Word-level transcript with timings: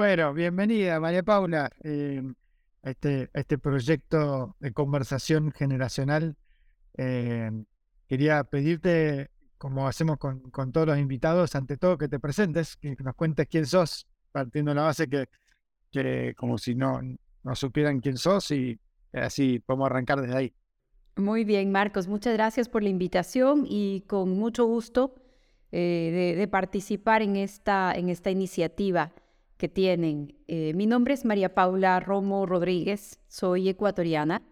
Bueno, 0.00 0.32
bienvenida 0.32 0.98
María 0.98 1.22
Paula 1.22 1.70
eh, 1.84 2.22
a, 2.82 2.88
este, 2.88 3.28
este 3.34 3.58
proyecto 3.58 4.56
de 4.58 4.72
conversación 4.72 5.52
generacional. 5.52 6.38
Eh, 6.96 7.50
quería 8.08 8.42
pedirte, 8.44 9.28
como 9.58 9.86
hacemos 9.86 10.16
con, 10.16 10.40
con, 10.52 10.72
todos 10.72 10.86
los 10.86 10.98
invitados, 10.98 11.54
ante 11.54 11.76
todo 11.76 11.98
que 11.98 12.08
te 12.08 12.18
presentes, 12.18 12.78
que 12.78 12.96
nos 13.00 13.14
cuentes 13.14 13.46
quién 13.46 13.66
sos, 13.66 14.06
partiendo 14.32 14.70
de 14.70 14.76
la 14.76 14.84
base 14.84 15.06
que, 15.06 15.26
que 15.90 16.34
como 16.34 16.56
si 16.56 16.74
no, 16.74 17.02
no 17.42 17.54
supieran 17.54 18.00
quién 18.00 18.16
sos 18.16 18.50
y 18.52 18.80
así 19.12 19.58
podemos 19.58 19.90
arrancar 19.90 20.22
desde 20.22 20.34
ahí. 20.34 20.54
Muy 21.16 21.44
bien, 21.44 21.70
Marcos, 21.72 22.08
muchas 22.08 22.32
gracias 22.32 22.70
por 22.70 22.82
la 22.82 22.88
invitación 22.88 23.66
y 23.68 24.00
con 24.06 24.30
mucho 24.30 24.64
gusto 24.64 25.14
eh, 25.72 26.36
de, 26.38 26.48
participar 26.48 27.20
en 27.20 27.36
esta, 27.36 27.92
en 27.94 28.08
esta 28.08 28.30
iniciativa 28.30 29.12
que 29.60 29.68
tienen. 29.68 30.34
Eh, 30.48 30.72
mi 30.74 30.86
nombre 30.86 31.12
es 31.12 31.26
María 31.26 31.54
Paula 31.54 32.00
Romo 32.00 32.46
Rodríguez, 32.46 33.20
soy 33.28 33.68
ecuatoriana, 33.68 34.42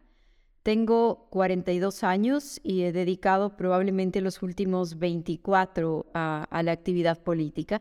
tengo 0.62 1.28
42 1.30 2.04
años 2.04 2.60
y 2.62 2.82
he 2.82 2.92
dedicado 2.92 3.56
probablemente 3.56 4.20
los 4.20 4.42
últimos 4.42 4.98
24 4.98 6.10
a, 6.12 6.62
la 6.62 6.72
actividad 6.72 7.22
política. 7.22 7.80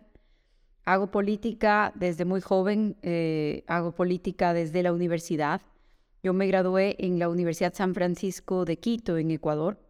Hago 0.85 1.11
política 1.11 1.91
desde 1.95 2.23
muy 2.23 2.39
joven, 2.39 2.95
eh, 3.02 3.66
hago 3.67 3.91
política 3.91 4.53
desde 4.53 4.81
la 4.81 4.94
universidad. 4.94 5.61
Yo 6.23 6.31
me 6.31 6.47
gradué 6.47 6.95
en 6.97 7.19
la 7.19 7.27
Universidad 7.27 7.73
San 7.73 7.94
Francisco 7.94 8.63
de 8.63 8.80
Quito, 8.80 9.17
en 9.17 9.31
Ecuador. 9.31 9.81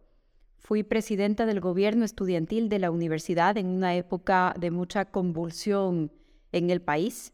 Fui 0.56 0.82
presidenta 0.82 1.46
del 1.46 1.60
gobierno 1.60 2.04
estudiantil 2.04 2.68
de 2.68 2.80
la 2.80 2.90
universidad 2.90 3.56
en 3.58 3.68
una 3.68 3.94
época 3.94 4.56
de 4.58 4.72
mucha 4.72 5.04
convulsión 5.04 6.10
en 6.58 6.70
el 6.70 6.80
país. 6.80 7.32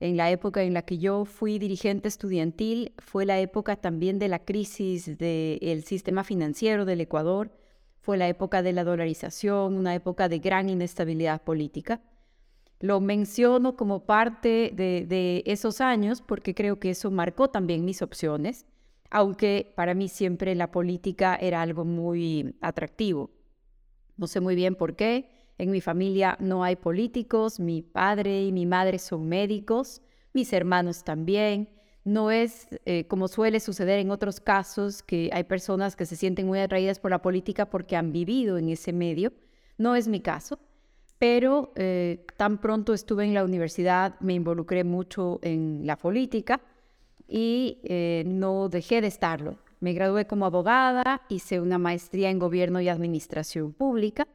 En 0.00 0.16
la 0.16 0.30
época 0.30 0.62
en 0.62 0.74
la 0.74 0.82
que 0.82 0.98
yo 0.98 1.24
fui 1.24 1.58
dirigente 1.58 2.08
estudiantil 2.08 2.92
fue 2.98 3.24
la 3.24 3.40
época 3.40 3.76
también 3.76 4.18
de 4.18 4.28
la 4.28 4.44
crisis 4.44 5.16
del 5.16 5.84
sistema 5.84 6.24
financiero 6.24 6.84
del 6.84 7.00
Ecuador, 7.00 7.50
fue 8.00 8.18
la 8.18 8.28
época 8.28 8.62
de 8.62 8.74
la 8.74 8.84
dolarización, 8.84 9.74
una 9.78 9.94
época 9.94 10.28
de 10.28 10.40
gran 10.40 10.68
inestabilidad 10.68 11.42
política. 11.42 12.02
Lo 12.80 13.00
menciono 13.00 13.76
como 13.76 14.04
parte 14.04 14.72
de, 14.74 15.06
de 15.08 15.42
esos 15.46 15.80
años 15.80 16.20
porque 16.20 16.54
creo 16.54 16.78
que 16.78 16.90
eso 16.90 17.10
marcó 17.10 17.48
también 17.48 17.86
mis 17.86 18.02
opciones, 18.02 18.66
aunque 19.08 19.72
para 19.74 19.94
mí 19.94 20.08
siempre 20.08 20.54
la 20.54 20.70
política 20.70 21.34
era 21.36 21.62
algo 21.62 21.86
muy 21.86 22.56
atractivo. 22.60 23.30
No 24.18 24.26
sé 24.26 24.40
muy 24.40 24.54
bien 24.54 24.74
por 24.74 24.96
qué, 24.96 25.33
en 25.58 25.70
mi 25.70 25.80
familia 25.80 26.36
no 26.40 26.64
hay 26.64 26.76
políticos, 26.76 27.60
mi 27.60 27.82
padre 27.82 28.44
y 28.44 28.52
mi 28.52 28.66
madre 28.66 28.98
son 28.98 29.28
médicos, 29.28 30.02
mis 30.32 30.52
hermanos 30.52 31.04
también. 31.04 31.68
No 32.04 32.30
es 32.30 32.66
eh, 32.84 33.06
como 33.06 33.28
suele 33.28 33.60
suceder 33.60 33.98
en 33.98 34.10
otros 34.10 34.40
casos, 34.40 35.02
que 35.02 35.30
hay 35.32 35.44
personas 35.44 35.96
que 35.96 36.06
se 36.06 36.16
sienten 36.16 36.46
muy 36.46 36.58
atraídas 36.58 36.98
por 36.98 37.10
la 37.10 37.22
política 37.22 37.70
porque 37.70 37.96
han 37.96 38.12
vivido 38.12 38.58
en 38.58 38.68
ese 38.68 38.92
medio. 38.92 39.32
No 39.78 39.96
es 39.96 40.06
mi 40.08 40.20
caso, 40.20 40.58
pero 41.18 41.72
eh, 41.76 42.26
tan 42.36 42.60
pronto 42.60 42.92
estuve 42.92 43.24
en 43.24 43.32
la 43.32 43.44
universidad 43.44 44.20
me 44.20 44.34
involucré 44.34 44.84
mucho 44.84 45.38
en 45.42 45.86
la 45.86 45.96
política 45.96 46.60
y 47.26 47.78
eh, 47.84 48.24
no 48.26 48.68
dejé 48.68 49.00
de 49.00 49.06
estarlo. 49.06 49.56
Me 49.80 49.92
gradué 49.92 50.26
como 50.26 50.46
abogada, 50.46 51.22
hice 51.28 51.60
una 51.60 51.78
maestría 51.78 52.30
en 52.30 52.38
gobierno 52.38 52.80
y 52.80 52.88
administración 52.88 53.72
pública 53.72 54.26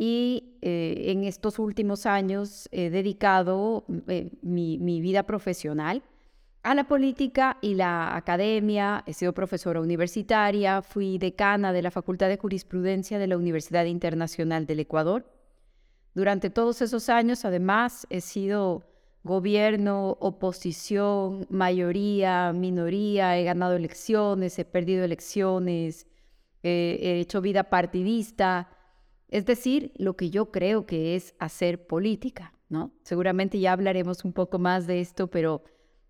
y 0.00 0.54
eh, 0.62 1.06
en 1.08 1.24
estos 1.24 1.58
últimos 1.58 2.06
años 2.06 2.68
he 2.70 2.88
dedicado 2.88 3.84
eh, 4.06 4.30
mi, 4.42 4.78
vida 5.00 5.24
profesional 5.24 6.04
a 6.62 6.76
la 6.76 6.86
política 6.86 7.58
y 7.60 7.74
la 7.74 8.14
academia. 8.16 9.02
He 9.06 9.12
sido 9.12 9.34
profesora 9.34 9.80
universitaria, 9.80 10.82
fui 10.82 11.18
decana 11.18 11.72
de 11.72 11.82
la 11.82 11.90
Facultad 11.90 12.28
de 12.28 12.38
Jurisprudencia 12.38 13.18
de 13.18 13.26
la 13.26 13.36
Universidad 13.36 13.86
Internacional 13.86 14.66
del 14.66 14.80
Ecuador. 14.80 15.26
Durante 16.14 16.48
todos 16.48 16.80
esos 16.80 17.08
años, 17.08 17.44
además, 17.44 18.06
he 18.08 18.20
sido 18.20 18.84
gobierno, 19.24 20.16
oposición, 20.20 21.44
mayoría, 21.50 22.52
minoría, 22.52 23.36
he 23.36 23.42
ganado 23.42 23.74
elecciones, 23.74 24.60
he 24.60 24.64
perdido 24.64 25.04
elecciones, 25.04 26.06
he 26.62 27.18
hecho 27.20 27.40
vida 27.40 27.64
partidista 27.64 28.68
es 29.28 29.44
decir, 29.44 29.92
lo 29.96 30.16
que 30.16 30.30
yo 30.30 30.50
creo 30.50 30.86
que 30.86 31.14
es 31.14 31.34
hacer 31.38 31.86
política, 31.86 32.54
¿no? 32.68 32.92
Seguramente 33.02 33.60
ya 33.60 33.72
hablaremos 33.72 34.24
un 34.24 34.32
poco 34.32 34.58
más 34.58 34.86
de 34.86 35.00
esto, 35.00 35.28
pero 35.28 35.62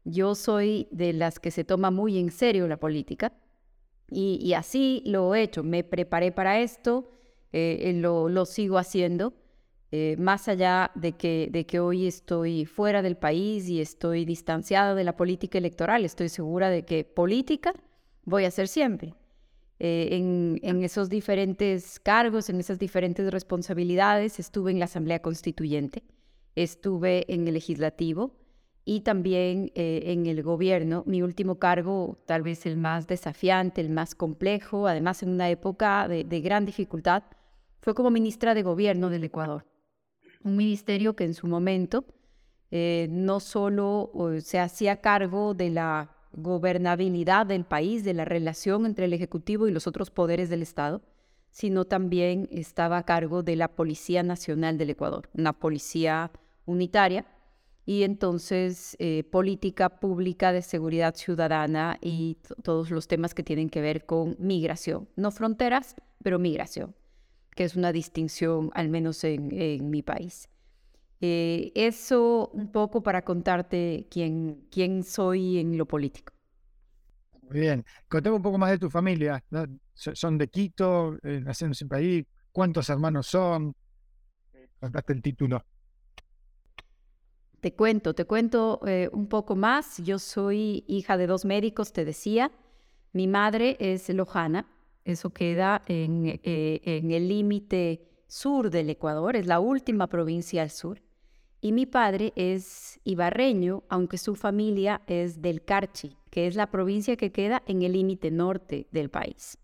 yo 0.05 0.35
soy 0.35 0.89
de 0.91 1.13
las 1.13 1.39
que 1.39 1.51
se 1.51 1.65
toma 1.65 1.91
muy 1.91 2.19
en 2.19 2.31
serio 2.31 2.69
la 2.69 2.79
política 2.79 3.33
y, 4.11 4.55
así 4.55 5.03
lo 5.05 5.35
he 5.35 5.43
hecho. 5.43 5.63
Me 5.63 5.85
preparé 5.85 6.33
para 6.33 6.61
esto, 6.61 7.11
eh, 7.53 7.93
lo, 7.95 8.47
sigo 8.47 8.79
haciendo, 8.79 9.35
eh, 9.91 10.17
más 10.19 10.49
allá 10.49 10.91
de 10.95 11.13
que, 11.13 11.49
de 11.51 11.67
que 11.67 11.81
hoy 11.81 12.07
estoy 12.07 12.65
fuera 12.65 13.03
del 13.03 13.17
país 13.17 13.69
y 13.69 13.81
estoy 13.81 14.25
distanciada 14.25 14.95
de 14.95 15.05
la 15.05 15.17
política 15.17 15.59
electoral. 15.59 16.05
Estoy 16.05 16.29
segura 16.29 16.71
de 16.71 16.85
que 16.85 17.05
política 17.05 17.75
voy 18.25 18.45
a 18.45 18.49
hacer 18.49 18.69
siempre. 18.69 19.15
Eh, 19.81 20.09
en, 20.63 20.83
esos 20.83 21.09
diferentes 21.09 22.01
cargos, 22.01 22.51
en 22.51 22.59
esas 22.59 22.79
diferentes 22.79 23.31
responsabilidades. 23.31 24.41
Estuve 24.41 24.73
en 24.73 24.81
la 24.81 24.87
Asamblea 24.87 25.23
Constituyente, 25.23 26.03
estuve 26.57 27.33
en 27.33 27.47
el 27.47 27.55
Legislativo 27.55 28.33
y 28.85 29.01
también 29.01 29.71
eh, 29.75 30.03
en 30.07 30.27
el 30.27 30.43
gobierno. 30.43 31.05
Mi 31.07 31.23
último 31.23 31.59
cargo, 31.61 32.19
tal 32.27 32.43
vez 32.43 32.67
el 32.67 32.77
más 32.77 33.07
desafiante, 33.07 33.81
el 33.81 33.91
más 33.91 34.15
complejo, 34.17 34.89
además 34.89 35.23
en 35.23 35.31
una 35.31 35.49
época 35.49 36.09
de, 36.09 36.41
gran 36.41 36.65
dificultad, 36.65 37.23
fue 37.81 37.95
como 37.95 38.11
ministra 38.11 38.55
de 38.55 38.63
Gobierno 38.63 39.11
del 39.11 39.25
Ecuador. 39.25 39.65
Un 40.43 40.57
ministerio 40.57 41.15
que 41.15 41.25
en 41.25 41.35
su 41.35 41.47
momento 41.47 42.05
eh, 42.73 43.07
no 43.11 43.39
solo 43.39 44.11
se 44.41 44.59
hacía 44.59 45.01
cargo 45.01 45.55
de 45.55 45.71
la 45.71 46.18
gobernabilidad 46.33 47.47
del 47.47 47.65
país, 47.65 48.05
de 48.05 48.15
la 48.15 48.25
relación 48.25 48.87
entre 48.87 49.07
el 49.07 49.13
Ejecutivo 49.13 49.67
y 49.67 49.73
los 49.73 49.87
otros 49.87 50.11
poderes 50.11 50.49
del 50.51 50.63
Estado, 50.63 51.03
sino 51.51 51.85
también 51.85 52.49
estaba 52.51 52.99
a 52.99 53.03
cargo 53.05 53.43
de 53.43 53.57
la 53.57 53.69
Policía 53.69 54.23
Nacional 54.23 54.79
del 54.79 54.91
Ecuador, 54.91 55.29
una 55.35 55.53
policía 55.53 56.31
unitaria, 56.67 57.27
y 57.89 58.03
entonces 58.03 58.97
eh, 58.99 59.25
política 59.25 59.89
pública 59.89 60.53
de 60.53 60.61
seguridad 60.61 61.15
ciudadana 61.15 61.97
y 62.03 62.37
todos 62.63 62.91
los 62.91 63.09
temas 63.09 63.33
que 63.33 63.43
tienen 63.43 63.71
que 63.71 63.81
ver 63.81 64.05
con 64.05 64.37
migración, 64.39 65.09
no 65.17 65.31
fronteras, 65.31 65.97
pero 66.23 66.39
migración, 66.39 66.95
que 67.57 67.65
es 67.65 67.77
una 67.77 67.91
distinción 67.91 68.71
al 68.75 68.91
menos 68.91 69.25
en, 69.25 69.89
mi 69.89 70.03
país. 70.03 70.51
Eh, 71.21 71.73
eso 71.75 72.51
un 72.53 72.71
poco 72.71 73.03
para 73.03 73.23
contarte 73.23 74.07
quién, 74.11 74.67
quién 74.71 75.03
soy 75.03 75.59
en 75.59 75.77
lo 75.77 75.87
político. 75.87 76.33
Muy 77.43 77.61
bien. 77.61 77.85
Contame 78.09 78.37
un 78.37 78.43
poco 78.43 78.59
más 78.59 78.71
de 78.71 78.79
tu 78.79 78.91
familia. 78.91 79.43
¿Son 79.95 80.39
de 80.39 80.49
Quito? 80.49 81.17
Eh, 81.23 81.41
¿Nacieron 81.43 81.75
siempre 81.75 81.99
ahí? 81.99 82.27
¿Cuántos 82.53 82.89
hermanos 82.91 83.27
son? 83.27 83.75
Eh, 84.53 84.69
contaste 84.79 85.13
el 85.15 85.23
título. 85.23 85.65
Te 87.61 87.75
cuento, 87.75 88.15
te 88.15 88.25
cuento 88.25 88.81
eh, 88.87 89.09
un 89.13 89.29
poco 89.29 89.57
más. 89.57 89.99
Yo 89.99 90.19
soy 90.19 90.85
hija 90.87 91.17
de 91.17 91.27
dos 91.27 91.45
médicos, 91.45 91.93
te 91.93 92.05
decía. 92.05 92.53
Mi 93.13 93.27
madre 93.27 93.77
es 93.81 94.09
Lojana, 94.11 94.69
eso 95.05 95.31
queda 95.31 95.83
en, 95.87 96.39
en 96.45 97.11
el 97.11 97.27
límite 97.27 98.07
sur 98.29 98.69
del 98.71 98.91
Ecuador, 98.91 99.35
es 99.35 99.47
la 99.47 99.61
última 99.61 100.07
provincia 100.09 100.63
al 100.63 100.71
sur. 100.71 101.01
Y 101.61 101.73
mi 101.73 101.87
padre 101.87 102.33
es 102.37 103.01
ibarreño, 103.05 103.83
aunque 103.89 104.19
su 104.19 104.37
familia 104.37 105.03
es 105.07 105.43
del 105.43 105.65
Carchi, 105.65 106.17
que 106.31 106.47
es 106.47 106.55
la 106.55 106.71
provincia 106.71 107.17
que 107.17 107.33
queda 107.33 107.63
en 107.67 107.83
el 107.83 107.93
límite 107.93 108.31
norte 108.31 108.87
del 108.93 109.11
país. 109.11 109.59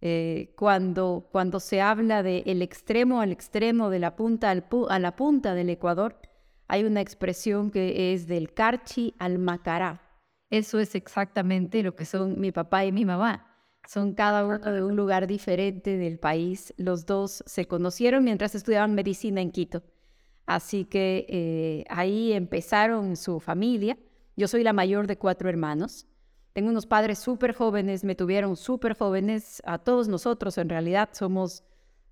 Eh, 0.00 0.54
cuando, 0.56 1.28
cuando 1.30 1.60
se 1.60 1.80
habla 1.80 2.22
de 2.22 2.42
el 2.46 2.62
extremo 2.62 3.20
al 3.20 3.32
extremo, 3.32 3.90
de 3.90 3.98
la 3.98 4.16
punta 4.16 4.50
al 4.50 4.64
a 4.88 4.98
la 4.98 5.14
punta 5.14 5.54
del 5.54 5.70
Ecuador, 5.70 6.18
hay 6.68 6.84
una 6.84 7.02
expresión 7.02 7.70
que 7.70 8.14
es 8.14 8.26
del 8.26 8.54
Carchi 8.54 9.14
al 9.18 9.38
Macará. 9.38 10.00
Eso 10.48 10.80
es 10.80 10.94
exactamente 10.94 11.82
lo 11.82 11.94
que 11.94 12.04
son 12.06 12.40
mi 12.40 12.50
papá 12.50 12.84
y 12.84 12.92
mi 12.92 13.04
mamá. 13.04 13.46
Son 13.86 14.14
cada 14.14 14.44
uno 14.46 14.58
de 14.58 14.82
un 14.82 14.96
lugar 14.96 15.26
diferente 15.26 15.96
del 15.98 16.18
país. 16.18 16.72
Los 16.78 17.04
dos 17.04 17.42
se 17.46 17.66
conocieron 17.66 18.24
mientras 18.24 18.54
estudiaban 18.54 18.94
medicina 18.94 19.40
en 19.40 19.50
Quito. 19.50 19.82
Así 20.46 20.84
que 20.84 21.26
eh, 21.28 21.84
ahí 21.88 22.32
empezaron 22.32 23.16
su 23.16 23.40
familia. 23.40 23.96
Yo 24.36 24.48
soy 24.48 24.62
la 24.62 24.72
mayor 24.72 25.06
de 25.06 25.18
cuatro 25.18 25.48
hermanos. 25.48 26.06
Tengo 26.52 26.68
unos 26.68 26.86
padres 26.86 27.18
súper 27.18 27.54
jóvenes, 27.54 28.04
me 28.04 28.14
tuvieron 28.14 28.56
súper 28.56 28.94
jóvenes. 28.96 29.62
A 29.64 29.78
todos 29.78 30.08
nosotros 30.08 30.58
en 30.58 30.68
realidad 30.68 31.10
somos, 31.12 31.64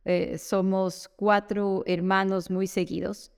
eh, 0.04 0.38
somos 0.38 1.10
cuatro 1.14 1.82
hermanos 1.86 2.50
muy 2.50 2.66
seguidos. 2.66 3.32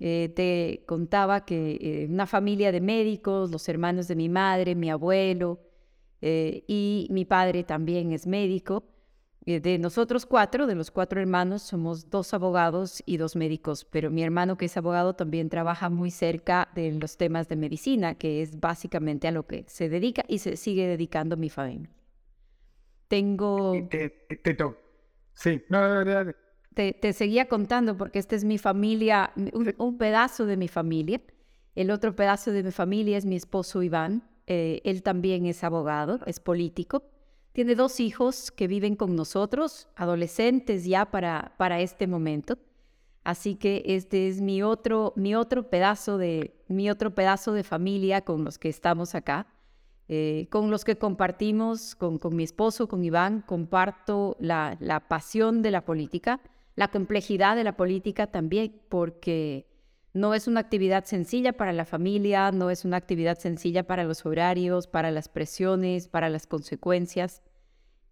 Eh, 0.00 0.32
te 0.34 0.84
contaba 0.86 1.44
que 1.44 1.78
eh, 1.80 2.06
una 2.08 2.26
familia 2.26 2.72
de 2.72 2.80
médicos, 2.80 3.50
los 3.50 3.68
hermanos 3.68 4.08
de 4.08 4.16
mi 4.16 4.28
madre, 4.28 4.74
mi 4.74 4.90
abuelo 4.90 5.60
y 6.20 7.06
mi 7.10 7.24
padre 7.24 7.62
también 7.62 8.12
es 8.12 8.26
médico. 8.26 8.82
De 9.44 9.78
nosotros 9.78 10.26
cuatro, 10.26 10.66
de 10.66 10.74
los 10.74 10.90
cuatro 10.90 11.20
hermanos, 11.20 11.62
somos 11.62 12.10
dos 12.10 12.34
abogados 12.34 13.02
y 13.06 13.16
dos 13.16 13.34
médicos, 13.34 13.84
pero 13.84 14.10
mi 14.10 14.22
hermano 14.22 14.58
que 14.58 14.66
es 14.66 14.76
abogado 14.76 15.14
también 15.14 15.48
trabaja 15.48 15.88
muy 15.88 16.10
cerca 16.10 16.68
de 16.74 16.92
los 16.92 17.16
temas 17.16 17.48
de 17.48 17.56
medicina, 17.56 18.14
que 18.14 18.42
es 18.42 18.60
básicamente 18.60 19.26
a 19.26 19.30
lo 19.30 19.46
que 19.46 19.64
se 19.66 19.88
dedica 19.88 20.24
y 20.28 20.38
se 20.38 20.56
sigue 20.56 20.86
dedicando 20.86 21.36
mi 21.36 21.48
familia. 21.48 21.88
Tengo... 23.08 23.88
Sí, 25.34 25.62
no, 25.68 26.04
no, 26.04 26.04
no, 26.04 26.32
te, 26.74 27.12
seguía 27.12 27.48
contando 27.48 27.96
porque 27.96 28.18
esta 28.20 28.36
es 28.36 28.44
mi 28.44 28.58
familia, 28.58 29.32
un, 29.78 29.98
pedazo 29.98 30.46
de 30.46 30.56
mi 30.56 30.68
familia. 30.68 31.20
El 31.74 31.90
otro 31.90 32.14
pedazo 32.14 32.52
de 32.52 32.62
mi 32.62 32.70
familia 32.70 33.18
es 33.18 33.24
mi 33.24 33.36
esposo 33.36 33.82
Iván. 33.82 34.22
Eh, 34.46 34.80
él 34.84 35.02
también 35.02 35.46
es 35.46 35.64
abogado, 35.64 36.20
es 36.26 36.38
político. 36.38 37.02
Tiene 37.52 37.74
dos 37.74 38.00
hijos 38.00 38.50
que 38.50 38.68
viven 38.68 38.94
con 38.96 39.16
nosotros, 39.16 39.88
adolescentes 39.96 40.84
ya 40.84 41.10
para, 41.10 41.54
para 41.56 41.80
este 41.80 42.06
momento. 42.06 42.58
Así 43.24 43.56
que 43.56 43.82
este 43.86 44.28
es 44.28 44.40
mi 44.40 44.62
otro, 44.62 45.12
mi 45.16 45.34
otro 45.34 45.68
pedazo 45.68 46.18
de 46.18 46.54
mi 46.68 46.90
otro 46.90 47.14
pedazo 47.14 47.52
de 47.52 47.64
familia 47.64 48.22
con 48.22 48.44
los 48.44 48.58
que 48.58 48.68
estamos 48.68 49.14
acá, 49.14 49.46
eh, 50.08 50.46
con 50.50 50.70
los 50.70 50.84
que 50.84 50.96
compartimos, 50.96 51.94
con, 51.94 52.18
con, 52.18 52.36
mi 52.36 52.44
esposo, 52.44 52.88
con 52.88 53.04
Iván, 53.04 53.42
comparto 53.42 54.36
la, 54.38 54.76
la 54.80 55.08
pasión 55.08 55.62
de 55.62 55.70
la 55.70 55.84
política 55.84 56.40
la 56.78 56.86
complejidad 56.86 57.56
de 57.56 57.64
la 57.64 57.76
política 57.76 58.28
también, 58.28 58.80
porque 58.88 59.66
no 60.14 60.34
es 60.34 60.46
una 60.48 60.60
actividad 60.60 61.04
sencilla 61.04 61.52
para 61.52 61.72
la 61.72 61.84
familia, 61.84 62.50
no 62.50 62.70
es 62.70 62.84
una 62.84 62.96
actividad 62.96 63.38
sencilla 63.38 63.86
para 63.86 64.04
los 64.04 64.24
horarios, 64.24 64.86
para 64.86 65.10
las 65.10 65.28
presiones, 65.28 66.08
para 66.08 66.28
las 66.28 66.46
consecuencias. 66.46 67.42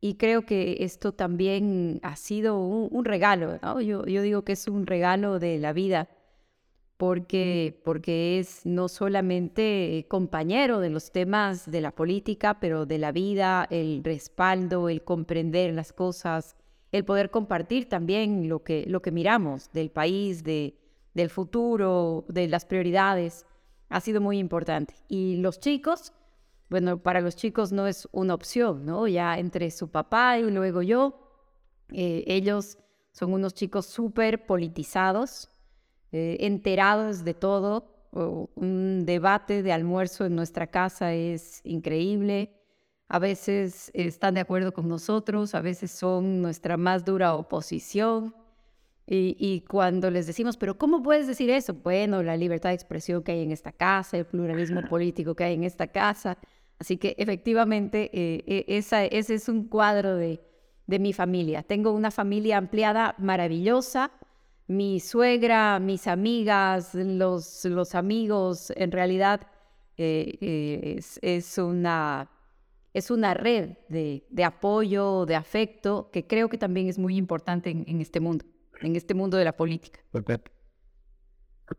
Y 0.01 0.15
creo 0.15 0.45
que 0.45 0.79
esto 0.81 1.13
también 1.13 2.01
ha 2.03 2.17
sido 2.17 2.59
un, 2.59 3.05
regalo, 3.05 3.59
yo, 3.81 4.05
yo, 4.05 4.23
digo 4.23 4.43
que 4.43 4.53
es 4.53 4.69
un 4.69 4.87
regalo 4.87 5.39
de 5.39 5.59
la 5.59 5.73
vida, 5.73 6.09
porque, 6.99 7.81
porque 7.85 8.39
es 8.39 8.65
no 8.65 8.89
solamente 8.89 10.07
compañero 10.09 10.81
de 10.81 10.91
los 10.91 11.13
temas 11.13 11.71
de 11.71 11.81
la 11.81 11.93
política, 11.93 12.61
pero 12.61 12.87
de 12.87 12.99
la 12.99 13.11
vida, 13.13 13.67
el 13.71 14.03
respaldo, 14.05 14.89
el 14.89 15.03
comprender 15.03 15.75
las 15.75 15.93
cosas, 15.93 16.57
el 16.93 17.05
poder 17.05 17.31
compartir 17.31 17.89
también 17.89 18.49
lo 18.49 18.63
que, 18.63 18.85
lo 18.87 19.03
que 19.03 19.11
miramos 19.11 19.73
del 19.73 19.91
país, 19.91 20.45
de, 20.45 20.75
del 21.17 21.31
futuro, 21.31 22.25
de 22.29 22.47
las 22.47 22.65
prioridades, 22.65 23.47
ha 23.89 24.01
sido 24.01 24.21
muy 24.21 24.39
importante. 24.39 24.95
Y 25.09 25.37
los 25.39 25.59
chicos, 25.59 26.13
bueno, 26.69 27.03
para 27.03 27.21
los 27.21 27.35
chicos 27.35 27.73
no 27.73 27.87
es 27.87 28.09
una 28.13 28.35
opción, 28.35 28.85
¿no? 28.85 29.09
Ya 29.09 29.39
entre 29.39 29.71
su 29.71 29.89
papá 29.89 30.39
y 30.39 30.51
luego 30.51 30.83
yo, 30.83 31.19
eh, 31.93 32.23
ellos 32.27 32.79
son 33.13 33.33
unos 33.33 33.55
chicos 33.55 33.87
súper 33.87 34.47
politizados, 34.47 35.51
eh, 36.13 36.37
enterados 36.41 37.25
de 37.25 37.35
todo. 37.35 37.93
un 38.13 39.05
debate 39.05 39.63
de 39.63 39.73
almuerzo 39.73 40.25
en 40.25 40.35
nuestra 40.35 40.69
casa 40.69 41.13
es 41.13 41.61
increíble 41.65 42.57
a 43.09 43.19
veces 43.19 43.91
están 43.95 44.35
de 44.35 44.41
acuerdo 44.41 44.73
con 44.73 44.89
nosotros, 44.89 45.55
a 45.55 45.61
veces 45.61 45.93
son 45.93 46.43
nuestra 46.43 46.77
más 46.77 47.05
dura 47.05 47.35
oposición. 47.35 48.35
Y, 49.09 49.65
cuando 49.69 50.11
les 50.11 50.27
decimos, 50.27 50.57
pero 50.57 50.77
¿cómo 50.77 51.01
puedes 51.03 51.29
decir 51.29 51.49
eso? 51.51 51.75
Bueno, 51.75 52.25
la 52.25 52.37
libertad 52.37 52.71
de 52.71 52.75
expresión 52.75 53.23
que 53.23 53.33
hay 53.33 53.43
en 53.43 53.53
esta 53.53 53.71
casa, 53.71 54.19
el 54.19 54.27
pluralismo 54.27 54.83
político 54.89 55.37
que 55.37 55.45
hay 55.45 55.55
en 55.55 55.63
esta 55.63 55.87
casa. 55.87 56.39
Así 56.79 56.97
que 56.97 57.15
efectivamente, 57.17 58.11
eh, 58.13 58.43
e, 58.47 58.65
esa, 58.79 59.05
ese 59.05 59.35
es 59.35 59.49
un 59.49 59.69
cuadro 59.69 60.17
de, 60.17 60.41
de 60.87 60.99
mi 60.99 61.13
familia. 61.13 61.63
Tengo 61.63 61.93
una 61.93 62.11
familia 62.11 62.59
ampliada, 62.59 63.15
maravillosa. 63.19 64.11
Mi 64.67 64.99
suegra, 64.99 65.79
mis 65.79 66.09
amigas, 66.09 66.95
los, 66.95 67.65
los 67.65 67.95
amigos, 67.95 68.73
en 68.75 68.91
realidad 68.91 69.43
eh, 69.97 70.37
eh, 70.41 70.95
es, 70.99 71.19
es 71.23 71.59
una 71.59 72.29
es 72.97 73.11
una 73.11 73.35
red 73.35 73.77
de, 73.91 74.25
apoyo, 74.43 75.27
de 75.27 75.35
afecto, 75.35 76.09
que 76.11 76.27
creo 76.27 76.49
que 76.49 76.57
también 76.57 76.89
es 76.89 76.99
muy 76.99 77.19
importante 77.19 77.69
en, 77.69 78.01
este 78.01 78.21
mundo, 78.21 78.47
en 78.81 78.97
este 78.97 79.15
mundo 79.15 79.37
de 79.37 79.45
la 79.45 79.57
política. 79.57 80.01
Perfecto. 80.13 80.51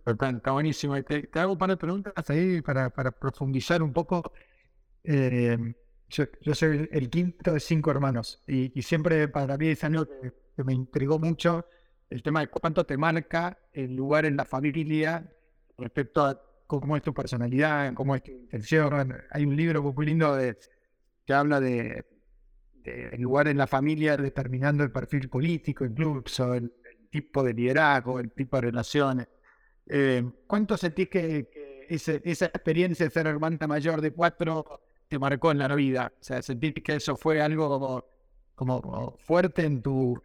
Está 0.06 0.52
buenísimo. 0.52 1.02
Te, 1.04 1.30
hago 1.34 1.54
un 1.54 1.58
par 1.58 1.70
de 1.70 1.78
preguntas 1.78 2.30
ahí 2.30 2.62
para, 2.62 2.90
profundizar 2.90 3.82
un 3.82 3.94
poco. 3.94 4.34
Eh, 5.04 5.58
yo, 6.10 6.54
soy 6.54 6.90
el 6.92 7.10
quinto 7.10 7.54
de 7.54 7.60
cinco 7.60 7.92
hermanos 7.92 8.44
y, 8.48 8.82
siempre 8.82 9.28
para 9.28 9.58
mí 9.58 9.68
es 9.70 9.84
algo 9.84 10.06
que, 10.06 10.64
me 10.64 10.74
intrigó 10.74 11.20
mucho 11.20 11.66
el 12.10 12.24
tema 12.24 12.40
de 12.40 12.48
cuánto 12.48 12.86
te 12.86 12.98
marca 12.98 13.60
el 13.74 13.96
lugar 13.96 14.26
en 14.26 14.36
la 14.36 14.46
familia 14.46 15.32
respecto 15.78 16.26
a 16.26 16.42
cómo 16.66 16.98
es 16.98 17.04
tu 17.04 17.14
personalidad, 17.14 17.94
cómo 17.94 18.16
es 18.16 18.24
tu 18.24 18.32
intención. 18.32 19.16
Hay 19.32 19.46
un 19.46 19.56
libro 19.56 19.84
muy 19.84 20.06
lindo 20.06 20.36
de 20.36 20.58
que 21.26 21.34
habla 21.34 21.60
de, 21.60 22.06
el 22.84 23.22
lugar 23.22 23.48
en 23.50 23.58
la 23.58 23.68
familia 23.68 24.18
determinando 24.18 24.84
el 24.84 24.92
perfil 24.92 25.30
político, 25.30 25.86
incluso 25.86 26.54
el, 26.54 26.74
tipo 27.09 27.44
de 27.44 27.54
liderazgo, 27.54 28.19
el 28.19 28.31
tipo 28.31 28.57
de 28.57 28.62
relaciones. 28.62 29.27
Eh, 29.88 30.24
¿Cuánto 30.45 30.77
sentís 30.77 31.09
que, 31.09 31.48
esa 31.89 32.45
experiencia 32.45 33.06
de 33.06 33.12
ser 33.12 33.27
hermana 33.27 33.65
mayor 33.65 34.01
de 34.01 34.12
cuatro 34.12 34.81
te 35.07 35.18
marcó 35.18 35.51
en 35.51 35.59
la 35.59 35.74
vida? 35.75 36.12
O 36.19 36.24
sea, 36.24 36.42
¿sentís 36.42 36.74
que 36.83 36.95
eso 36.95 37.15
fue 37.15 37.42
algo 37.42 38.06
como, 38.56 39.15
fuerte 39.18 39.63
en 39.65 39.81
tu 39.81 40.21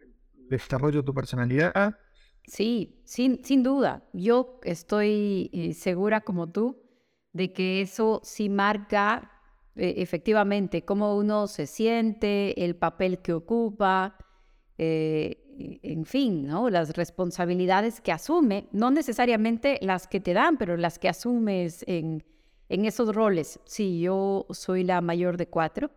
desarrollo 0.49 1.01
de 1.01 1.05
tu 1.05 1.13
personalidad? 1.13 1.95
Sí, 2.45 3.01
sin, 3.05 3.43
sin 3.43 3.63
duda. 3.63 4.03
Yo 4.11 4.59
estoy 4.63 5.49
eh, 5.53 5.73
segura 5.73 6.21
como 6.21 6.51
tú 6.51 6.83
de 7.31 7.53
que 7.53 7.81
eso 7.81 8.19
sí 8.23 8.49
marca 8.49 9.31
e, 9.75 10.01
efectivamente, 10.01 10.85
cómo 10.85 11.15
uno 11.17 11.47
se 11.47 11.65
siente, 11.67 12.63
el 12.63 12.75
papel 12.75 13.19
que 13.19 13.33
ocupa, 13.33 14.17
eh, 14.77 15.42
en 15.83 16.05
fin, 16.05 16.47
¿no? 16.47 16.69
las 16.69 16.95
responsabilidades 16.95 18.01
que 18.01 18.11
asume, 18.11 18.67
no 18.71 18.91
necesariamente 18.91 19.79
las 19.81 20.07
que 20.07 20.19
te 20.19 20.33
dan, 20.33 20.57
pero 20.57 20.77
las 20.77 20.99
que 20.99 21.09
asumes 21.09 21.83
en, 21.87 22.23
esos 22.69 23.13
roles. 23.13 23.59
Sí, 23.65 24.01
yo 24.01 24.47
soy 24.49 24.83
la 24.83 25.01
mayor 25.01 25.37
de 25.37 25.47
cuatro. 25.47 25.91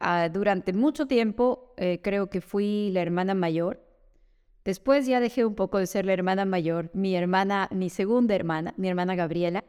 Ah, 0.00 0.28
durante 0.28 0.72
mucho 0.72 1.06
tiempo 1.06 1.74
eh, 1.76 2.00
creo 2.02 2.28
que 2.28 2.40
fui 2.40 2.90
la 2.92 3.02
hermana 3.02 3.34
mayor. 3.34 3.80
Después 4.64 5.06
ya 5.06 5.20
dejé 5.20 5.44
un 5.44 5.54
poco 5.54 5.78
de 5.78 5.86
ser 5.86 6.06
la 6.06 6.12
hermana 6.12 6.44
mayor. 6.44 6.90
Mi 6.92 7.14
hermana, 7.14 7.68
mi 7.70 7.88
segunda 7.88 8.34
hermana, 8.34 8.74
mi 8.76 8.88
hermana 8.88 9.14
Gabriela, 9.14 9.64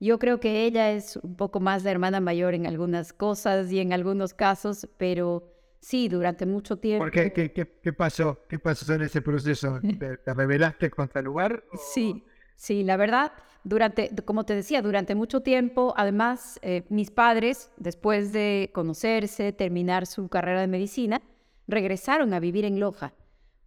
yo 0.00 0.18
creo 0.18 0.40
que 0.40 0.64
ella 0.64 0.92
es 0.92 1.16
un 1.16 1.36
poco 1.36 1.60
más 1.60 1.82
de 1.82 1.90
hermana 1.90 2.20
mayor 2.20 2.54
en 2.54 2.66
algunas 2.66 3.12
cosas 3.12 3.70
y 3.70 3.80
en 3.80 3.92
algunos 3.92 4.32
casos, 4.32 4.88
pero 4.96 5.49
sí, 5.80 6.08
durante 6.08 6.46
mucho 6.46 6.78
tiempo. 6.78 7.04
¿Por 7.04 7.10
qué? 7.10 7.32
¿Qué, 7.32 7.92
pasó? 7.92 8.40
¿Qué 8.48 8.58
pasó 8.58 8.92
en 8.94 9.02
ese 9.02 9.22
proceso? 9.22 9.80
¿Te, 9.80 10.34
revelaste 10.34 10.90
contra 10.90 11.20
el 11.20 11.26
lugar? 11.26 11.64
Sí, 11.92 12.24
sí, 12.56 12.84
la 12.84 12.96
verdad, 12.96 13.32
durante, 13.64 14.10
como 14.24 14.44
te 14.44 14.54
decía, 14.54 14.82
durante 14.82 15.14
mucho 15.14 15.40
tiempo, 15.40 15.94
además, 15.96 16.58
eh, 16.62 16.84
mis 16.88 17.10
padres, 17.10 17.72
después 17.76 18.32
de 18.32 18.70
conocerse, 18.72 19.52
terminar 19.52 20.06
su 20.06 20.28
carrera 20.28 20.60
de 20.60 20.68
medicina, 20.68 21.22
regresaron 21.66 22.34
a 22.34 22.40
vivir 22.40 22.64
en 22.64 22.80
Loja, 22.80 23.14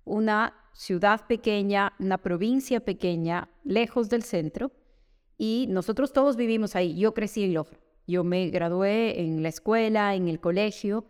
una 0.06 0.54
ciudad 0.74 1.28
pequeña, 1.28 1.94
una 2.00 2.18
provincia 2.18 2.80
pequeña, 2.80 3.50
lejos 3.64 4.10
del 4.10 4.24
centro 4.24 4.72
y 5.38 5.68
nosotros 5.70 6.14
todos 6.14 6.36
vivimos 6.36 6.76
ahí. 6.76 6.98
Yo 6.98 7.14
crecí 7.14 7.44
en 7.44 7.54
Loja. 7.54 7.78
Yo 8.06 8.24
me 8.24 8.50
gradué 8.50 9.22
en 9.22 9.44
la 9.44 9.50
escuela, 9.50 10.16
en 10.16 10.28
el 10.28 10.40
colegio 10.40 11.06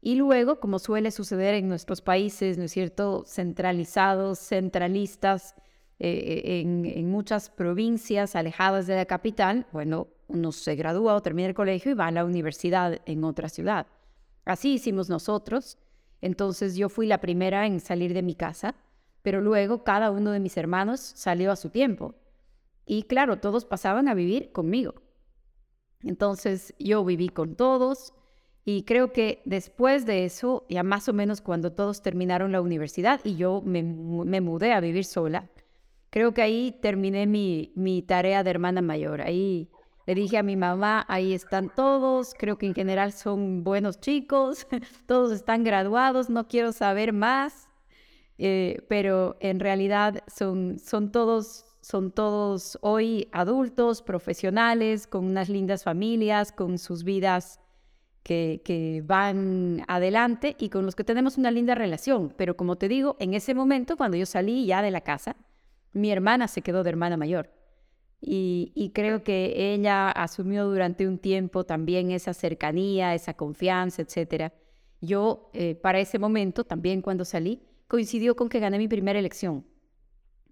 y 0.00 0.14
luego, 0.14 0.60
como 0.60 0.78
suele 0.78 1.10
suceder 1.10 1.54
en 1.54 1.68
nuestros 1.68 2.00
países, 2.00 2.56
¿no 2.58 2.64
es 2.64 2.72
cierto?, 2.72 3.24
centralizados, 3.26 4.38
centralistas, 4.38 5.54
eh, 6.00 6.60
en, 6.60 7.10
muchas 7.10 7.50
provincias 7.50 8.36
alejadas 8.36 8.86
de 8.86 8.94
la 8.94 9.06
capital, 9.06 9.66
bueno, 9.72 10.06
uno 10.28 10.52
se 10.52 10.76
gradúa 10.76 11.14
o 11.14 11.22
termina 11.22 11.48
el 11.48 11.54
colegio 11.54 11.90
y 11.90 11.94
va 11.94 12.06
a 12.06 12.12
la 12.12 12.24
universidad 12.24 13.00
en 13.06 13.24
otra 13.24 13.48
ciudad. 13.48 13.88
Así 14.44 14.74
hicimos 14.74 15.08
nosotros. 15.08 15.78
Entonces 16.20 16.76
yo 16.76 16.88
fui 16.88 17.06
la 17.06 17.20
primera 17.20 17.66
en 17.66 17.80
salir 17.80 18.14
de 18.14 18.22
mi 18.22 18.34
casa, 18.34 18.76
pero 19.22 19.40
luego 19.40 19.82
cada 19.82 20.10
uno 20.10 20.30
de 20.30 20.40
mis 20.40 20.56
hermanos 20.56 21.00
salió 21.00 21.50
a 21.50 21.56
su 21.56 21.70
tiempo. 21.70 22.14
Y 22.86 23.02
claro, 23.04 23.38
todos 23.38 23.64
pasaban 23.64 24.08
a 24.08 24.14
vivir 24.14 24.52
conmigo. 24.52 24.94
Entonces 26.02 26.74
yo 26.78 27.04
viví 27.04 27.28
con 27.28 27.56
todos 27.56 28.14
y 28.70 28.82
creo 28.82 29.14
que 29.14 29.40
después 29.46 30.04
de 30.04 30.26
eso, 30.26 30.66
ya 30.68 30.82
más 30.82 31.08
o 31.08 31.14
menos 31.14 31.40
cuando 31.40 31.72
todos 31.72 32.02
terminaron 32.02 32.52
la 32.52 32.60
universidad 32.60 33.18
y 33.24 33.34
yo 33.34 33.62
me, 33.64 33.82
mudé 33.82 34.74
a 34.74 34.80
vivir 34.80 35.06
sola, 35.06 35.48
creo 36.10 36.34
que 36.34 36.42
ahí 36.42 36.76
terminé 36.82 37.26
mi, 37.26 38.04
tarea 38.06 38.44
de 38.44 38.50
hermana 38.50 38.82
mayor. 38.82 39.22
Ahí 39.22 39.70
le 40.06 40.14
dije 40.14 40.36
a 40.36 40.42
mi 40.42 40.54
mamá, 40.54 41.06
ahí 41.08 41.32
están 41.32 41.70
todos, 41.74 42.34
creo 42.38 42.58
que 42.58 42.66
en 42.66 42.74
general 42.74 43.12
son 43.12 43.64
buenos 43.64 44.00
chicos, 44.00 44.66
todos 45.06 45.32
están 45.32 45.64
graduados, 45.64 46.28
no 46.28 46.46
quiero 46.46 46.72
saber 46.72 47.14
más, 47.14 47.70
eh, 48.36 48.84
pero 48.86 49.38
en 49.40 49.60
realidad 49.60 50.22
son, 50.26 50.76
todos, 51.10 51.64
son 51.80 52.10
todos 52.10 52.76
hoy 52.82 53.30
adultos, 53.32 54.02
profesionales, 54.02 55.06
con 55.06 55.24
unas 55.24 55.48
lindas 55.48 55.84
familias, 55.84 56.52
con 56.52 56.76
sus 56.76 57.02
vidas 57.02 57.60
que, 58.28 58.60
que, 58.62 59.02
van 59.06 59.82
adelante 59.88 60.54
y 60.58 60.68
con 60.68 60.84
los 60.84 60.94
que 60.94 61.02
tenemos 61.02 61.38
una 61.38 61.50
linda 61.50 61.74
relación. 61.74 62.34
Pero 62.36 62.58
como 62.58 62.76
te 62.76 62.86
digo, 62.86 63.16
en 63.20 63.32
ese 63.32 63.54
momento, 63.54 63.96
cuando 63.96 64.18
yo 64.18 64.26
salí 64.26 64.66
ya 64.66 64.82
de 64.82 64.90
la 64.90 65.00
casa, 65.00 65.34
mi 65.94 66.10
hermana 66.10 66.46
se 66.46 66.60
quedó 66.60 66.82
de 66.84 66.90
hermana 66.90 67.16
mayor. 67.16 67.50
Y, 68.20 68.92
creo 68.94 69.22
que 69.22 69.72
ella 69.72 70.10
asumió 70.10 70.66
durante 70.66 71.08
un 71.08 71.18
tiempo 71.18 71.64
también 71.64 72.10
esa 72.10 72.34
cercanía, 72.34 73.14
esa 73.14 73.32
confianza, 73.32 74.02
etc. 74.02 74.52
Yo, 75.00 75.50
eh, 75.54 75.74
para 75.76 75.98
ese 75.98 76.18
momento, 76.18 76.64
también 76.64 77.00
cuando 77.00 77.24
salí, 77.24 77.62
coincidió 77.86 78.36
con 78.36 78.50
que 78.50 78.60
gané 78.60 78.76
mi 78.76 78.88
primera 78.88 79.18
elección. 79.18 79.64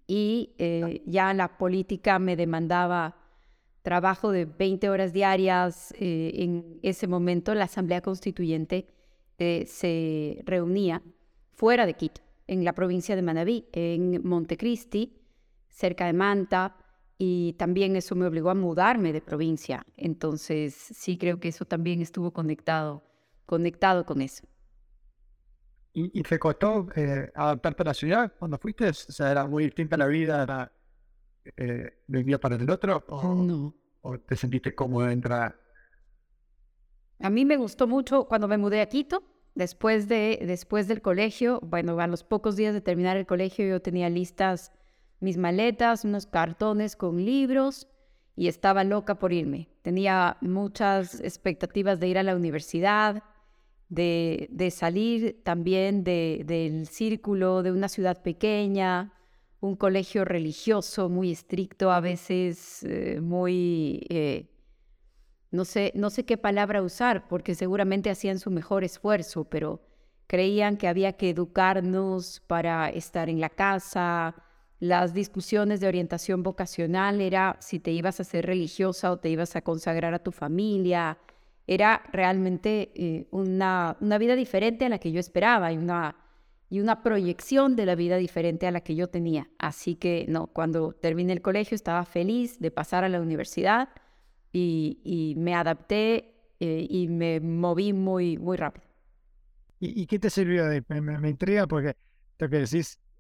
Y 0.06 0.54
eh, 0.59 1.02
ya 1.04 1.35
la 1.35 1.59
política 1.59 2.18
me 2.18 2.37
demandaba 2.37 3.16
trabajo 3.87 4.33
de 4.33 4.47
20 4.47 4.90
horas 4.90 5.12
diarias. 5.12 5.95
Eh, 6.00 6.33
en 6.35 6.81
ese 6.83 7.07
momento 7.07 7.55
la 7.55 7.66
Asamblea 7.66 8.00
Constituyente 8.00 8.88
se 9.38 10.43
reunía 10.45 11.02
fuera 11.55 11.87
de 11.87 11.95
Quito, 11.95 12.21
en 12.49 12.64
la 12.64 12.73
provincia 12.73 13.14
de 13.14 13.23
Manabí, 13.23 13.69
en 13.73 14.26
Montecristi, 14.26 15.16
cerca 15.69 16.07
de 16.07 16.14
Manta 16.14 16.76
y 17.16 17.52
también 17.59 17.95
eso 17.95 18.16
me 18.16 18.26
obligó 18.26 18.50
a 18.50 18.55
mudarme 18.55 19.12
de 19.12 19.21
provincia. 19.21 19.87
Entonces, 19.97 20.75
sí 20.75 21.16
creo 21.16 21.38
que 21.38 21.49
eso 21.49 21.64
también 21.64 22.02
estuvo 22.02 22.33
conectado, 22.33 23.05
conectado 23.47 24.05
con 24.05 24.21
eso. 24.21 24.49
¿Y, 25.93 26.23
te 26.25 26.40
costó 26.40 26.88
eh, 26.97 27.31
adaptarte 27.37 27.83
a 27.83 27.87
la 27.87 27.95
ciudad 27.95 28.33
cuando 28.37 28.59
fuiste? 28.59 28.88
O 28.88 28.93
sea, 28.93 29.31
¿era 29.31 29.47
muy 29.47 29.64
distinta 29.64 29.97
la 29.97 30.07
vida 30.07 30.43
era, 30.43 30.73
eh, 31.57 32.03
de 32.07 32.19
un 32.19 32.25
día 32.25 32.38
para 32.38 32.57
el 32.57 32.69
otro? 32.71 33.05
¿O, 33.09 33.35
no. 33.35 33.75
¿O 34.03 34.19
te 34.19 34.37
sentiste 34.37 34.75
cómodo 34.75 35.09
entrar? 35.09 35.59
A 37.21 37.31
mí 37.31 37.45
me 37.45 37.57
gustó 37.57 37.87
mucho 37.87 38.26
cuando 38.26 38.49
me 38.49 38.59
mudé 38.59 38.81
a 38.81 38.87
Quito. 38.87 39.23
Después, 39.55 40.07
de, 40.07 40.38
después 40.47 40.87
del 40.87 41.00
colegio, 41.00 41.61
bueno, 41.62 41.99
a 41.99 42.07
los 42.07 42.23
pocos 42.25 42.57
días 42.57 42.75
de 42.75 42.83
terminar 42.83 43.17
el 43.17 43.25
colegio 43.25 43.67
yo 43.67 43.81
tenía 43.81 44.11
listas 44.11 44.71
mis 45.21 45.38
maletas, 45.38 46.05
unos 46.05 46.26
cartones 46.26 46.95
con 46.95 47.25
libros 47.25 47.88
y 48.35 48.49
estaba 48.49 48.85
loca 48.85 49.19
por 49.19 49.33
irme. 49.33 49.69
Tenía 49.83 50.37
muchas 50.43 51.21
expectativas 51.21 51.99
de 52.00 52.09
ir 52.09 52.19
a 52.19 52.23
la 52.23 52.37
universidad, 52.37 53.23
de, 53.88 54.49
de 54.50 54.71
salir 54.71 55.43
también 55.43 56.05
de, 56.05 56.43
del 56.45 56.87
círculo 56.87 57.62
de 57.62 57.73
una 57.73 57.88
ciudad 57.88 58.23
pequeña, 58.23 59.12
un 59.61 59.77
colegio 59.77 60.25
religioso 60.25 61.09
muy 61.09 61.33
estricto, 61.33 61.91
a 61.91 62.01
veces 62.01 62.83
eh, 62.85 63.21
muy... 63.21 64.07
Eh, 64.09 64.51
no 65.51 65.65
sé, 65.65 65.93
no 65.95 66.11
sé 66.11 66.25
qué 66.25 66.37
palabra 66.37 66.83
usar, 66.83 67.29
porque 67.29 67.55
seguramente 67.55 68.11
hacían 68.11 68.39
su 68.39 68.51
mejor 68.51 68.85
esfuerzo, 68.85 69.45
pero 69.45 69.81
creían 70.27 70.77
que 70.77 70.89
había 70.89 71.15
que 71.15 71.31
educarnos 71.31 72.43
para 72.47 72.89
estar 72.91 73.31
en 73.31 73.41
la 73.41 73.49
casa, 73.49 74.35
las 74.79 75.15
discusiones 75.15 75.81
de 75.81 75.89
orientación 75.89 76.43
vocacional 76.43 77.21
era 77.21 77.57
si 77.61 77.81
te 77.81 77.93
ibas 77.93 78.21
a 78.21 78.25
ser 78.25 78.45
religiosa 78.45 79.11
o 79.11 79.19
te 79.19 79.31
ibas 79.31 79.57
a 79.57 79.63
consagrar 79.63 80.13
a 80.13 80.19
tu 80.19 80.33
familia. 80.33 81.19
Era 81.67 82.03
realmente 82.13 82.93
eh, 82.95 83.27
una, 83.31 83.97
una, 84.01 84.19
vida 84.19 84.37
diferente 84.37 84.85
a 84.85 84.89
la 84.89 84.99
que 84.99 85.13
yo 85.13 85.19
esperaba 85.19 85.73
y 85.73 85.79
una, 85.79 86.15
y 86.69 86.81
una 86.81 87.03
proyección 87.03 87.77
de 87.77 87.87
la 87.87 87.95
vida 87.95 88.17
diferente 88.17 88.67
a 88.67 88.71
la 88.71 88.81
que 88.81 88.95
yo 88.95 89.09
tenía. 89.09 89.49
Así 89.59 89.95
que 89.95 90.27
no, 90.29 90.49
cuando 90.49 90.93
terminé 90.93 91.33
el 91.33 91.43
colegio 91.43 91.75
estaba 91.75 92.05
feliz 92.05 92.59
de 92.59 92.71
pasar 92.71 93.05
a 93.05 93.09
la 93.09 93.21
universidad 93.21 93.89
y, 94.53 95.35
me 95.37 95.55
adapté 95.55 96.35
eh, 96.61 96.87
y 96.89 97.09
me 97.09 97.41
moví 97.41 97.93
muy, 97.93 98.39
muy 98.39 98.57
rápido. 98.57 98.87
¿Y, 99.79 100.07
qué 100.07 100.19
te 100.19 100.31
sirvió? 100.31 100.67
De, 100.67 100.83
me, 100.89 101.29
intriga 101.29 101.67
porque 101.67 101.97
lo 102.39 102.49
que. 102.49 102.65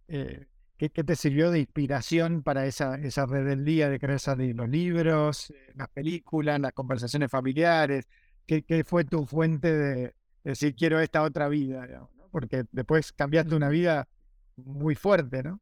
Eh, 0.08 0.46
¿Qué, 0.78 0.88
te 0.90 1.16
sirvió 1.16 1.50
de 1.50 1.60
inspiración 1.60 2.42
para 2.42 2.66
esa, 2.66 2.96
esa 2.96 3.26
rebeldía 3.26 3.88
de 3.88 3.98
querer 3.98 4.20
salir? 4.20 4.56
¿Los 4.56 4.68
libros, 4.68 5.50
eh, 5.50 5.72
las 5.74 5.88
películas, 5.88 6.60
las 6.60 6.72
conversaciones 6.72 7.30
familiares? 7.30 8.08
¿Qué, 8.46 8.62
qué 8.62 8.84
fue 8.84 9.04
tu 9.04 9.26
fuente 9.26 9.72
de, 9.72 10.14
decir 10.44 10.74
quiero 10.74 11.00
esta 11.00 11.22
otra 11.22 11.48
vida? 11.48 12.08
Porque 12.30 12.64
después 12.72 13.12
cambiaste 13.12 13.54
una 13.54 13.68
vida 13.68 14.08
muy 14.56 14.94
fuerte, 14.94 15.42
¿no? 15.42 15.60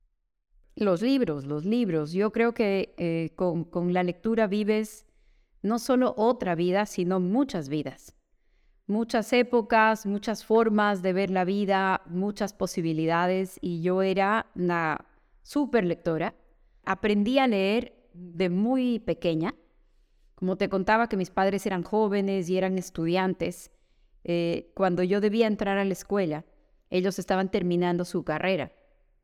Los 0.77 1.03
libros, 1.03 1.45
los 1.45 1.65
libros. 1.65 2.13
Yo 2.13 2.33
creo 2.33 2.53
que 2.53 2.95
eh, 2.97 3.33
con, 3.37 3.93
la 3.93 4.03
lectura 4.03 4.47
vives 4.47 5.07
no 5.63 5.79
solo 5.79 6.15
otra 6.17 6.55
vida, 6.55 6.87
sino 6.87 7.21
muchas 7.21 7.69
vidas 7.69 8.15
muchas 8.87 9.33
épocas, 9.33 10.05
muchas 10.07 10.45
formas 10.45 11.03
de 11.03 11.13
ver 11.13 11.31
la 11.31 11.45
vida, 11.45 12.03
muchas 12.07 12.53
posibilidades 12.53 13.59
y 13.61 13.81
yo 13.83 14.03
era 14.03 14.47
una 14.55 15.07
súper 15.43 15.85
lectora. 15.85 16.35
Aprendí 16.85 17.39
a 17.39 17.47
leer 17.47 17.95
de 18.13 18.51
muy 18.51 18.99
pequeña. 18.99 19.55
Como 20.35 20.57
te 20.57 20.69
contaba 20.69 21.09
que 21.09 21.17
mis 21.17 21.31
padres 21.31 21.65
eran 21.65 21.83
jóvenes 21.83 22.49
y 22.51 22.59
eran 22.59 22.77
estudiantes, 22.77 23.71
eh, 24.25 24.71
cuando 24.75 25.03
yo 25.03 25.21
debía 25.21 25.47
entrar 25.47 25.79
a 25.79 25.85
la 25.85 25.93
escuela, 25.93 26.45
ellos 26.97 27.19
estaban 27.19 27.51
terminando 27.51 28.05
su 28.05 28.25
carrera. 28.25 28.73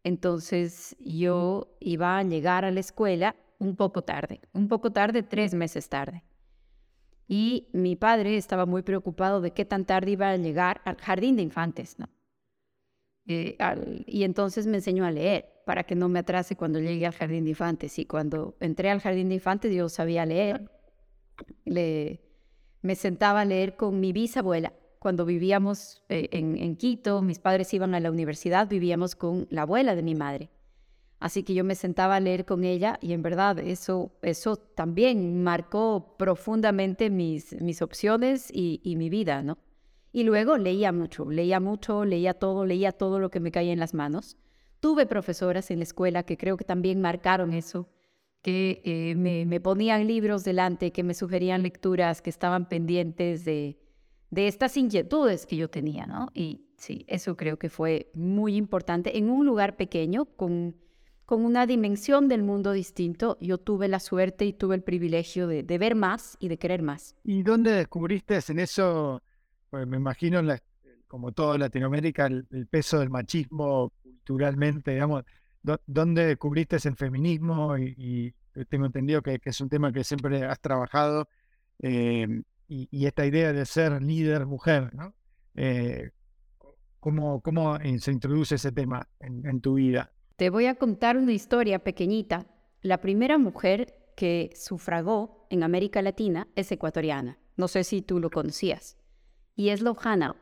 Entonces 0.04 0.96
yo 1.00 1.76
iba 1.80 2.18
a 2.18 2.22
llegar 2.22 2.64
a 2.64 2.70
la 2.70 2.80
escuela 2.80 3.36
un 3.58 3.76
poco 3.76 4.02
tarde, 4.02 4.40
un 4.52 4.68
poco 4.68 4.92
tarde, 4.92 5.22
tres 5.22 5.54
meses 5.54 5.88
tarde 5.88 6.24
y 7.32 7.68
mi 7.72 7.94
padre 7.94 8.36
estaba 8.36 8.66
muy 8.66 8.82
preocupado 8.82 9.40
de 9.40 9.52
qué 9.52 9.64
tan 9.64 9.84
tarde 9.84 10.10
iba 10.10 10.30
a 10.30 10.36
llegar 10.36 10.80
al 10.84 10.96
jardín 10.96 11.36
de 11.36 11.42
infantes, 11.42 11.96
¿no? 11.96 12.08
Eh, 13.28 13.56
y 14.04 14.24
entonces 14.24 14.66
me 14.66 14.78
enseñó 14.78 15.04
a 15.04 15.12
leer 15.12 15.62
para 15.64 15.84
que 15.84 15.94
no 15.94 16.08
me 16.08 16.18
atrase 16.18 16.56
cuando 16.56 16.80
llegue 16.80 17.06
al 17.06 17.12
jardín 17.12 17.44
de 17.44 17.50
infantes. 17.50 18.00
Y 18.00 18.04
cuando 18.04 18.56
entré 18.58 18.90
al 18.90 19.00
jardín 19.00 19.28
de 19.28 19.36
infantes 19.36 19.72
yo 19.72 19.88
sabía 19.88 20.26
leer. 20.26 20.68
Le, 21.64 22.20
me 22.82 22.96
sentaba 22.96 23.42
a 23.42 23.44
leer 23.44 23.76
con 23.76 24.00
mi 24.00 24.12
bisabuela. 24.12 24.72
Cuando 25.00 25.24
vivíamos 25.24 26.02
eh, 26.10 26.28
en, 26.30 26.76
Quito, 26.76 27.22
mis 27.22 27.38
padres 27.38 27.72
iban 27.72 27.94
a 27.94 28.00
la 28.00 28.10
universidad, 28.10 28.68
vivíamos 28.68 29.16
con 29.16 29.46
la 29.48 29.62
abuela 29.62 29.96
de 29.96 30.02
mi 30.02 30.14
madre. 30.14 30.50
Así 31.18 31.42
que 31.42 31.54
yo 31.54 31.64
me 31.64 31.74
sentaba 31.74 32.16
a 32.16 32.20
leer 32.20 32.44
con 32.44 32.64
ella 32.64 32.98
y 33.00 33.14
en 33.14 33.22
verdad 33.22 33.58
eso, 33.60 34.12
eso 34.20 34.56
también 34.56 35.42
marcó 35.42 36.16
profundamente 36.18 37.08
mis, 37.08 37.58
mis 37.62 37.80
opciones 37.80 38.50
y, 38.52 38.82
y 38.84 38.96
mi 38.96 39.08
vida, 39.08 39.42
¿no? 39.42 39.56
Y 40.12 40.24
luego 40.24 40.58
leía 40.58 40.92
mucho, 40.92 41.30
leía 41.30 41.60
mucho, 41.60 42.04
leía 42.04 42.34
todo, 42.34 42.66
leía 42.66 42.92
todo 42.92 43.20
lo 43.20 43.30
que 43.30 43.40
me 43.40 43.52
caía 43.52 43.72
en 43.72 43.80
las 43.80 43.94
manos. 43.94 44.36
Tuve 44.80 45.06
profesoras 45.06 45.70
en 45.70 45.78
la 45.78 45.84
escuela 45.84 46.24
que 46.24 46.36
creo 46.36 46.58
que 46.58 46.64
también 46.64 47.00
marcaron 47.00 47.54
eso, 47.54 47.88
que 48.42 48.82
eh, 48.84 49.14
me, 49.14 49.46
me, 49.46 49.60
ponían 49.60 50.06
libros 50.06 50.44
delante, 50.44 50.92
que 50.92 51.04
me 51.04 51.14
sugerían 51.14 51.62
lecturas, 51.62 52.20
que 52.20 52.30
estaban 52.30 52.68
pendientes 52.68 53.44
de, 53.46 53.78
de 54.30 54.48
estas 54.48 54.76
inquietudes 54.76 55.46
que 55.46 55.56
yo 55.56 55.68
tenía, 55.68 56.06
¿no? 56.06 56.30
Y 56.34 56.62
sí, 56.76 57.04
eso 57.08 57.36
creo 57.36 57.58
que 57.58 57.68
fue 57.68 58.10
muy 58.14 58.56
importante 58.56 59.18
en 59.18 59.28
un 59.28 59.44
lugar 59.46 59.76
pequeño 59.76 60.24
con 60.24 60.74
con 61.30 61.44
una 61.44 61.64
dimensión 61.64 62.26
del 62.26 62.42
mundo 62.42 62.72
distinto, 62.72 63.38
yo 63.40 63.56
tuve 63.56 63.86
la 63.86 64.00
suerte 64.00 64.46
y 64.46 64.52
tuve 64.52 64.74
el 64.74 64.82
privilegio 64.82 65.46
de, 65.46 65.62
ver 65.78 65.94
más 65.94 66.36
y 66.40 66.48
de 66.48 66.58
querer 66.58 66.82
más. 66.82 67.14
¿Y 67.22 67.44
dónde 67.44 67.70
descubriste 67.70 68.40
en 68.48 68.58
eso, 68.58 69.22
pues 69.70 69.86
me 69.86 69.96
imagino, 69.96 70.42
como 71.06 71.30
todo 71.30 71.56
Latinoamérica, 71.56 72.26
el, 72.26 72.66
peso 72.68 72.98
del 72.98 73.10
machismo 73.10 73.92
culturalmente, 74.02 74.90
digamos, 74.90 75.22
¿dónde 75.86 76.26
descubriste 76.26 76.78
el 76.82 76.96
feminismo? 76.96 77.78
Y, 77.78 78.34
tengo 78.68 78.86
entendido 78.86 79.22
que, 79.22 79.38
es 79.40 79.60
un 79.60 79.68
tema 79.68 79.92
que 79.92 80.02
siempre 80.02 80.44
has 80.44 80.58
trabajado, 80.58 81.28
eh, 81.78 82.42
y, 82.70 83.06
esta 83.06 83.26
idea 83.26 83.52
de 83.52 83.66
ser 83.66 84.00
líder 84.00 84.46
mujer, 84.46 84.94
¿no? 84.94 85.12
Eh, 85.56 86.10
¿cómo, 87.00 87.40
¿Cómo 87.40 87.78
se 87.98 88.12
introduce 88.12 88.54
ese 88.54 88.70
tema 88.70 89.08
en 89.18 89.60
tu 89.60 89.74
vida? 89.74 90.12
Te 90.36 90.48
voy 90.48 90.66
a 90.66 90.76
contar 90.76 91.18
una 91.18 91.32
historia 91.32 91.80
pequeñita. 91.80 92.46
La 92.80 93.02
primera 93.02 93.36
mujer 93.36 93.94
que 94.16 94.50
sufragó 94.54 95.46
en 95.50 95.62
América 95.62 96.00
Latina 96.00 96.48
es 96.54 96.72
ecuatoriana. 96.72 97.38
No 97.56 97.68
sé 97.68 97.84
si 97.84 98.00
tú 98.00 98.20
lo 98.20 98.30
conocías. 98.30 98.96
Y 99.54 99.68
es 99.68 99.82
Lojana. 99.82 100.36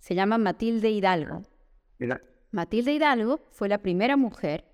Se 0.00 0.14
llama 0.14 0.36
Matilde 0.36 0.90
Hidalgo. 0.90 1.42
Matilde 2.50 2.92
Hidalgo 2.92 3.40
fue 3.52 3.68
la 3.68 3.78
primera 3.78 4.16
mujer 4.16 4.64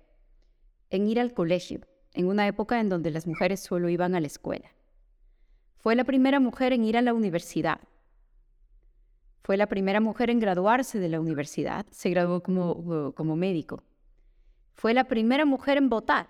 en 0.89 1.07
ir 1.07 1.19
al 1.19 1.33
colegio, 1.33 1.81
en 2.13 2.27
una 2.27 2.47
época 2.47 2.79
en 2.79 2.89
donde 2.89 3.11
las 3.11 3.27
mujeres 3.27 3.59
solo 3.61 3.87
iban 3.87 4.15
a 4.15 4.19
la 4.19 4.27
escuela. 4.27 4.71
Fue 5.87 5.95
la 5.95 6.03
primera 6.03 6.41
mujer 6.41 6.73
en 6.73 6.83
ir 6.83 6.97
a 6.97 7.01
la 7.01 7.13
universidad. 7.13 7.79
Fue 9.41 9.55
la 9.55 9.67
primera 9.67 10.01
mujer 10.01 10.29
en 10.29 10.41
graduarse 10.41 10.99
de 10.99 11.07
la 11.07 11.21
universidad. 11.21 11.85
Se 11.91 12.09
graduó 12.09 12.43
como, 12.43 13.13
como 13.13 13.37
médico. 13.37 13.81
Fue 14.73 14.93
la 14.93 15.05
primera 15.05 15.45
mujer 15.45 15.77
en 15.77 15.87
votar. 15.87 16.27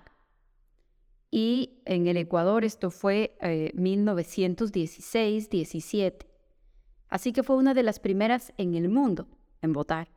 Y 1.32 1.82
en 1.86 2.06
el 2.06 2.18
Ecuador 2.18 2.66
esto 2.66 2.92
fue 2.92 3.36
1916-17. 3.42 6.06
Eh, 6.06 6.20
Así 7.10 7.34
que 7.34 7.42
fue 7.42 7.56
una 7.56 7.74
de 7.74 7.82
las 7.82 8.00
primeras 8.00 8.54
en 8.58 8.76
el 8.76 8.90
mundo 8.90 9.28
en 9.64 9.74
votar. 9.74 10.10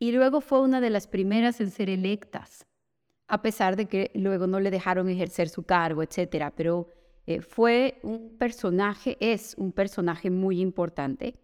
Y 0.00 0.10
luego 0.10 0.40
fue 0.40 0.60
una 0.60 0.80
de 0.80 0.90
las 0.90 1.06
primeras 1.06 1.60
en 1.60 1.70
ser 1.70 1.88
electas, 1.88 2.66
a 3.28 3.42
pesar 3.42 3.76
de 3.76 3.86
que 3.86 4.10
luego 4.16 4.48
no 4.48 4.58
le 4.58 4.72
dejaron 4.72 5.08
ejercer 5.08 5.48
su 5.48 5.62
cargo, 5.62 6.02
etcétera. 6.02 6.52
Pero 6.56 6.95
eh, 7.26 7.40
fue 7.40 7.98
un 8.02 8.36
personaje, 8.38 9.16
es 9.20 9.54
un 9.58 9.72
personaje 9.72 10.30
muy 10.30 10.60
importante, 10.60 11.40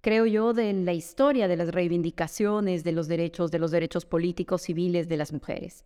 creo 0.00 0.26
yo, 0.26 0.52
de 0.52 0.72
la 0.72 0.92
historia 0.92 1.48
de 1.48 1.56
las 1.56 1.72
reivindicaciones 1.72 2.84
de 2.84 2.92
los 2.92 3.08
derechos, 3.08 3.50
de 3.50 3.58
los 3.58 3.70
derechos 3.72 4.04
políticos 4.06 4.62
civiles 4.62 5.08
de 5.08 5.16
las 5.16 5.32
mujeres. 5.32 5.84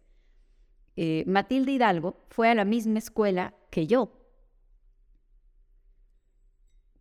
Eh, 0.96 1.24
Matilde 1.26 1.72
Hidalgo 1.72 2.16
fue 2.28 2.50
a 2.50 2.54
la 2.54 2.64
misma 2.64 2.98
escuela 2.98 3.54
que 3.70 3.86
yo. 3.86 4.12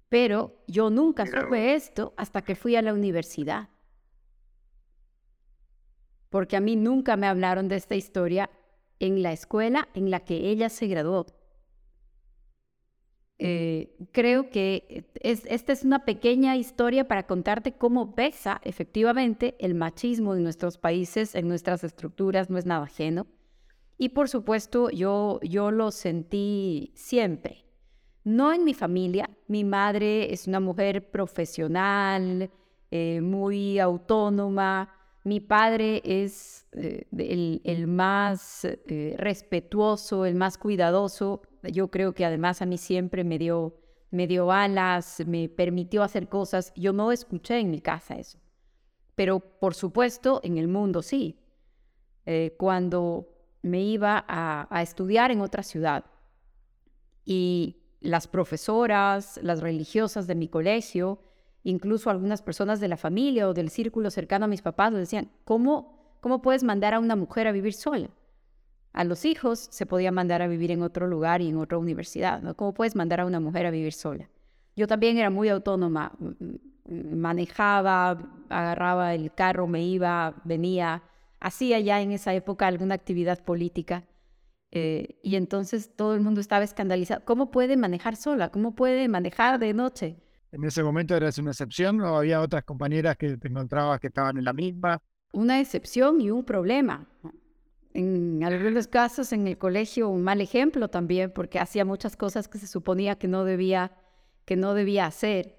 Pero 0.07 0.63
yo 0.67 0.89
nunca 0.89 1.25
supe 1.25 1.75
esto 1.75 2.13
hasta 2.15 2.43
que 2.43 2.55
fui 2.55 2.75
a 2.75 2.81
la 2.81 2.93
universidad. 2.93 3.69
Porque 6.29 6.55
a 6.55 6.61
mí 6.61 6.75
nunca 6.75 7.17
me 7.17 7.27
hablaron 7.27 7.67
de 7.67 7.75
esta 7.75 7.95
historia 7.95 8.49
en 8.99 9.21
la 9.21 9.33
escuela 9.33 9.89
en 9.95 10.11
la 10.11 10.21
que 10.21 10.49
ella 10.49 10.69
se 10.69 10.87
graduó. 10.87 11.25
Eh, 13.39 13.95
creo 14.11 14.49
que 14.49 15.05
esta 15.21 15.71
es 15.71 15.83
una 15.83 16.05
pequeña 16.05 16.55
historia 16.57 17.07
para 17.07 17.27
contarte 17.27 17.73
cómo 17.73 18.15
pesa 18.15 18.59
efectivamente 18.63 19.55
el 19.59 19.75
machismo 19.75 20.35
en 20.35 20.43
nuestros 20.43 20.77
países, 20.77 21.35
en 21.35 21.47
nuestras 21.47 21.83
estructuras, 21.83 22.49
no 22.49 22.57
es 22.57 22.65
nada 22.65 22.85
ajeno. 22.85 23.27
Y 23.97 24.09
por 24.09 24.29
supuesto, 24.29 24.89
yo, 24.89 25.39
yo 25.41 25.71
lo 25.71 25.91
sentí 25.91 26.91
siempre. 26.95 27.65
No 28.23 28.53
en 28.53 28.63
mi 28.63 28.73
familia, 28.73 29.29
mi 29.47 29.63
madre 29.63 30.33
es 30.33 30.47
una 30.47 30.59
mujer 30.59 31.09
profesional, 31.09 32.51
eh, 32.91 33.21
muy 33.21 33.79
autónoma, 33.79 34.89
mi 35.27 35.39
padre 35.39 36.01
es 36.05 36.67
eh, 36.71 37.05
el, 37.63 37.87
más 37.87 38.65
eh, 38.65 39.15
respetuoso, 39.17 40.25
el 40.25 40.35
más 40.35 40.57
cuidadoso. 40.57 41.41
Yo 41.63 41.89
creo 41.89 42.13
que 42.13 42.25
además 42.25 42.61
a 42.61 42.65
mí 42.65 42.77
siempre 42.77 43.23
me 43.23 43.37
dio, 43.37 43.75
me 44.09 44.25
dio 44.25 44.51
alas, 44.51 45.23
me 45.27 45.49
permitió 45.49 46.01
hacer 46.01 46.29
cosas. 46.29 46.73
Yo 46.75 46.93
no 46.93 47.11
escuché 47.11 47.59
en 47.59 47.71
mi 47.71 47.81
casa 47.81 48.15
eso. 48.15 48.39
Pero 49.15 49.39
por 49.39 49.73
supuesto, 49.73 50.39
en 50.43 50.57
el 50.57 50.67
mundo 50.67 51.01
sí. 51.01 51.39
cuando 52.57 53.37
me 53.61 53.81
iba 53.81 54.23
a, 54.27 54.81
estudiar 54.81 55.31
en 55.31 55.41
otra 55.41 55.63
ciudad. 55.63 56.05
Y 57.25 57.83
las 57.99 58.27
profesoras, 58.27 59.39
las 59.43 59.61
religiosas 59.61 60.27
de 60.27 60.35
mi 60.35 60.47
colegio, 60.47 61.19
incluso 61.69 62.09
algunas 62.09 62.41
personas 62.41 62.79
de 62.79 62.87
la 62.87 62.95
familia 62.95 63.49
o 63.49 63.53
del 63.53 63.69
círculo 63.69 64.09
cercano 64.09 64.45
a 64.45 64.47
mis 64.47 64.61
papás, 64.61 64.93
me 64.93 64.99
decían, 64.99 65.29
¿cómo, 65.43 66.17
¿cómo 66.21 66.41
puedes 66.41 66.63
mandar 66.63 66.93
a 66.93 66.99
una 66.99 67.17
mujer 67.17 67.45
a 67.45 67.51
vivir 67.51 67.73
sola? 67.73 68.09
A 68.93 69.03
los 69.03 69.25
hijos 69.25 69.67
se 69.69 69.85
podía 69.85 70.11
mandar 70.13 70.41
a 70.41 70.47
vivir 70.47 70.71
en 70.71 70.81
otro 70.81 71.07
lugar 71.07 71.41
y 71.41 71.49
en 71.49 71.57
otra 71.57 71.77
universidad, 71.77 72.41
¿no? 72.41 72.55
¿Cómo 72.55 72.73
puedes 72.73 72.95
mandar 72.95 73.19
a 73.19 73.25
una 73.25 73.41
mujer 73.41 73.65
a 73.65 73.71
vivir 73.71 73.91
sola? 73.91 74.29
Yo 74.77 74.87
también 74.87 75.17
era 75.17 75.29
muy 75.29 75.49
autónoma, 75.49 76.13
manejaba, 76.85 78.17
agarraba 78.47 79.13
el 79.13 79.33
carro, 79.33 79.67
me 79.67 79.83
iba, 79.83 80.41
venía, 80.45 81.03
hacía 81.41 81.81
ya 81.81 82.01
en 82.01 82.13
esa 82.13 82.33
época 82.33 82.65
alguna 82.67 82.95
actividad 82.95 83.43
política. 83.43 84.05
Eh, 84.71 85.19
y 85.21 85.35
entonces 85.35 85.93
todo 85.95 86.15
el 86.15 86.21
mundo 86.21 86.39
estaba 86.39 86.63
escandalizado. 86.63 87.25
¿Cómo 87.25 87.51
puede 87.51 87.75
manejar 87.75 88.15
sola? 88.15 88.49
¿Cómo 88.51 88.73
puede 88.73 89.09
manejar 89.09 89.59
de 89.59 89.73
noche? 89.73 90.17
¿En 90.51 90.63
ese 90.63 90.81
momento 90.81 91.15
eras 91.15 91.37
una 91.37 91.51
excepción 91.51 91.99
o 92.01 92.17
había 92.17 92.41
otras 92.41 92.63
compañeras 92.63 93.17
que 93.17 93.37
te 93.37 93.47
encontrabas 93.47 93.99
que 93.99 94.07
estaban 94.07 94.37
en 94.37 94.45
la 94.45 94.53
misma? 94.53 95.01
Una 95.33 95.59
excepción 95.59 96.21
y 96.21 96.31
un 96.31 96.43
problema. 96.45 97.05
En 97.93 98.43
algunos 98.43 98.87
casos 98.87 99.33
en 99.33 99.47
el 99.47 99.57
colegio 99.57 100.09
un 100.09 100.23
mal 100.23 100.39
ejemplo 100.39 100.87
también 100.87 101.31
porque 101.31 101.59
hacía 101.59 101.83
muchas 101.83 102.15
cosas 102.15 102.47
que 102.47 102.59
se 102.59 102.67
suponía 102.67 103.17
que 103.17 103.27
no 103.27 103.43
debía, 103.43 103.91
que 104.45 104.55
no 104.55 104.73
debía 104.73 105.05
hacer. 105.05 105.55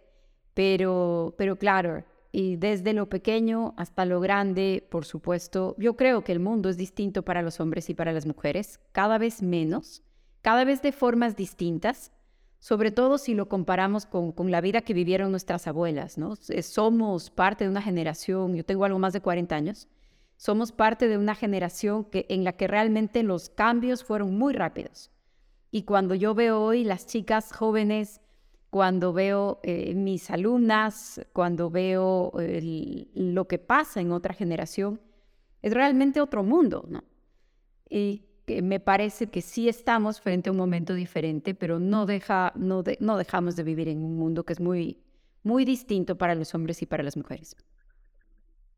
Pero, 0.54 1.34
pero 1.36 1.56
claro, 1.56 2.04
y 2.32 2.56
desde 2.56 2.92
lo 2.92 3.08
pequeño 3.08 3.74
hasta 3.76 4.04
lo 4.04 4.20
grande, 4.20 4.86
por 4.90 5.04
supuesto, 5.04 5.74
yo 5.78 5.96
creo 5.96 6.24
que 6.24 6.32
el 6.32 6.40
mundo 6.40 6.68
es 6.68 6.76
distinto 6.76 7.22
para 7.22 7.42
los 7.42 7.60
hombres 7.60 7.90
y 7.90 7.94
para 7.94 8.12
las 8.12 8.26
mujeres, 8.26 8.80
cada 8.92 9.18
vez 9.18 9.42
menos, 9.42 10.02
cada 10.42 10.64
vez 10.64 10.82
de 10.82 10.92
formas 10.92 11.36
distintas, 11.36 12.12
sobre 12.58 12.90
todo 12.90 13.18
si 13.18 13.34
lo 13.34 13.48
comparamos 13.48 14.06
con, 14.06 14.34
la 14.50 14.60
vida 14.60 14.80
que 14.80 14.94
vivieron 14.94 15.30
nuestras 15.30 15.66
abuelas, 15.66 16.18
¿no? 16.18 16.34
Somos 16.36 17.30
parte 17.30 17.64
de 17.64 17.70
una 17.70 17.82
generación, 17.82 18.54
yo 18.54 18.64
tengo 18.64 18.84
algo 18.84 18.98
más 18.98 19.12
de 19.12 19.20
40 19.20 19.54
años, 19.54 19.88
somos 20.36 20.72
parte 20.72 21.08
de 21.08 21.18
una 21.18 21.34
generación 21.34 22.04
que, 22.04 22.26
en 22.28 22.44
la 22.44 22.52
que 22.52 22.66
realmente 22.66 23.22
los 23.22 23.48
cambios 23.48 24.04
fueron 24.04 24.36
muy 24.36 24.54
rápidos. 24.54 25.10
Y 25.70 25.82
cuando 25.82 26.14
yo 26.14 26.34
veo 26.34 26.60
hoy 26.60 26.84
las 26.84 27.06
chicas 27.06 27.52
jóvenes 27.52 28.20
cuando 28.70 29.12
veo 29.12 29.60
eh, 29.62 29.94
mis 29.94 30.30
alumnas, 30.30 31.26
cuando 31.32 31.70
veo 31.70 32.32
lo 33.14 33.48
que 33.48 33.58
pasa 33.58 34.00
en 34.00 34.12
otra 34.12 34.34
generación, 34.34 35.00
es 35.62 35.72
realmente 35.72 36.20
otro 36.20 36.42
mundo, 36.42 36.84
¿no? 36.88 37.02
Y 37.88 38.27
me 38.62 38.80
parece 38.80 39.28
que 39.28 39.42
sí 39.42 39.68
estamos 39.68 40.20
frente 40.20 40.48
a 40.48 40.52
un 40.52 40.58
momento 40.58 40.94
diferente, 40.94 41.54
pero 41.54 41.78
no, 41.78 42.06
deja, 42.06 42.52
no, 42.56 42.82
no 43.00 43.16
dejamos 43.16 43.56
de 43.56 43.62
vivir 43.62 43.88
en 43.88 44.02
un 44.02 44.16
mundo 44.16 44.44
que 44.44 44.52
es 44.52 44.60
muy, 44.60 44.98
muy 45.42 45.64
distinto 45.64 46.16
para 46.16 46.34
los 46.34 46.54
hombres 46.54 46.82
y 46.82 46.86
para 46.86 47.02
las 47.02 47.16
mujeres. 47.16 47.56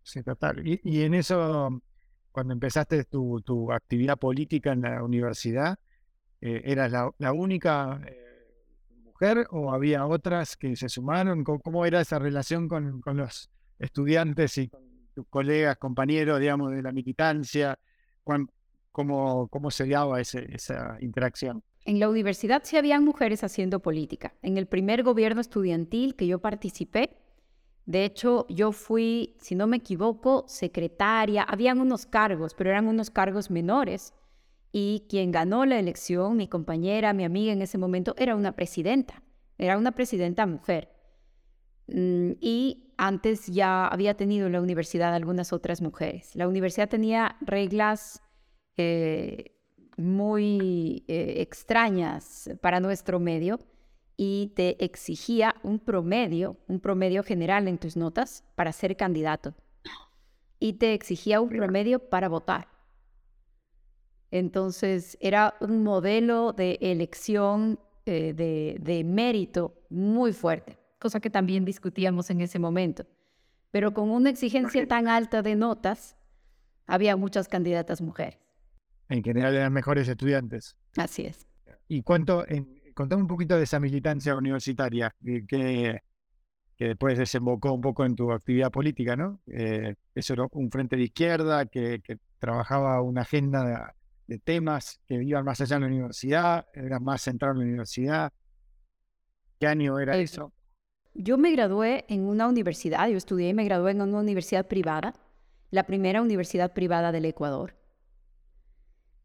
Sí, 0.02 0.22
total. 0.22 0.62
Y, 0.66 1.02
en 1.02 1.14
eso, 1.14 1.82
cuando 2.32 2.52
empezaste 2.52 3.04
tu, 3.04 3.40
tu, 3.42 3.70
actividad 3.72 4.18
política 4.18 4.72
en 4.72 4.82
la 4.82 5.02
universidad, 5.02 5.78
eh, 6.40 6.62
¿eras 6.64 6.92
la, 7.18 7.32
única... 7.32 8.00
Eh, 8.06 8.30
o 9.50 9.72
había 9.72 10.06
otras 10.06 10.56
que 10.56 10.74
se 10.76 10.88
sumaron? 10.88 11.44
¿Cómo, 11.44 11.84
era 11.84 12.00
esa 12.00 12.18
relación 12.18 12.68
con, 12.68 13.02
los 13.04 13.50
estudiantes 13.78 14.56
y 14.56 14.68
con 14.68 14.80
tus 15.14 15.26
colegas, 15.28 15.76
compañeros, 15.76 16.40
digamos, 16.40 16.72
de 16.72 16.82
la 16.82 16.90
militancia? 16.90 17.78
¿Cómo, 18.92 19.48
cómo 19.48 19.70
se 19.70 19.86
daba 19.86 20.20
esa 20.20 20.96
interacción? 21.00 21.62
En 21.84 21.98
la 21.98 22.08
universidad 22.08 22.62
sí 22.64 22.76
habían 22.76 23.04
mujeres 23.04 23.44
haciendo 23.44 23.80
política. 23.80 24.34
En 24.42 24.58
el 24.58 24.66
primer 24.66 25.02
gobierno 25.02 25.40
estudiantil 25.40 26.16
que 26.16 26.26
yo 26.26 26.40
participé, 26.40 27.16
de 27.86 28.04
hecho, 28.04 28.46
yo 28.48 28.70
fui, 28.70 29.36
si 29.40 29.54
no 29.54 29.66
me 29.66 29.78
equivoco, 29.78 30.44
secretaria. 30.46 31.42
Habían 31.42 31.80
unos 31.80 32.06
cargos, 32.06 32.54
pero 32.54 32.70
eran 32.70 32.86
unos 32.86 33.10
cargos 33.10 33.50
menores 33.50 34.14
y 34.70 35.06
quien 35.08 35.32
ganó 35.32 35.64
la 35.64 35.78
elección, 35.78 36.36
mi 36.36 36.46
compañera, 36.46 37.12
mi 37.12 37.24
amiga 37.24 37.52
en 37.52 37.62
ese 37.62 37.78
momento, 37.78 38.14
era 38.16 38.36
una 38.36 38.52
presidenta, 38.52 39.22
era 39.58 39.76
una 39.76 39.92
presidenta 39.92 40.46
mujer. 40.46 40.92
Mm, 41.88 42.32
y 42.40 42.92
antes 42.96 43.46
ya 43.48 43.88
había 43.88 44.14
tenido 44.14 44.46
en 44.46 44.52
la 44.52 44.60
universidad 44.60 45.12
algunas 45.14 45.52
otras 45.52 45.82
mujeres. 45.82 46.36
La 46.36 46.46
universidad 46.46 46.88
tenía 46.88 47.36
reglas 47.40 48.22
eh, 48.80 49.52
muy 49.96 51.04
eh, 51.06 51.34
extrañas 51.38 52.48
para 52.62 52.80
nuestro 52.80 53.20
medio 53.20 53.58
y 54.16 54.52
te 54.56 54.82
exigía 54.82 55.54
un 55.62 55.78
promedio, 55.78 56.56
un 56.66 56.80
promedio 56.80 57.22
general 57.22 57.68
en 57.68 57.76
tus 57.76 57.96
notas 57.96 58.44
para 58.54 58.72
ser 58.72 58.96
candidato. 58.96 59.54
Y 60.58 60.74
te 60.74 60.94
exigía 60.94 61.40
un 61.40 61.50
promedio 61.50 61.98
para 61.98 62.28
votar. 62.28 62.68
Entonces 64.30 65.18
era 65.20 65.54
un 65.60 65.82
modelo 65.82 66.52
de 66.52 66.78
elección 66.80 67.78
eh, 68.06 68.32
de, 68.34 69.04
mérito 69.04 69.74
muy 69.90 70.32
fuerte, 70.32 70.78
cosa 70.98 71.20
que 71.20 71.30
también 71.30 71.64
discutíamos 71.64 72.30
en 72.30 72.40
ese 72.40 72.58
momento. 72.58 73.04
Pero 73.70 73.92
con 73.92 74.10
una 74.10 74.30
exigencia 74.30 74.86
tan 74.88 75.08
alta 75.08 75.42
de 75.42 75.56
notas, 75.56 76.16
había 76.86 77.16
muchas 77.16 77.48
candidatas 77.48 78.00
mujeres. 78.00 78.49
En 79.10 79.22
general 79.22 79.54
eran 79.54 79.72
mejores 79.72 80.08
estudiantes. 80.08 80.76
Así 80.96 81.26
es. 81.26 81.46
¿Y 81.88 82.02
cuánto, 82.02 82.48
en, 82.48 82.80
contame 82.94 83.22
un 83.22 83.28
poquito 83.28 83.56
de 83.56 83.64
esa 83.64 83.80
militancia 83.80 84.34
universitaria? 84.36 85.14
¿Qué, 85.22 86.00
que 86.80 86.86
después 86.86 87.18
desembocó 87.18 87.74
un 87.74 87.82
poco 87.82 88.06
en 88.06 88.16
tu 88.16 88.32
actividad 88.32 88.70
política, 88.70 89.14
¿no? 89.14 89.38
Eh, 89.48 89.96
eso 90.14 90.32
era 90.32 90.46
un 90.52 90.70
frente 90.70 90.96
de 90.96 91.02
izquierda 91.02 91.66
que, 91.66 92.00
trabajaba 92.38 93.02
una 93.02 93.20
agenda 93.20 93.92
de, 94.26 94.38
temas 94.38 94.98
que 95.06 95.22
iban 95.22 95.44
más 95.44 95.60
allá 95.60 95.76
de 95.76 95.80
la 95.80 95.86
universidad, 95.88 96.66
era 96.72 96.98
más 96.98 97.20
centrado 97.20 97.52
en 97.52 97.58
la 97.58 97.64
universidad. 97.64 98.32
¿Qué 99.58 99.66
año 99.66 99.98
era 99.98 100.16
eso? 100.16 100.54
Yo 101.12 101.36
me 101.36 101.52
gradué 101.52 102.06
en 102.08 102.22
una 102.22 102.48
universidad, 102.48 103.08
yo 103.08 103.18
estudié 103.18 103.50
y 103.50 103.54
me 103.54 103.66
gradué 103.66 103.90
en 103.90 104.00
una 104.00 104.20
universidad 104.20 104.66
privada, 104.66 105.12
la 105.70 105.82
primera 105.82 106.22
universidad 106.22 106.72
privada 106.72 107.12
del 107.12 107.26
Ecuador. 107.26 107.74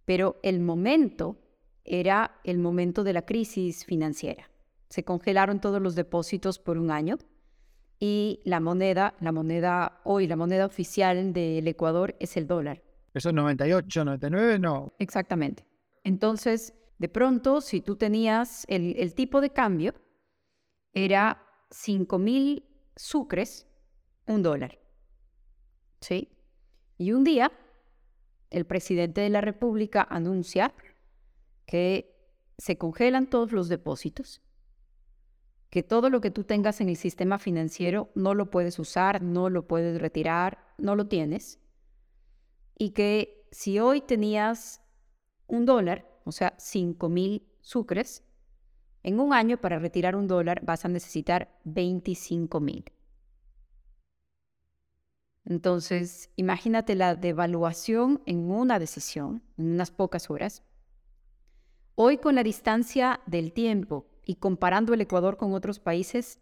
Pero 0.05 0.39
el 0.43 0.59
momento 0.59 1.37
era 1.83 2.39
el 2.43 2.57
momento 2.57 3.03
de 3.03 3.13
la 3.13 3.25
crisis 3.25 3.85
financiera. 3.85 4.49
Se 4.89 5.03
congelaron 5.03 5.59
todos 5.59 5.81
los 5.81 5.95
depósitos 5.95 6.59
por 6.59 6.77
un 6.77 6.91
año 6.91 7.17
y 7.99 8.41
la 8.45 8.59
moneda, 8.59 9.15
la 9.19 9.31
moneda 9.31 10.01
hoy, 10.03 10.27
la 10.27 10.35
moneda 10.35 10.65
oficial 10.65 11.33
del 11.33 11.67
Ecuador 11.67 12.15
es 12.19 12.37
el 12.37 12.47
dólar. 12.47 12.83
Eso 13.13 13.29
es 13.29 13.35
98, 13.35 14.05
99, 14.05 14.59
no. 14.59 14.93
Exactamente. 14.99 15.65
Entonces, 16.03 16.73
de 16.97 17.09
pronto, 17.09 17.61
si 17.61 17.81
tú 17.81 17.95
tenías 17.95 18.65
el, 18.67 18.95
el 18.97 19.13
tipo 19.13 19.41
de 19.41 19.51
cambio, 19.51 19.93
era 20.93 21.41
5 21.71 22.19
mil 22.19 22.63
sucres, 22.95 23.67
un 24.27 24.43
dólar. 24.43 24.79
¿Sí? 26.01 26.29
Y 26.97 27.11
un 27.11 27.23
día, 27.23 27.51
el 28.55 28.65
presidente 28.65 29.19
de 29.19 29.29
la 29.29 29.41
República 29.41 30.07
anuncia 30.09 30.73
que 31.65 32.15
se 32.57 32.77
congelan 32.77 33.29
todos 33.29 33.51
los 33.51 33.67
depósitos, 33.67 34.41
que 35.69 35.83
todo 35.83 36.09
lo 36.09 36.21
que 36.21 36.31
tú 36.31 36.45
tengas 36.45 36.79
en 36.79 36.87
el 36.87 36.95
sistema 36.95 37.37
financiero 37.37 38.11
no 38.15 38.33
lo 38.33 38.49
puedes 38.49 38.79
usar, 38.79 39.21
no 39.21 39.49
lo 39.49 39.67
puedes 39.67 39.99
retirar, 39.99 40.73
no 40.77 40.95
lo 40.95 41.07
tienes, 41.07 41.59
y 42.77 42.91
que 42.91 43.45
si 43.51 43.79
hoy 43.79 43.99
tenías 43.99 44.81
un 45.47 45.65
dólar, 45.65 46.07
o 46.23 46.31
sea, 46.31 46.55
5 46.57 47.09
mil 47.09 47.45
sucres, 47.59 48.23
en 49.03 49.19
un 49.19 49.33
año 49.33 49.57
para 49.57 49.79
retirar 49.79 50.15
un 50.15 50.27
dólar 50.27 50.63
vas 50.63 50.85
a 50.85 50.87
necesitar 50.87 51.59
25 51.65 52.61
mil. 52.61 52.85
Entonces, 55.45 56.31
imagínate 56.35 56.95
la 56.95 57.15
devaluación 57.15 58.21
en 58.25 58.49
una 58.49 58.79
decisión, 58.79 59.43
en 59.57 59.73
unas 59.73 59.91
pocas 59.91 60.29
horas. 60.29 60.63
Hoy 61.93 62.17
con 62.17 62.35
la 62.35 62.43
distancia 62.43 63.21
del 63.27 63.53
tiempo 63.53 64.07
y 64.25 64.35
comparando 64.35 64.93
el 64.93 65.01
Ecuador 65.01 65.37
con 65.37 65.53
otros 65.53 65.79
países, 65.79 66.39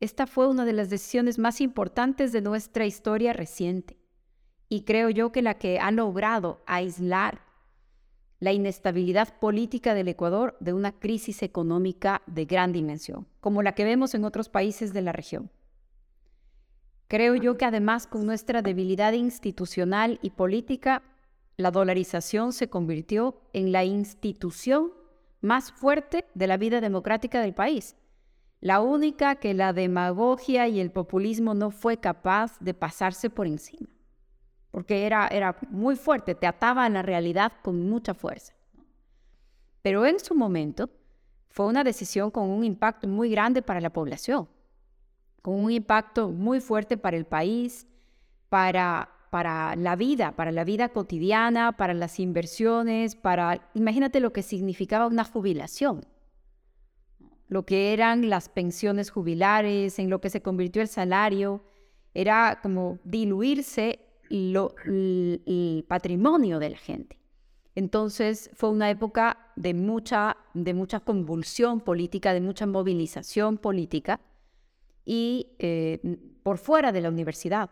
esta 0.00 0.26
fue 0.26 0.48
una 0.48 0.64
de 0.64 0.74
las 0.74 0.90
decisiones 0.90 1.38
más 1.38 1.60
importantes 1.60 2.32
de 2.32 2.42
nuestra 2.42 2.84
historia 2.84 3.32
reciente. 3.32 3.98
Y 4.68 4.82
creo 4.82 5.10
yo 5.10 5.32
que 5.32 5.42
la 5.42 5.54
que 5.54 5.78
ha 5.78 5.90
logrado 5.90 6.62
aislar 6.66 7.40
la 8.38 8.52
inestabilidad 8.52 9.38
política 9.38 9.94
del 9.94 10.08
Ecuador 10.08 10.56
de 10.60 10.72
una 10.72 10.92
crisis 10.92 11.42
económica 11.42 12.22
de 12.26 12.44
gran 12.44 12.72
dimensión, 12.72 13.28
como 13.40 13.62
la 13.62 13.74
que 13.74 13.84
vemos 13.84 14.14
en 14.14 14.24
otros 14.24 14.48
países 14.48 14.92
de 14.92 15.02
la 15.02 15.12
región. 15.12 15.50
Creo 17.12 17.34
yo 17.34 17.58
que 17.58 17.66
además 17.66 18.06
con 18.06 18.24
nuestra 18.24 18.62
debilidad 18.62 19.12
institucional 19.12 20.18
y 20.22 20.30
política, 20.30 21.02
la 21.58 21.70
dolarización 21.70 22.54
se 22.54 22.70
convirtió 22.70 23.38
en 23.52 23.70
la 23.70 23.84
institución 23.84 24.94
más 25.42 25.72
fuerte 25.72 26.24
de 26.32 26.46
la 26.46 26.56
vida 26.56 26.80
democrática 26.80 27.42
del 27.42 27.52
país. 27.52 27.96
La 28.62 28.80
única 28.80 29.34
que 29.34 29.52
la 29.52 29.74
demagogia 29.74 30.68
y 30.68 30.80
el 30.80 30.90
populismo 30.90 31.52
no 31.52 31.70
fue 31.70 31.98
capaz 31.98 32.58
de 32.60 32.72
pasarse 32.72 33.28
por 33.28 33.46
encima. 33.46 33.90
Porque 34.70 35.04
era, 35.04 35.28
era 35.28 35.58
muy 35.68 35.96
fuerte, 35.96 36.34
te 36.34 36.46
ataba 36.46 36.86
a 36.86 36.88
la 36.88 37.02
realidad 37.02 37.52
con 37.62 37.90
mucha 37.90 38.14
fuerza. 38.14 38.54
Pero 39.82 40.06
en 40.06 40.18
su 40.18 40.34
momento 40.34 40.88
fue 41.50 41.66
una 41.66 41.84
decisión 41.84 42.30
con 42.30 42.48
un 42.48 42.64
impacto 42.64 43.06
muy 43.06 43.28
grande 43.28 43.60
para 43.60 43.82
la 43.82 43.92
población 43.92 44.48
con 45.42 45.62
un 45.62 45.70
impacto 45.72 46.30
muy 46.30 46.60
fuerte 46.60 46.96
para 46.96 47.16
el 47.16 47.26
país, 47.26 47.86
para, 48.48 49.10
para 49.30 49.74
la 49.76 49.96
vida, 49.96 50.32
para 50.36 50.52
la 50.52 50.64
vida 50.64 50.90
cotidiana, 50.90 51.76
para 51.76 51.94
las 51.94 52.20
inversiones, 52.20 53.16
para, 53.16 53.68
imagínate 53.74 54.20
lo 54.20 54.32
que 54.32 54.42
significaba 54.42 55.06
una 55.06 55.24
jubilación, 55.24 56.06
lo 57.48 57.66
que 57.66 57.92
eran 57.92 58.30
las 58.30 58.48
pensiones 58.48 59.10
jubilares, 59.10 59.98
en 59.98 60.08
lo 60.08 60.20
que 60.20 60.30
se 60.30 60.42
convirtió 60.42 60.80
el 60.80 60.88
salario, 60.88 61.64
era 62.14 62.60
como 62.62 62.98
diluirse 63.04 64.00
el 64.30 65.84
patrimonio 65.88 66.58
de 66.58 66.70
la 66.70 66.78
gente. 66.78 67.18
Entonces 67.74 68.50
fue 68.54 68.70
una 68.70 68.90
época 68.90 69.52
de 69.56 69.74
mucha, 69.74 70.36
de 70.54 70.74
mucha 70.74 71.00
convulsión 71.00 71.80
política, 71.80 72.32
de 72.32 72.40
mucha 72.40 72.66
movilización 72.66 73.56
política, 73.56 74.20
y 75.04 75.54
eh, 75.58 76.18
por 76.42 76.58
fuera 76.58 76.92
de 76.92 77.00
la 77.00 77.08
universidad. 77.08 77.70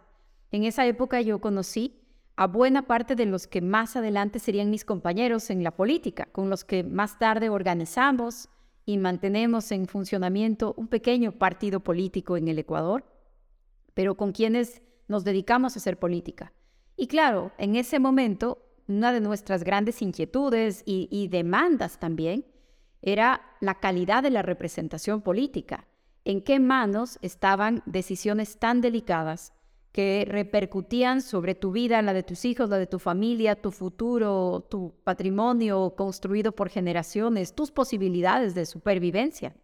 En 0.50 0.64
esa 0.64 0.86
época 0.86 1.20
yo 1.20 1.40
conocí 1.40 2.00
a 2.36 2.46
buena 2.46 2.86
parte 2.86 3.16
de 3.16 3.26
los 3.26 3.46
que 3.46 3.60
más 3.60 3.96
adelante 3.96 4.38
serían 4.38 4.70
mis 4.70 4.84
compañeros 4.84 5.50
en 5.50 5.62
la 5.62 5.72
política, 5.72 6.28
con 6.32 6.48
los 6.48 6.64
que 6.64 6.82
más 6.82 7.18
tarde 7.18 7.50
organizamos 7.50 8.48
y 8.86 8.98
mantenemos 8.98 9.70
en 9.72 9.86
funcionamiento 9.86 10.74
un 10.76 10.88
pequeño 10.88 11.32
partido 11.32 11.80
político 11.80 12.36
en 12.36 12.48
el 12.48 12.58
Ecuador, 12.58 13.04
pero 13.94 14.16
con 14.16 14.32
quienes 14.32 14.80
nos 15.06 15.24
dedicamos 15.24 15.76
a 15.76 15.80
hacer 15.80 15.98
política. 15.98 16.52
Y 16.96 17.06
claro, 17.08 17.52
en 17.58 17.76
ese 17.76 17.98
momento, 17.98 18.66
una 18.88 19.12
de 19.12 19.20
nuestras 19.20 19.62
grandes 19.62 20.02
inquietudes 20.02 20.82
y, 20.86 21.08
y 21.10 21.28
demandas 21.28 22.00
también 22.00 22.46
era 23.02 23.42
la 23.60 23.80
calidad 23.80 24.22
de 24.22 24.30
la 24.30 24.42
representación 24.42 25.20
política 25.20 25.86
en 26.24 26.42
qué 26.42 26.61
manos 26.61 27.18
estaban 27.22 27.83
decisiones 27.87 28.59
tan 28.59 28.80
delicadas 28.80 29.52
que 29.92 30.24
repercutían 30.28 31.20
sobre 31.20 31.54
tu 31.54 31.72
vida, 31.72 32.00
la 32.02 32.12
de 32.12 32.22
tus 32.22 32.44
hijos, 32.44 32.68
la 32.68 32.78
de 32.78 32.87
tu 32.87 32.98
familia, 32.98 33.61
tu 33.61 33.72
futuro, 33.72 34.66
tu 34.70 34.94
patrimonio 35.02 35.94
construido 35.96 36.52
por 36.52 36.68
generaciones, 36.68 37.54
tus 37.54 37.72
posibilidades 37.72 38.54
de 38.54 38.66
supervivencia. 38.66 39.56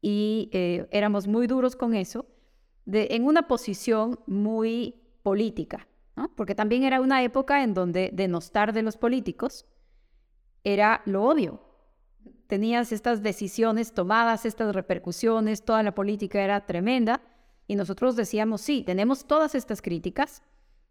Y 0.00 0.50
eh, 0.52 0.88
éramos 0.90 1.28
muy 1.28 1.46
duros 1.46 1.76
con 1.76 1.94
eso, 1.94 2.26
en 2.86 3.24
una 3.24 3.46
posición 3.46 4.18
muy 4.26 5.00
política, 5.22 5.88
porque 6.36 6.54
también 6.54 6.82
era 6.82 7.00
una 7.00 7.22
época 7.22 7.62
en 7.62 7.74
donde 7.74 8.10
denostar 8.12 8.72
de 8.72 8.82
los 8.82 8.96
políticos 8.96 9.66
era 10.64 11.02
lo 11.06 11.24
obvio, 11.24 11.63
tenías 12.54 12.92
estas 12.92 13.20
decisiones 13.20 13.94
tomadas, 13.94 14.46
estas 14.46 14.72
repercusiones, 14.76 15.64
toda 15.64 15.82
la 15.82 15.92
política 15.92 16.40
era 16.40 16.64
tremenda 16.66 17.20
y 17.66 17.74
nosotros 17.74 18.14
decíamos, 18.14 18.60
sí, 18.60 18.84
tenemos 18.86 19.24
todas 19.24 19.56
estas 19.56 19.82
críticas, 19.82 20.40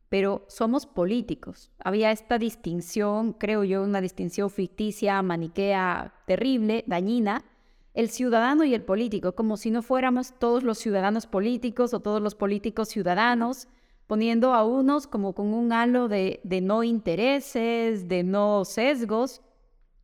pero 0.09 0.43
somos 0.49 0.85
políticos. 0.85 1.71
Había 1.81 2.11
esta 2.11 2.37
distinción, 2.37 3.31
creo 3.31 3.63
yo, 3.63 3.81
una 3.81 4.01
distinción 4.01 4.49
ficticia, 4.49 5.21
maniquea, 5.21 6.13
terrible, 6.27 6.83
dañina, 6.85 7.45
el 7.93 8.09
ciudadano 8.09 8.65
y 8.65 8.73
el 8.73 8.81
político, 8.81 9.33
como 9.33 9.55
si 9.55 9.71
no 9.71 9.81
fuéramos 9.83 10.37
todos 10.37 10.63
los 10.63 10.79
ciudadanos 10.79 11.27
políticos 11.27 11.93
o 11.93 12.01
todos 12.01 12.21
los 12.21 12.35
políticos 12.35 12.89
ciudadanos, 12.89 13.69
poniendo 14.05 14.53
a 14.53 14.65
unos 14.65 15.07
como 15.07 15.33
con 15.33 15.53
un 15.53 15.71
halo 15.71 16.09
de, 16.09 16.41
de 16.43 16.59
no 16.59 16.83
intereses, 16.83 18.09
de 18.09 18.23
no 18.23 18.65
sesgos, 18.65 19.41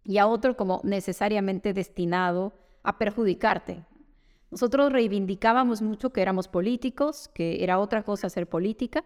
y 0.09 0.17
a 0.17 0.25
otro 0.25 0.57
como 0.57 0.81
necesariamente 0.83 1.71
destinado 1.71 2.51
a 2.81 2.97
perjudicarte. 2.97 3.85
Nosotros 4.49 4.91
reivindicábamos 4.91 5.83
mucho 5.83 6.09
que 6.09 6.23
éramos 6.23 6.47
políticos, 6.47 7.29
que 7.31 7.63
era 7.63 7.77
otra 7.77 8.01
cosa 8.01 8.27
ser 8.27 8.49
política, 8.49 9.05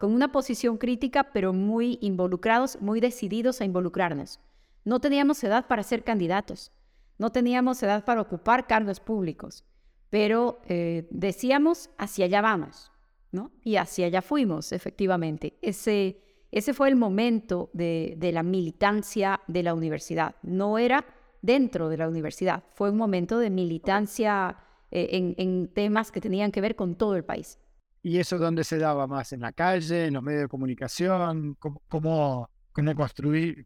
con 0.00 0.14
una 0.14 0.32
posición 0.32 0.78
crítica, 0.78 1.24
pero 1.34 1.52
muy 1.52 1.98
involucrados, 2.00 2.80
muy 2.80 3.00
decididos 3.00 3.60
a 3.60 3.66
involucrarnos. 3.66 4.40
No 4.86 4.98
teníamos 4.98 5.44
edad 5.44 5.66
para 5.66 5.82
ser 5.82 6.04
candidatos, 6.04 6.72
no 7.18 7.30
teníamos 7.30 7.82
edad 7.82 8.02
para 8.06 8.22
ocupar 8.22 8.66
cargos 8.66 9.00
públicos, 9.00 9.62
pero 10.08 10.62
eh, 10.68 11.06
decíamos, 11.10 11.90
hacia 11.98 12.24
allá 12.24 12.40
vamos, 12.40 12.90
¿no? 13.30 13.50
Y 13.62 13.76
hacia 13.76 14.06
allá 14.06 14.22
fuimos, 14.22 14.72
efectivamente. 14.72 15.58
Ese, 15.60 16.23
ese 16.54 16.72
fue 16.72 16.88
el 16.88 16.94
momento 16.94 17.68
de, 17.72 18.16
la 18.32 18.44
militancia 18.44 19.40
de 19.48 19.64
la 19.64 19.74
universidad. 19.74 20.36
No 20.42 20.78
era 20.78 21.04
dentro 21.42 21.88
de 21.88 21.96
la 21.96 22.08
universidad, 22.08 22.62
fue 22.74 22.90
un 22.90 22.96
momento 22.96 23.40
de 23.40 23.50
militancia 23.50 24.56
eh, 24.92 25.34
en, 25.36 25.68
temas 25.74 26.12
que 26.12 26.20
tenían 26.20 26.52
que 26.52 26.60
ver 26.60 26.76
con 26.76 26.94
todo 26.94 27.16
el 27.16 27.24
país. 27.24 27.58
¿Y 28.02 28.18
eso 28.18 28.38
dónde 28.38 28.62
se 28.62 28.78
daba 28.78 29.08
más? 29.08 29.32
¿En 29.32 29.40
la 29.40 29.50
calle, 29.50 30.06
en 30.06 30.14
los 30.14 30.22
medios 30.22 30.42
de 30.42 30.48
comunicación? 30.48 31.56
¿Cómo, 31.58 31.82
cómo, 31.88 32.48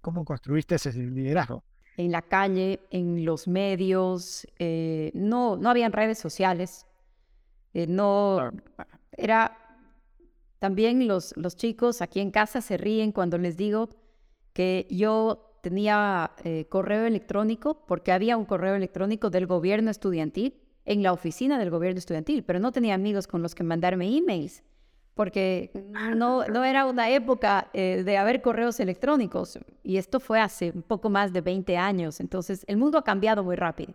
cómo 0.00 0.24
construiste 0.24 0.76
ese 0.76 0.92
liderazgo? 0.94 1.64
En 1.98 2.10
la 2.10 2.22
calle, 2.22 2.80
en 2.90 3.22
los 3.26 3.46
medios, 3.46 4.46
eh, 4.58 5.10
no, 5.12 5.56
no 5.56 5.68
habían 5.68 5.92
redes 5.92 6.18
sociales. 6.18 6.86
Eh, 7.74 7.86
no, 7.86 8.50
era, 9.12 9.67
también 10.58 11.06
los, 11.06 11.36
los 11.36 11.56
chicos 11.56 12.02
aquí 12.02 12.20
en 12.20 12.30
casa 12.30 12.60
se 12.60 12.76
ríen 12.76 13.12
cuando 13.12 13.38
les 13.38 13.56
digo 13.56 13.88
que 14.52 14.86
yo 14.90 15.48
tenía 15.62 16.32
eh, 16.44 16.66
correo 16.68 17.06
electrónico, 17.06 17.84
porque 17.86 18.12
había 18.12 18.36
un 18.36 18.44
correo 18.44 18.74
electrónico 18.74 19.30
del 19.30 19.46
gobierno 19.46 19.90
estudiantil 19.90 20.60
en 20.84 21.02
la 21.02 21.12
oficina 21.12 21.58
del 21.58 21.70
gobierno 21.70 21.98
estudiantil, 21.98 22.42
pero 22.44 22.58
no 22.58 22.72
tenía 22.72 22.94
amigos 22.94 23.26
con 23.26 23.42
los 23.42 23.54
que 23.54 23.62
mandarme 23.62 24.16
emails, 24.16 24.62
porque 25.14 25.70
no, 26.16 26.46
no 26.46 26.64
era 26.64 26.86
una 26.86 27.10
época 27.10 27.68
eh, 27.72 28.02
de 28.04 28.16
haber 28.16 28.40
correos 28.40 28.80
electrónicos, 28.80 29.58
y 29.82 29.98
esto 29.98 30.20
fue 30.20 30.40
hace 30.40 30.72
un 30.74 30.82
poco 30.82 31.10
más 31.10 31.32
de 31.32 31.40
20 31.40 31.76
años, 31.76 32.20
entonces 32.20 32.64
el 32.68 32.78
mundo 32.78 32.98
ha 32.98 33.04
cambiado 33.04 33.44
muy 33.44 33.56
rápido, 33.56 33.94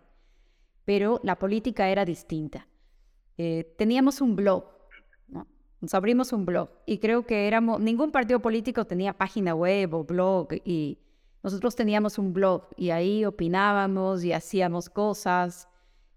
pero 0.84 1.20
la 1.24 1.38
política 1.38 1.88
era 1.88 2.04
distinta. 2.04 2.68
Eh, 3.36 3.74
teníamos 3.76 4.20
un 4.20 4.36
blog, 4.36 4.64
nos 5.84 5.92
abrimos 5.92 6.32
un 6.32 6.46
blog, 6.46 6.70
y 6.86 6.96
creo 6.96 7.26
que 7.26 7.46
éramos, 7.46 7.78
ningún 7.78 8.10
partido 8.10 8.40
político 8.40 8.86
tenía 8.86 9.12
página 9.12 9.54
web 9.54 9.92
o 9.92 10.02
blog, 10.02 10.48
y 10.64 10.98
nosotros 11.42 11.76
teníamos 11.76 12.18
un 12.18 12.32
blog, 12.32 12.68
y 12.78 12.88
ahí 12.88 13.26
opinábamos 13.26 14.24
y 14.24 14.32
hacíamos 14.32 14.88
cosas, 14.88 15.68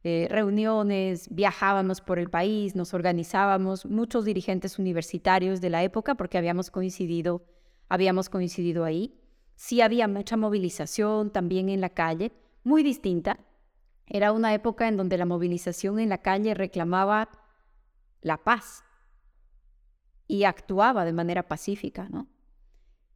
eh, 0.06 0.28
reuniones, 0.30 1.28
viajábamos 1.30 2.00
por 2.00 2.18
el 2.18 2.30
país, 2.30 2.76
nos 2.78 2.94
organizábamos, 2.94 3.86
muchos 3.86 4.24
dirigentes 4.24 4.80
universitarios 4.80 5.60
de 5.60 5.70
la 5.70 5.84
época, 5.84 6.16
porque 6.16 6.38
habíamos 6.38 6.72
coincidido, 6.72 7.44
habíamos 7.90 8.30
coincidido 8.30 8.86
ahí. 8.86 9.20
Sí 9.56 9.82
había 9.82 10.08
mucha 10.08 10.38
movilización 10.38 11.30
también 11.30 11.68
en 11.68 11.82
la 11.82 11.90
calle, 11.90 12.32
muy 12.64 12.84
distinta. 12.84 13.38
Era 14.06 14.32
una 14.32 14.54
época 14.54 14.88
en 14.88 14.96
donde 14.96 15.18
la 15.18 15.26
movilización 15.26 16.00
en 16.00 16.08
la 16.08 16.20
calle 16.20 16.54
reclamaba 16.54 17.28
la 18.22 18.38
paz 18.38 18.86
y 20.28 20.44
actuaba 20.44 21.06
de 21.06 21.14
manera 21.14 21.48
pacífica, 21.48 22.10
¿no? 22.10 22.28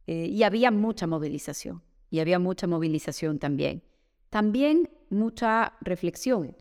Eh, 0.06 0.26
y 0.26 0.42
había 0.42 0.70
mucha 0.70 1.06
movilización, 1.06 1.82
y 2.10 2.20
había 2.20 2.38
mucha 2.38 2.66
movilización 2.66 3.38
también. 3.38 3.82
También 4.30 4.90
mucha 5.10 5.74
reflexión, 5.80 6.56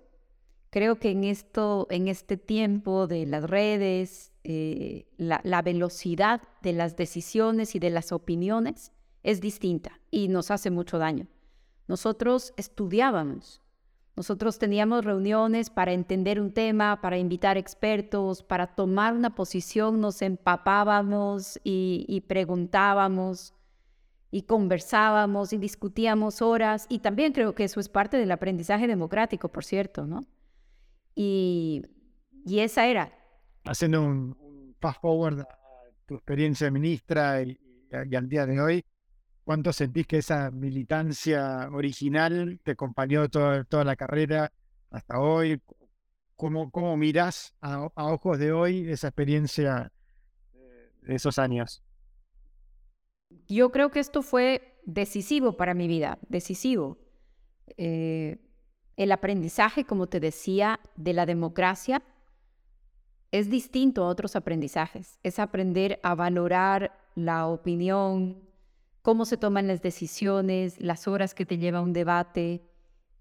Creo 0.71 0.99
que 0.99 1.11
en, 1.11 1.25
esto, 1.25 1.85
en 1.89 2.07
este 2.07 2.37
tiempo 2.37 3.05
de 3.05 3.25
las 3.25 3.43
redes, 3.43 4.31
eh, 4.45 5.05
la, 5.17 5.61
velocidad 5.61 6.41
de 6.61 6.71
las 6.71 6.95
decisiones 6.95 7.75
y 7.75 7.79
de 7.79 7.89
las 7.89 8.13
opiniones 8.13 8.93
es 9.21 9.41
distinta 9.41 9.99
y 10.09 10.29
nos 10.29 10.49
hace 10.49 10.71
mucho 10.71 10.97
daño. 10.97 11.27
Nosotros 11.89 12.53
estudiábamos, 12.55 13.61
nosotros 14.15 14.59
teníamos 14.59 15.05
reuniones 15.05 15.69
para 15.69 15.93
entender 15.93 16.39
un 16.41 16.51
tema, 16.53 17.01
para 17.01 17.17
invitar 17.17 17.57
expertos, 17.57 18.43
para 18.43 18.67
tomar 18.67 19.13
una 19.13 19.35
posición, 19.35 20.01
nos 20.01 20.21
empapábamos 20.21 21.59
y, 21.63 22.05
y 22.07 22.21
preguntábamos 22.21 23.53
y 24.31 24.43
conversábamos 24.43 25.51
y 25.51 25.57
discutíamos 25.57 26.41
horas 26.41 26.85
y 26.89 26.99
también 26.99 27.33
creo 27.33 27.53
que 27.53 27.65
eso 27.65 27.79
es 27.79 27.89
parte 27.89 28.17
del 28.17 28.31
aprendizaje 28.31 28.87
democrático, 28.87 29.49
por 29.49 29.65
cierto, 29.65 30.07
¿no? 30.07 30.25
Y, 31.15 31.83
esa 32.47 32.87
era. 32.87 33.13
Haciendo 33.65 34.01
un, 34.01 34.75
fast 34.79 35.01
forward 35.01 35.41
a 35.41 35.47
tu 36.07 36.15
experiencia 36.15 36.65
de 36.65 36.71
ministra 36.71 37.41
y, 37.43 37.59
al 37.91 38.29
día 38.29 38.45
de 38.45 38.59
hoy, 38.59 38.85
¿cuánto 39.51 39.73
sentís 39.73 40.07
que 40.07 40.19
esa 40.19 40.49
militancia 40.49 41.67
original 41.73 42.61
te 42.63 42.71
acompañó 42.71 43.27
toda, 43.27 43.65
toda 43.65 43.83
la 43.83 43.97
carrera 43.97 44.53
hasta 44.91 45.19
hoy? 45.19 45.61
¿Cómo, 46.37 46.71
cómo 46.71 46.95
mirás 46.95 47.53
a, 47.59 47.89
ojos 47.95 48.39
de 48.39 48.53
hoy 48.53 48.89
esa 48.89 49.09
experiencia 49.09 49.91
de 51.01 51.15
esos 51.15 51.37
años? 51.37 51.83
Yo 53.49 53.73
creo 53.73 53.91
que 53.91 53.99
esto 53.99 54.21
fue 54.21 54.79
decisivo 54.85 55.57
para 55.57 55.73
mi 55.73 55.89
vida, 55.89 56.17
decisivo. 56.29 56.97
Eh, 57.75 58.39
el 58.95 59.11
aprendizaje, 59.11 59.83
como 59.83 60.07
te 60.07 60.21
decía, 60.21 60.79
de 60.95 61.11
la 61.11 61.25
democracia 61.25 62.01
es 63.31 63.49
distinto 63.49 64.05
a 64.05 64.07
otros 64.07 64.37
aprendizajes. 64.37 65.19
Es 65.23 65.39
aprender 65.39 65.99
a 66.03 66.15
valorar 66.15 66.97
la 67.15 67.47
opinión, 67.47 68.49
cómo 69.01 69.25
se 69.25 69.37
toman 69.37 69.67
las 69.67 69.81
decisiones, 69.81 70.79
las 70.79 71.07
horas 71.07 71.33
que 71.33 71.45
te 71.45 71.57
lleva 71.57 71.81
un 71.81 71.93
debate, 71.93 72.63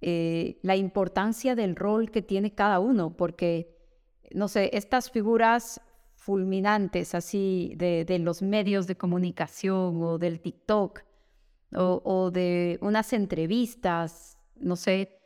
eh, 0.01 0.59
la 0.62 0.77
importancia 0.77 1.55
del 1.55 1.77
rol 1.77 2.11
que 2.11 2.23
tiene 2.23 2.55
cada 2.55 2.81
uno, 2.81 3.16
porque, 3.16 3.77
no 4.33 4.49
sé, 4.49 4.71
estas 4.73 5.11
figuras 5.11 5.81
fulminantes 6.14 7.14
así 7.14 7.73
de, 7.77 8.19
los 8.21 8.43
medios 8.43 8.87
de 8.87 8.97
comunicación 8.97 10.03
o 10.03 10.19
del 10.19 10.40
TikTok 10.40 11.03
o, 11.75 12.03
o 12.05 12.31
de 12.31 12.79
unas 12.83 13.12
entrevistas, 13.12 14.38
no 14.57 14.77
sé, 14.77 15.19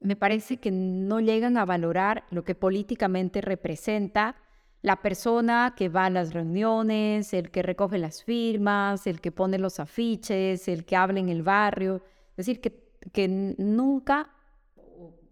me 0.00 0.16
parece 0.16 0.58
que 0.58 0.70
no 0.70 1.20
llegan 1.20 1.58
a 1.58 1.64
valorar 1.64 2.24
lo 2.30 2.44
que 2.44 2.54
políticamente 2.54 3.40
representa 3.40 4.36
la 4.82 5.02
persona 5.02 5.74
que 5.76 5.88
va 5.88 6.06
a 6.06 6.10
las 6.10 6.32
reuniones, 6.32 7.32
el 7.34 7.50
que 7.50 7.62
recoge 7.62 7.98
las 7.98 8.22
firmas, 8.22 9.06
el 9.06 9.20
que 9.20 9.32
pone 9.32 9.58
los 9.58 9.80
afiches, 9.80 10.68
el 10.68 10.84
que 10.84 10.96
habla 10.96 11.20
en 11.20 11.28
el 11.28 11.42
barrio. 11.42 12.02
Es 12.30 12.46
decir, 12.46 12.60
que, 12.60 12.84
que 13.12 13.28
nunca, 13.28 14.30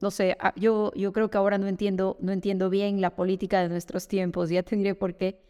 no 0.01 0.11
sé, 0.11 0.37
ah, 0.41 0.53
yo, 0.57 0.93
yo 0.95 1.13
creo 1.13 1.31
que 1.31 1.39
ahora 1.39 1.59
no 1.59 1.69
entiendo, 1.69 2.17
no 2.21 2.33
entiendo 2.33 2.71
bien 2.71 3.01
la 3.01 3.15
política 3.15 3.63
de 3.63 3.69
nuestros 3.69 4.09
tiempos, 4.09 4.51
ya 4.51 4.63
tendré 4.63 4.95
por 4.95 5.17
qué, 5.17 5.41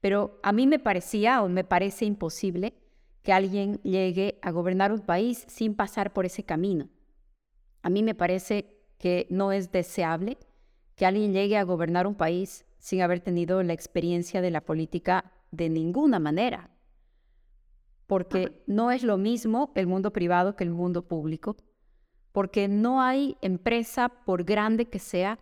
pero 0.00 0.40
a 0.42 0.52
mí 0.52 0.66
me 0.66 0.78
parecía 0.78 1.42
o 1.42 1.48
me 1.48 1.64
parece 1.64 2.06
imposible 2.06 2.74
que 3.22 3.32
alguien 3.32 3.80
llegue 3.82 4.38
a 4.42 4.50
gobernar 4.50 4.92
un 4.92 5.00
país 5.00 5.44
sin 5.48 5.74
pasar 5.74 6.12
por 6.12 6.24
ese 6.24 6.44
camino. 6.44 6.88
A 7.82 7.90
mí 7.90 8.02
me 8.02 8.14
parece 8.14 8.78
que 8.98 9.26
no 9.30 9.52
es 9.52 9.72
deseable 9.72 10.38
que 10.94 11.06
alguien 11.06 11.32
llegue 11.32 11.56
a 11.56 11.64
gobernar 11.64 12.06
un 12.06 12.14
país 12.14 12.64
sin 12.80 13.02
haber 13.02 13.20
tenido 13.20 13.62
la 13.62 13.72
experiencia 13.72 14.40
de 14.40 14.50
la 14.50 14.62
política 14.62 15.32
de 15.52 15.68
ninguna 15.68 16.18
manera. 16.18 16.70
Porque 18.08 18.64
no 18.66 18.90
es 18.90 19.04
lo 19.04 19.16
mismo 19.16 19.70
el 19.76 19.86
mundo 19.86 20.12
privado 20.12 20.56
que 20.56 20.64
el 20.64 20.70
mundo 20.70 21.06
público. 21.06 21.56
Porque 22.32 22.66
no 22.66 23.00
hay 23.00 23.36
empresa, 23.40 24.08
por 24.08 24.42
grande 24.42 24.86
que 24.86 24.98
sea, 24.98 25.38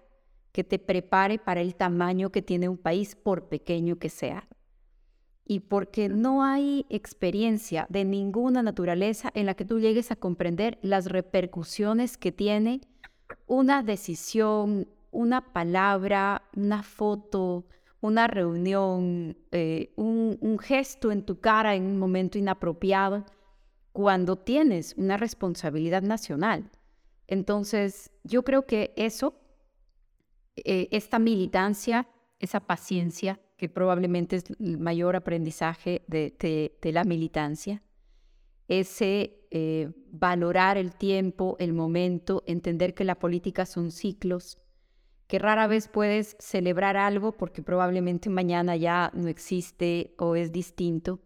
que 0.53 0.65
te 0.65 0.79
prepare 0.79 1.39
para 1.39 1.63
el 1.63 1.75
tamaño 1.75 2.31
que 2.31 2.43
tiene 2.43 2.69
un 2.69 2.77
país, 2.77 3.17
por 3.17 3.49
pequeño 3.49 3.99
que 3.99 4.11
sea 4.11 4.47
y 5.49 5.61
porque 5.61 6.11
no 6.11 6.45
hay 6.45 6.85
experiencia 6.91 7.87
de 7.89 8.05
ninguna 8.05 8.63
naturaleza 8.63 9.31
en 9.35 9.47
la 9.47 9.55
que 9.55 9.65
tú 9.65 9.81
llegues 9.81 10.13
a 10.13 10.17
comprender 10.17 10.79
las 10.83 11.07
repercusiones 11.07 12.19
que 12.19 12.31
tiene 12.31 12.83
una 13.47 13.83
decisión, 13.83 14.89
una 15.11 15.53
palabra, 15.53 16.43
una 16.55 16.83
foto, 16.83 17.67
una 18.01 18.27
reunión, 18.27 19.37
eh, 19.51 19.93
un, 19.97 20.59
gesto 20.61 21.11
en 21.11 21.25
tu 21.25 21.41
cara 21.41 21.75
en 21.75 21.85
un 21.85 21.99
momento 21.99 22.39
inapropiado, 22.39 23.25
cuando 23.93 24.37
tienes 24.37 24.95
una 24.97 25.17
responsabilidad 25.17 26.03
nacional. 26.03 26.71
Entonces, 27.27 28.11
yo 28.23 28.45
creo 28.45 28.67
que 28.67 28.93
eso, 28.97 29.35
eh, 30.57 30.89
esta 30.93 31.19
militancia, 31.19 32.09
esa 32.39 32.61
paciencia, 32.61 33.41
que 33.57 33.69
probablemente 33.69 34.37
es 34.37 34.45
el 34.61 34.79
mayor 34.79 35.17
aprendizaje 35.17 36.03
de, 36.07 36.79
la 36.93 37.03
militancia, 37.03 37.83
ese 38.69 39.41
eh, 39.51 39.91
valorar 40.13 40.79
el 40.79 40.95
tiempo, 40.95 41.57
el 41.59 41.73
momento, 41.73 42.45
entender 42.47 42.95
que 42.95 43.05
la 43.05 43.19
política 43.19 43.67
son 43.67 43.91
ciclos, 43.91 44.59
que 45.29 45.39
rara 45.39 45.67
vez 45.67 45.89
puedes 45.89 46.37
celebrar 46.41 46.97
algo 46.97 47.33
porque 47.33 47.63
probablemente 47.63 48.31
mañana 48.31 48.77
ya 48.77 49.13
no 49.15 49.29
existe 49.29 50.15
o 50.19 50.35
es 50.35 50.53
distinto, 50.53 51.21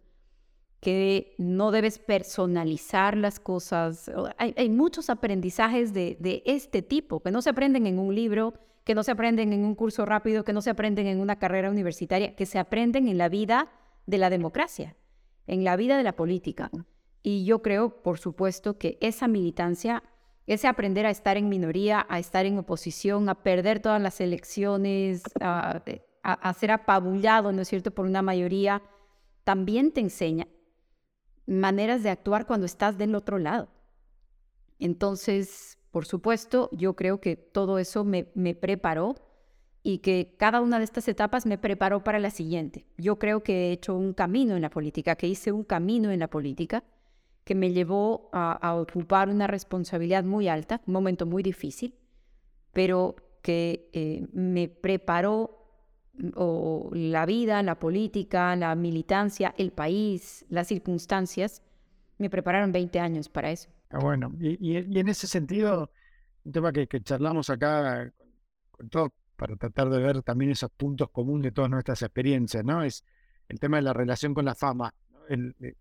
que 0.81 1.33
no 1.37 1.71
debes 1.71 1.99
personalizar 1.99 3.15
las 3.15 3.39
cosas. 3.39 4.11
Hay, 4.37 4.69
muchos 4.69 5.09
aprendizajes 5.09 5.93
de, 5.93 6.43
este 6.45 6.81
tipo 6.81 7.21
que 7.21 7.31
no 7.31 7.41
se 7.41 7.51
aprenden 7.51 7.87
en 7.87 7.97
un 7.97 8.13
libro, 8.13 8.53
que 8.83 8.93
no 8.93 9.03
se 9.03 9.11
aprenden 9.11 9.53
en 9.53 9.63
un 9.63 9.73
curso 9.73 10.05
rápido, 10.05 10.43
que 10.43 10.51
no 10.51 10.61
se 10.61 10.69
aprenden 10.69 11.07
en 11.07 11.21
una 11.21 11.39
carrera 11.39 11.71
universitaria, 11.71 12.35
que 12.35 12.45
se 12.45 12.59
aprenden 12.59 13.07
en 13.07 13.17
la 13.17 13.29
vida 13.29 13.71
de 14.05 14.17
la 14.17 14.29
democracia, 14.29 14.97
en 15.47 15.63
la 15.63 15.77
vida 15.77 15.95
de 15.95 16.03
la 16.03 16.17
política. 16.17 16.69
Y 17.21 17.45
yo 17.45 17.61
creo, 17.61 18.03
por 18.03 18.19
supuesto, 18.19 18.77
que 18.77 18.97
esa 18.99 19.29
militancia, 19.29 20.03
ese 20.47 20.67
aprender 20.67 21.05
a 21.05 21.09
estar 21.09 21.37
en 21.37 21.49
minoría, 21.49 22.05
a 22.09 22.19
estar 22.19 22.45
en 22.45 22.57
oposición, 22.57 23.29
a 23.29 23.43
perder 23.43 23.79
todas 23.79 24.01
las 24.01 24.19
elecciones, 24.19 25.23
a, 25.39 25.81
a 26.23 26.53
ser 26.53 26.71
apabullado, 26.71 27.51
¿no 27.51 27.61
es 27.61 27.67
cierto?, 27.67 27.91
por 27.91 28.05
una 28.05 28.21
mayoría, 28.21 28.81
también 29.43 29.91
te 29.91 30.01
enseña 30.01 30.47
maneras 31.45 32.03
de 32.03 32.09
actuar 32.09 32.45
cuando 32.45 32.65
estás 32.65 32.97
del 32.97 33.15
otro 33.15 33.37
lado. 33.37 33.69
Entonces, 34.79 35.77
por 35.91 36.05
supuesto, 36.05 36.69
yo 36.71 36.95
creo 36.95 37.21
que 37.21 37.35
todo 37.35 37.77
eso 37.77 38.03
me, 38.03 38.23
preparó 38.55 39.15
y 39.83 39.99
que 39.99 40.35
cada 40.37 40.61
una 40.61 40.79
de 40.79 40.85
estas 40.85 41.07
etapas 41.07 41.45
me 41.45 41.57
preparó 41.57 42.03
para 42.03 42.19
la 42.19 42.31
siguiente. 42.31 42.85
Yo 42.97 43.19
creo 43.19 43.43
que 43.43 43.67
he 43.67 43.71
hecho 43.73 43.95
un 43.95 44.13
camino 44.13 44.55
en 44.55 44.61
la 44.61 44.69
política, 44.69 45.15
que 45.15 45.27
hice 45.27 45.51
un 45.51 45.63
camino 45.63 46.09
en 46.11 46.19
la 46.19 46.29
política 46.29 46.83
que 47.43 47.55
me 47.55 47.71
llevó 47.71 48.29
a, 48.31 48.75
ocupar 48.75 49.29
una 49.29 49.47
responsabilidad 49.47 50.23
muy 50.23 50.47
alta, 50.47 50.81
un 50.87 50.93
momento 50.93 51.25
muy 51.25 51.43
difícil, 51.43 51.95
pero 52.71 53.15
que 53.41 53.89
eh, 53.93 54.25
me 54.31 54.69
preparó 54.69 55.63
o 56.35 56.89
la 56.93 57.25
vida, 57.25 57.63
la 57.63 57.79
política, 57.79 58.55
la 58.55 58.75
militancia, 58.75 59.53
el 59.57 59.71
país, 59.71 60.45
las 60.49 60.67
circunstancias, 60.67 61.61
me 62.17 62.29
prepararon 62.29 62.71
20 62.71 62.99
años 62.99 63.29
para 63.29 63.51
eso. 63.51 63.69
Ah, 63.89 63.99
bueno, 63.99 64.31
y, 64.39 64.77
en 64.77 65.07
ese 65.07 65.27
sentido, 65.27 65.91
un 66.43 66.51
tema 66.51 66.71
que, 66.71 66.87
charlamos 67.01 67.49
acá 67.49 68.11
con, 68.71 68.89
todo, 68.89 69.13
para 69.35 69.55
tratar 69.55 69.89
de 69.89 69.99
ver 69.99 70.21
también 70.21 70.51
esos 70.51 70.69
puntos 70.71 71.09
comunes 71.09 71.43
de 71.43 71.51
todas 71.51 71.69
nuestras 71.69 72.01
experiencias, 72.01 72.63
¿no? 72.63 72.83
Es 72.83 73.03
el 73.49 73.59
tema 73.59 73.77
de 73.77 73.83
la 73.83 73.93
relación 73.93 74.33
con 74.33 74.45
la 74.45 74.55
fama 74.55 74.93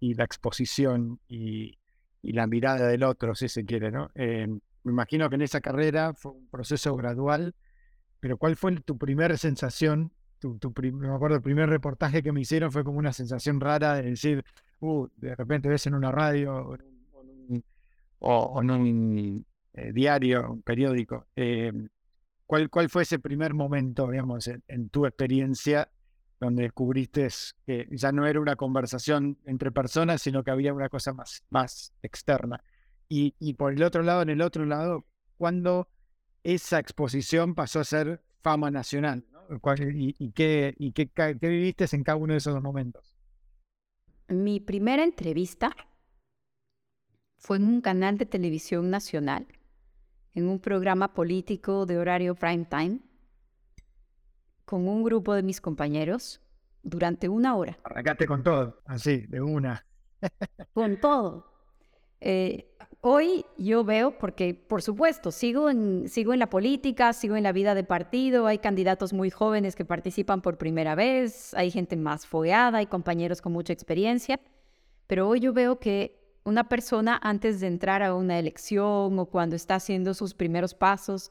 y 0.00 0.14
la 0.14 0.24
exposición 0.24 1.20
y, 1.28 1.78
la 2.22 2.46
mirada 2.46 2.86
del 2.86 3.02
otro, 3.02 3.34
si 3.34 3.48
se 3.48 3.64
quiere, 3.64 3.90
¿no? 3.90 4.10
Eh, 4.14 4.46
me 4.84 4.92
imagino 4.92 5.28
que 5.28 5.34
en 5.34 5.42
esa 5.42 5.60
carrera 5.60 6.14
fue 6.14 6.32
un 6.32 6.48
proceso 6.48 6.94
gradual, 6.96 7.54
pero 8.20 8.36
¿cuál 8.36 8.56
fue 8.56 8.76
tu 8.80 8.96
primera 8.96 9.36
sensación 9.36 10.12
tu, 10.42 10.72
me 10.92 11.08
acuerdo 11.08 11.36
el 11.36 11.42
primer 11.42 11.68
reportaje 11.68 12.22
que 12.22 12.32
me 12.32 12.40
hicieron 12.40 12.72
fue 12.72 12.84
como 12.84 12.98
una 12.98 13.12
sensación 13.12 13.60
rara 13.60 13.94
de 13.96 14.10
decir, 14.10 14.44
uh, 14.80 15.06
de 15.16 15.34
repente 15.36 15.68
ves 15.68 15.86
en 15.86 15.94
una 15.94 16.10
radio 16.10 16.76
o 18.18 18.62
en 18.62 18.70
un, 18.70 19.46
eh, 19.74 19.92
diario, 19.92 20.52
un 20.52 20.62
periódico. 20.62 21.26
¿cuál, 22.46 22.70
¿Cuál 22.70 22.88
fue 22.88 23.02
ese 23.02 23.18
primer 23.18 23.54
momento, 23.54 24.10
digamos, 24.10 24.48
en, 24.48 24.88
tu 24.90 25.06
experiencia 25.06 25.88
donde 26.46 26.64
descubriste 26.64 27.28
que 27.66 27.88
ya 27.90 28.12
no 28.12 28.26
era 28.26 28.40
una 28.40 28.56
conversación 28.56 29.38
entre 29.46 29.70
personas, 29.70 30.22
sino 30.22 30.42
que 30.42 30.50
había 30.50 30.74
una 30.74 30.88
cosa 30.88 31.12
más, 31.12 31.44
más 31.50 31.92
externa? 32.02 32.62
Y, 33.08 33.34
y 33.38 33.54
por 33.54 33.72
el 33.72 33.82
otro 33.82 34.02
lado, 34.02 34.22
en 34.22 34.30
el 34.30 34.42
otro 34.42 34.64
lado, 34.64 35.04
¿cuándo 35.36 35.88
esa 36.42 36.78
exposición 36.78 37.54
pasó 37.54 37.80
a 37.80 37.84
ser 37.84 38.22
fama 38.42 38.70
nacional? 38.70 39.24
y, 40.18 40.32
qué, 40.32 40.74
y 40.78 40.92
qué, 40.92 41.34
viviste 41.40 41.86
en 41.92 42.04
cada 42.04 42.16
uno 42.16 42.32
de 42.32 42.38
esos 42.38 42.60
momentos? 42.62 43.16
Mi 44.28 44.60
primera 44.60 45.04
entrevista 45.04 45.74
fue 47.36 47.56
en 47.58 47.64
un 47.64 47.80
canal 47.80 48.18
de 48.18 48.26
televisión 48.26 48.90
nacional, 48.90 49.46
en 50.34 50.48
un 50.48 50.60
programa 50.60 51.12
político 51.12 51.86
de 51.86 51.98
horario 51.98 52.34
prime 52.34 52.64
time, 52.64 53.00
con 54.72 54.88
un 54.88 55.04
grupo 55.04 55.34
de 55.34 55.42
mis 55.42 55.60
compañeros 55.60 56.40
durante 56.82 57.28
una 57.28 57.56
hora. 57.56 57.78
Arrancaste 57.84 58.26
con 58.26 58.42
todo, 58.42 58.80
así, 58.86 59.26
de 59.28 59.42
una. 59.42 59.84
con 60.72 60.96
todo. 60.96 61.46
Eh, 62.22 62.74
hoy 63.02 63.44
yo 63.58 63.84
veo, 63.84 64.16
porque 64.16 64.54
por 64.54 64.80
supuesto, 64.80 65.30
sigo 65.30 65.68
en, 65.68 66.08
sigo 66.08 66.32
en 66.32 66.38
la 66.38 66.48
política, 66.48 67.12
sigo 67.12 67.36
en 67.36 67.42
la 67.42 67.52
vida 67.52 67.74
de 67.74 67.84
partido, 67.84 68.46
hay 68.46 68.60
candidatos 68.60 69.12
muy 69.12 69.28
jóvenes 69.28 69.76
que 69.76 69.84
participan 69.84 70.40
por 70.40 70.56
primera 70.56 70.94
vez, 70.94 71.52
hay 71.52 71.70
gente 71.70 71.94
más 71.96 72.26
fogueada, 72.26 72.78
hay 72.78 72.86
compañeros 72.86 73.42
con 73.42 73.52
mucha 73.52 73.74
experiencia, 73.74 74.40
pero 75.06 75.28
hoy 75.28 75.40
yo 75.40 75.52
veo 75.52 75.80
que 75.80 76.18
una 76.44 76.70
persona 76.70 77.20
antes 77.22 77.60
de 77.60 77.66
entrar 77.66 78.02
a 78.02 78.14
una 78.14 78.38
elección 78.38 79.18
o 79.18 79.26
cuando 79.26 79.54
está 79.54 79.74
haciendo 79.74 80.14
sus 80.14 80.32
primeros 80.32 80.72
pasos, 80.72 81.30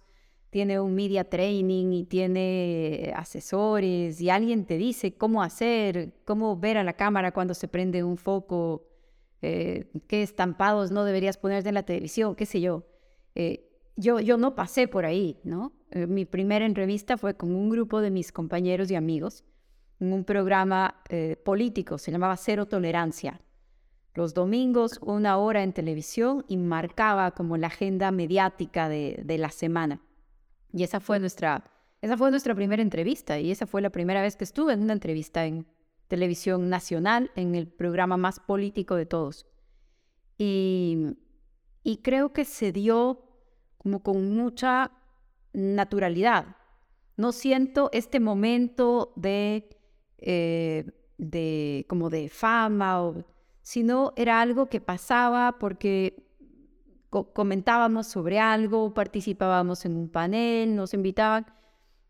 tiene 0.52 0.80
un 0.80 0.94
media 0.94 1.24
training 1.24 1.94
y 1.94 2.04
tiene 2.04 3.14
asesores 3.16 4.22
y 4.22 4.30
alguien 4.30 4.66
te 4.66 4.78
dice 4.78 5.14
cómo 5.14 5.42
hacer, 5.42 6.14
cómo 6.26 6.58
ver 6.58 6.78
a 6.78 6.84
la 6.84 6.94
cámara 6.94 7.32
cuando 7.32 7.54
se 7.56 7.68
prende 7.68 8.04
un 8.04 8.18
foco 8.18 8.86
eh, 9.42 9.90
qué 10.08 10.22
estampados 10.22 10.92
no 10.92 11.04
deberías 11.04 11.38
ponerte 11.38 11.70
en 11.70 11.76
la 11.76 11.84
televisión, 11.84 12.36
qué 12.36 12.46
sé 12.46 12.62
yo. 12.62 12.86
Eh, 13.34 13.68
yo, 13.96 14.20
yo 14.20 14.38
no 14.38 14.54
pasé 14.56 14.88
por 14.88 15.06
ahí, 15.06 15.40
¿no? 15.44 15.74
Eh, 15.90 16.06
mi 16.06 16.26
primera 16.26 16.66
entrevista 16.66 17.18
fue 17.18 17.36
con 17.36 17.56
un 17.56 17.70
grupo 17.70 18.02
de 18.02 18.12
mis 18.12 18.32
compañeros 18.32 18.92
y 18.92 18.96
amigos 18.96 19.44
en 20.00 20.14
un 20.14 20.24
programa 20.24 20.96
político, 21.44 22.00
se 22.00 22.12
llamaba 22.12 22.36
Cero 22.36 22.66
Tolerancia. 22.66 23.40
Los 24.16 24.34
domingos, 24.34 25.00
una 25.04 25.38
hora 25.38 25.62
en 25.62 25.74
televisión 25.74 26.44
y 26.48 26.58
marcaba 26.58 27.32
como 27.32 27.56
la 27.56 27.68
agenda 27.68 28.10
mediática 28.10 28.90
de, 28.90 29.22
de 29.24 29.38
la 29.38 29.52
semana. 29.52 30.02
Y 30.74 30.84
esa 30.84 31.00
fue 31.00 31.20
nuestra, 31.20 31.64
esa 32.02 32.18
fue 32.18 32.32
nuestra 32.32 32.56
primera 32.56 32.82
entrevista 32.82 33.40
y 33.40 33.52
esa 33.52 33.68
fue 33.68 33.82
la 33.82 33.90
primera 33.90 34.22
vez 34.22 34.36
que 34.36 34.44
estuve 34.44 34.74
en 34.74 34.82
una 34.82 34.94
entrevista 34.94 35.46
en, 35.46 35.66
televisión 36.12 36.68
nacional, 36.68 37.32
en 37.38 37.56
el 37.56 37.70
programa 37.70 38.18
más 38.18 38.42
político 38.42 38.96
de 38.96 39.06
todos. 39.06 39.48
Y, 40.38 41.16
creo 42.04 42.34
que 42.34 42.44
se 42.44 42.74
dio 42.74 43.24
como 43.78 44.04
con 44.04 44.36
mucha 44.36 44.92
naturalidad. 45.54 46.58
No 47.16 47.32
siento 47.32 47.90
este 47.94 48.20
momento 48.20 49.14
de, 49.16 49.70
eh, 50.18 50.84
de 51.18 51.86
como 51.88 52.10
de 52.10 52.28
fama, 52.28 53.02
o, 53.02 53.24
sino 53.62 54.12
era 54.18 54.42
algo 54.42 54.66
que 54.66 54.82
pasaba 54.82 55.60
porque 55.60 56.31
comentábamos 57.34 58.08
sobre 58.08 58.40
algo, 58.40 58.94
participábamos 58.94 59.86
en 59.86 59.96
un 59.96 60.10
panel, 60.10 60.76
nos 60.76 60.94
invitaban 60.94 61.46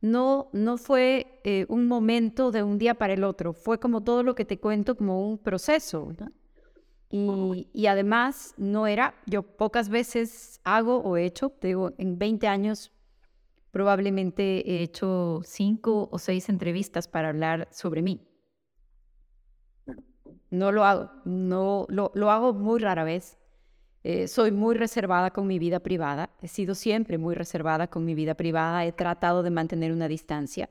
no, 0.01 0.49
no 0.51 0.77
fue 0.77 1.39
eh, 1.43 1.65
un 1.69 1.87
momento 1.87 2.51
de 2.51 2.63
un 2.63 2.79
día 2.79 2.95
para 2.95 3.13
el 3.13 3.23
otro, 3.23 3.53
fue 3.53 3.79
como 3.79 4.01
todo 4.01 4.23
lo 4.23 4.35
que 4.35 4.45
te 4.45 4.59
cuento, 4.59 4.97
como 4.97 5.27
un 5.27 5.37
proceso. 5.37 6.11
Y, 7.11 7.85
además 7.87 8.55
no 8.57 8.87
era, 8.87 9.13
yo 9.25 9.43
pocas 9.43 9.89
veces 9.89 10.59
hago 10.63 10.97
o 10.97 11.17
he 11.17 11.25
hecho, 11.25 11.53
digo, 11.61 11.91
en 11.97 12.17
20 12.17 12.47
años 12.47 12.91
probablemente 13.69 14.69
he 14.69 14.81
hecho 14.81 15.41
cinco 15.45 16.09
o 16.11 16.19
seis 16.19 16.49
entrevistas 16.49 17.07
para 17.07 17.29
hablar 17.29 17.67
sobre 17.71 18.01
mí. 18.01 18.21
No 20.49 20.71
lo 20.71 20.83
hago, 20.83 21.11
no 21.25 21.85
lo, 21.89 22.11
lo 22.15 22.31
hago 22.31 22.53
muy 22.53 22.79
rara 22.79 23.03
vez. 23.03 23.37
Eh, 24.03 24.27
soy 24.27 24.51
muy 24.51 24.75
reservada 24.75 25.29
con 25.29 25.45
mi 25.45 25.59
vida 25.59 25.79
privada, 25.79 26.31
he 26.41 26.47
sido 26.47 26.73
siempre 26.73 27.19
muy 27.19 27.35
reservada 27.35 27.87
con 27.87 28.03
mi 28.03 28.15
vida 28.15 28.33
privada, 28.33 28.83
he 28.83 28.91
tratado 28.91 29.43
de 29.43 29.51
mantener 29.51 29.91
una 29.91 30.07
distancia. 30.07 30.69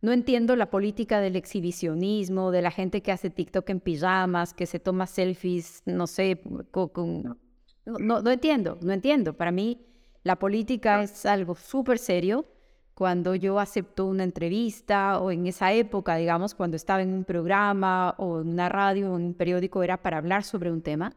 No 0.00 0.10
entiendo 0.10 0.56
la 0.56 0.70
política 0.70 1.20
del 1.20 1.36
exhibicionismo, 1.36 2.50
de 2.50 2.62
la 2.62 2.70
gente 2.70 3.02
que 3.02 3.12
hace 3.12 3.30
TikTok 3.30 3.68
en 3.70 3.80
pijamas, 3.80 4.54
que 4.54 4.66
se 4.66 4.80
toma 4.80 5.06
selfies, 5.06 5.82
no 5.84 6.06
sé, 6.06 6.40
con... 6.70 7.38
No, 7.84 8.20
no, 8.22 8.30
entiendo, 8.30 8.78
no 8.80 8.92
entiendo. 8.92 9.34
Para 9.36 9.52
mí 9.52 9.84
la 10.24 10.36
política 10.38 11.02
es 11.02 11.26
algo 11.26 11.54
súper 11.54 11.98
serio. 11.98 12.46
Cuando 12.94 13.34
yo 13.34 13.60
acepto 13.60 14.06
una 14.06 14.24
entrevista 14.24 15.20
o 15.20 15.30
en 15.30 15.46
esa 15.46 15.72
época, 15.72 16.16
digamos, 16.16 16.54
cuando 16.54 16.76
estaba 16.76 17.02
en 17.02 17.12
un 17.12 17.24
programa 17.24 18.14
o 18.18 18.40
en 18.40 18.48
una 18.48 18.68
radio 18.68 19.12
o 19.12 19.16
en 19.16 19.24
un 19.26 19.34
periódico, 19.34 19.82
era 19.82 20.02
para 20.02 20.18
hablar 20.18 20.42
sobre 20.42 20.72
un 20.72 20.82
tema 20.82 21.14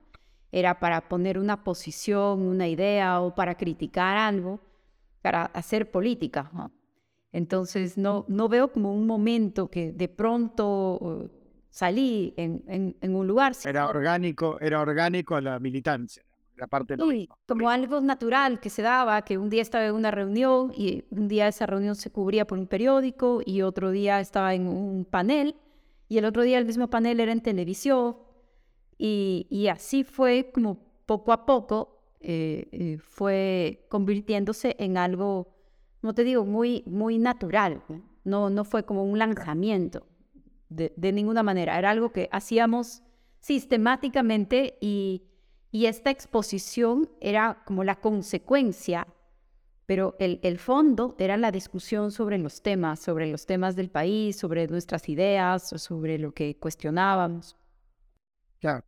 era 0.56 0.80
para 0.80 1.10
poner 1.10 1.38
una 1.38 1.66
posición, 1.66 2.42
una 2.42 2.66
idea 2.66 3.20
o 3.20 3.36
para 3.36 3.56
criticar 3.56 4.16
algo, 4.16 4.62
para 5.22 5.48
hacer 5.48 5.92
política. 5.92 6.50
Entonces 7.34 7.98
no, 7.98 8.24
no 8.30 8.48
veo 8.48 8.72
como 8.72 8.94
un 8.94 9.06
momento 9.06 9.70
que 9.70 9.92
de 9.92 10.08
pronto 10.08 10.98
uh, 11.02 11.30
salí 11.70 12.34
en, 12.38 12.96
en, 13.02 13.16
un 13.16 13.28
lugar. 13.28 13.52
Era 13.66 13.90
orgánico, 13.90 14.58
era 14.62 14.80
orgánico 14.80 15.36
a 15.36 15.42
la 15.42 15.60
militancia. 15.60 16.24
La 16.56 16.68
parte 16.68 16.96
sí, 16.96 17.28
como 17.46 17.70
algo 17.70 18.00
natural 18.00 18.62
que 18.62 18.70
se 18.70 18.82
daba, 18.82 19.24
que 19.24 19.38
un 19.38 19.50
día 19.50 19.62
estaba 19.62 19.86
en 19.88 19.94
una 19.94 20.10
reunión 20.10 20.72
y 20.74 21.04
un 21.10 21.28
día 21.28 21.50
esa 21.50 21.66
reunión 21.66 21.96
se 21.96 22.12
cubría 22.12 22.48
por 22.48 22.58
un 22.58 22.68
periódico 22.68 23.42
y 23.46 23.62
otro 23.62 23.92
día 23.92 24.22
estaba 24.22 24.54
en 24.54 24.70
un 24.70 25.04
panel 25.04 25.58
y 26.08 26.18
el 26.18 26.24
otro 26.24 26.44
día 26.44 26.60
el 26.60 26.66
mismo 26.66 26.90
panel 26.90 27.20
era 27.20 27.34
en 27.34 27.42
televisión 27.42 28.16
y, 28.98 29.68
así 29.68 30.04
fue 30.04 30.52
como 30.54 30.80
poco 31.06 31.32
a 31.32 31.46
poco 31.46 32.02
eh, 32.20 32.68
eh, 32.72 32.98
fue 32.98 33.86
convirtiéndose 33.90 34.76
en 34.80 34.98
algo, 34.98 35.54
no 36.02 36.14
te 36.14 36.24
digo, 36.24 36.46
muy, 36.46 36.84
muy 36.86 37.18
natural. 37.18 37.84
No, 38.24 38.50
no 38.50 38.64
fue 38.64 38.84
como 38.84 39.04
un 39.04 39.20
lanzamiento 39.20 40.08
de, 40.70 41.12
ninguna 41.12 41.44
manera. 41.44 41.78
Era 41.78 41.92
algo 41.92 42.12
que 42.12 42.30
hacíamos 42.32 43.04
sistemáticamente 43.40 44.78
y, 44.82 45.24
y 45.72 45.86
esta 45.86 46.10
exposición 46.10 47.10
era 47.22 47.62
como 47.66 47.84
la 47.84 47.96
consecuencia 47.96 49.08
pero 49.86 50.16
el, 50.18 50.40
el, 50.42 50.58
fondo 50.58 51.16
era 51.20 51.38
la 51.38 51.52
discusión 51.52 52.12
sobre 52.12 52.40
los 52.40 52.64
temas, 52.64 53.00
sobre 53.00 53.28
los 53.28 53.46
temas 53.46 53.76
del 53.76 53.90
país, 53.90 54.36
sobre 54.36 54.68
nuestras 54.68 55.08
ideas, 55.10 55.70
sobre 55.70 56.18
lo 56.18 56.34
que 56.34 56.58
cuestionábamos. 56.58 57.56
Claro. 58.66 58.84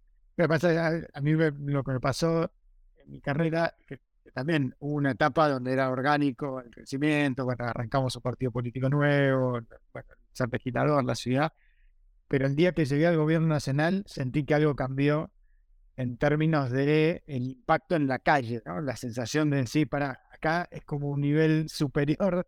a, 1.13 1.21
mí 1.21 1.33
lo 1.33 1.83
que 1.83 1.91
me 1.91 1.99
pasó 1.99 2.51
en 2.97 3.11
mi 3.11 3.21
carrera, 3.21 3.75
también 4.33 4.75
hubo 4.79 4.95
una 4.95 5.11
etapa 5.11 5.49
donde 5.49 5.71
era 5.71 5.89
orgánico 5.89 6.61
el 6.61 6.71
crecimiento, 6.71 7.45
bueno, 7.45 7.65
arrancamos 7.65 8.15
un 8.15 8.21
partido 8.21 8.51
político 8.51 8.89
nuevo, 8.89 9.59
bueno, 9.93 10.09
San 10.33 10.49
Legislador, 10.51 11.03
la 11.03 11.15
ciudad, 11.15 11.53
pero 12.27 12.45
el 12.47 12.55
día 12.55 12.71
que 12.73 12.85
llegué 12.85 13.07
al 13.07 13.17
gobierno 13.17 13.47
nacional 13.47 14.03
sentí 14.07 14.43
que 14.43 14.55
algo 14.55 14.75
cambió 14.75 15.31
en 15.95 16.17
términos 16.17 16.71
de 16.71 17.23
impacto 17.27 17.95
en 17.95 18.07
la 18.07 18.19
calle. 18.19 18.61
La 18.83 18.95
sensación 18.95 19.49
de 19.49 19.65
sí, 19.67 19.85
para 19.85 20.21
acá 20.31 20.67
es 20.71 20.83
como 20.85 21.09
un 21.09 21.21
nivel 21.21 21.69
superior 21.69 22.47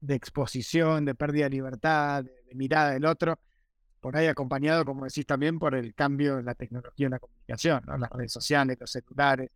de 0.00 0.14
exposición, 0.14 1.04
de 1.04 1.14
pérdida 1.14 1.44
de 1.44 1.50
libertad, 1.50 2.24
de, 2.24 2.54
mirada 2.54 2.92
del 2.92 3.04
otro, 3.04 3.38
por 4.00 4.16
ahí 4.16 4.26
acompañado, 4.26 4.84
como 4.84 5.04
decís 5.04 5.26
también, 5.26 5.58
por 5.58 5.74
el 5.74 5.94
cambio 5.94 6.38
en 6.38 6.44
la 6.44 6.54
tecnología 6.54 7.06
en 7.06 7.12
la 7.12 7.18
comunicación, 7.18 7.82
¿no? 7.86 7.98
las 7.98 8.10
redes 8.10 8.32
sociales, 8.32 8.78
los 8.80 8.90
celulares. 8.90 9.50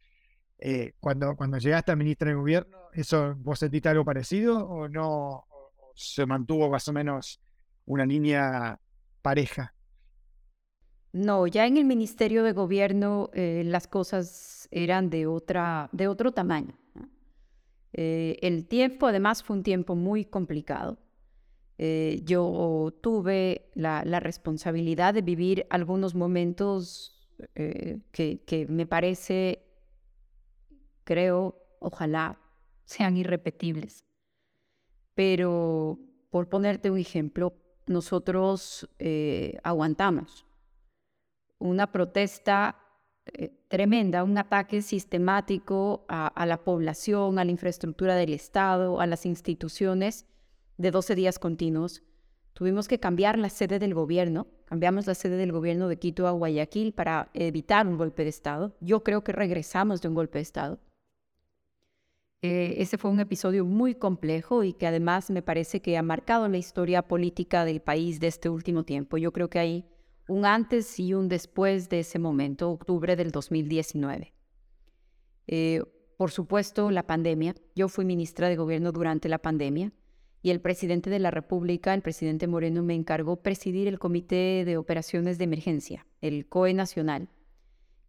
Eh, 0.59 0.95
cuando, 1.01 1.35
cuando 1.37 1.59
llegaste 1.59 1.93
a 1.93 1.97
ministra 1.97 2.29
de 2.29 2.35
gobierno, 2.35 2.79
¿eso 2.93 3.35
vos 3.39 3.59
sentiste 3.59 3.89
algo 3.89 4.05
parecido 4.05 4.59
o 4.69 4.89
no? 4.89 5.47
se 5.95 6.27
mantuvo 6.27 6.71
más 6.71 6.87
o 6.89 6.93
menos 6.93 7.41
una 7.87 8.07
línea 8.07 8.81
pareja? 9.23 9.75
No, 11.13 11.47
ya 11.47 11.67
en 11.67 11.77
el 11.77 11.85
Ministerio 11.85 12.43
de 12.43 12.53
Gobierno 12.53 13.31
eh, 13.35 13.63
las 13.67 13.87
cosas 13.87 14.69
eran 14.71 15.11
de, 15.11 15.27
otra, 15.27 15.91
de 15.93 16.09
otro 16.09 16.33
tamaño. 16.33 16.75
Eh, 17.93 18.39
el 18.41 18.67
tiempo, 18.67 19.07
además, 19.07 19.43
fue 19.43 19.57
un 19.57 19.63
tiempo 19.63 19.95
muy 19.95 20.25
complicado. 20.25 20.99
Eh, 21.85 22.21
yo 22.25 22.95
tuve 23.01 23.71
la, 23.75 24.03
responsabilidad 24.21 25.15
de 25.15 25.23
vivir 25.23 25.67
algunos 25.69 26.15
momentos 26.15 27.19
que, 27.55 28.45
que 28.47 28.67
me 28.69 28.87
parece, 28.87 29.65
creo, 31.03 31.57
ojalá 31.81 32.39
sean 32.85 33.17
irrepetibles. 33.17 34.05
Pero, 35.15 35.99
por 36.31 36.49
ponerte 36.49 36.89
un 36.93 36.99
ejemplo, 36.99 37.55
nosotros 37.87 38.89
aguantamos 39.65 40.47
una 41.59 41.91
protesta 41.91 42.77
eh, 43.25 43.51
tremenda, 43.69 44.25
un 44.25 44.37
ataque 44.37 44.83
sistemático 44.83 46.05
a, 46.09 46.45
la 46.45 46.65
población, 46.65 47.39
a 47.39 47.45
la 47.45 47.53
infraestructura 47.53 48.17
del 48.17 48.35
Estado, 48.35 49.01
a 49.01 49.07
las 49.07 49.25
instituciones 49.25 50.27
de 50.83 50.91
12 50.91 51.15
días 51.15 51.39
continuos. 51.39 52.03
Tuvimos 52.55 52.89
que 52.89 52.99
cambiar 52.99 53.39
la 53.39 53.49
sede 53.49 53.79
del 53.79 53.95
gobierno, 53.95 54.49
cambiamos 54.67 55.07
la 55.07 55.15
sede 55.15 55.37
del 55.37 55.53
gobierno 55.53 55.89
de 55.89 55.97
Quito 55.97 56.27
a 56.27 56.33
Guayaquil 56.33 56.93
para 56.93 57.31
evitar 57.35 57.87
un 57.87 57.97
golpe 57.97 58.25
de 58.25 58.31
Estado. 58.31 58.77
Yo 58.81 59.05
creo 59.05 59.23
que 59.23 59.31
regresamos 59.31 60.03
de 60.03 60.09
un 60.09 60.15
golpe 60.15 60.39
de 60.39 60.43
Estado. 60.43 60.81
Eh, 62.43 62.75
ese 62.79 62.99
fue 62.99 63.13
un 63.13 63.21
episodio 63.21 63.65
muy 63.65 63.95
complejo 63.95 64.65
y 64.65 64.73
que 64.73 64.89
además 64.89 65.31
me 65.31 65.41
parece 65.41 65.81
que 65.81 65.97
ha 65.97 66.03
marcado 66.03 66.49
la 66.49 66.59
historia 66.59 67.03
política 67.03 67.65
del 67.65 67.81
país 67.81 68.19
de 68.19 68.27
este 68.27 68.49
último 68.49 68.83
tiempo. 68.83 69.17
Yo 69.17 69.33
creo 69.33 69.49
que 69.49 69.61
hay 69.61 69.87
un 70.27 70.45
antes 70.45 70.99
y 70.99 71.15
un 71.15 71.29
después 71.29 71.89
de 71.91 72.01
ese 72.01 72.19
momento, 72.19 72.69
octubre 72.69 73.15
del 73.15 73.31
2019. 73.31 74.35
Eh, 75.47 75.85
por 76.17 76.33
supuesto, 76.33 76.91
la 76.91 77.07
pandemia. 77.07 77.55
Yo 77.77 77.89
fui 77.89 78.05
ministra 78.05 78.49
de 78.49 78.57
Gobierno 78.57 78.91
durante 78.91 79.29
la 79.29 79.39
pandemia 79.39 79.93
y 80.43 80.51
el 80.51 80.61
presidente 80.61 81.09
de 81.09 81.21
la 81.21 81.31
República, 81.31 81.95
el 81.95 82.03
presidente 82.03 82.49
Moreno, 82.49 82.83
me 82.83 82.95
encargó 82.95 83.37
presidir 83.37 83.89
el 83.89 83.99
Comité 83.99 84.65
de 84.65 84.77
Operaciones 84.77 85.39
de 85.39 85.45
Emergencia, 85.45 86.07
el 86.21 86.47
COE 86.49 86.75
Nacional, 86.75 87.29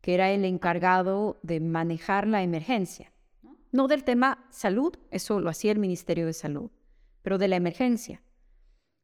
que 0.02 0.16
era 0.16 0.32
el 0.32 0.44
encargado 0.44 1.40
de 1.44 1.60
manejar 1.60 2.28
la 2.28 2.42
emergencia. 2.42 3.12
No 3.72 3.88
del 3.88 4.04
tema 4.04 4.46
salud, 4.50 4.96
eso 5.12 5.40
lo 5.40 5.50
hacía 5.50 5.72
el 5.72 5.80
Ministerio 5.80 6.26
de 6.26 6.34
Salud, 6.34 6.72
pero 7.22 7.38
de 7.38 7.48
la 7.48 7.56
emergencia 7.56 8.22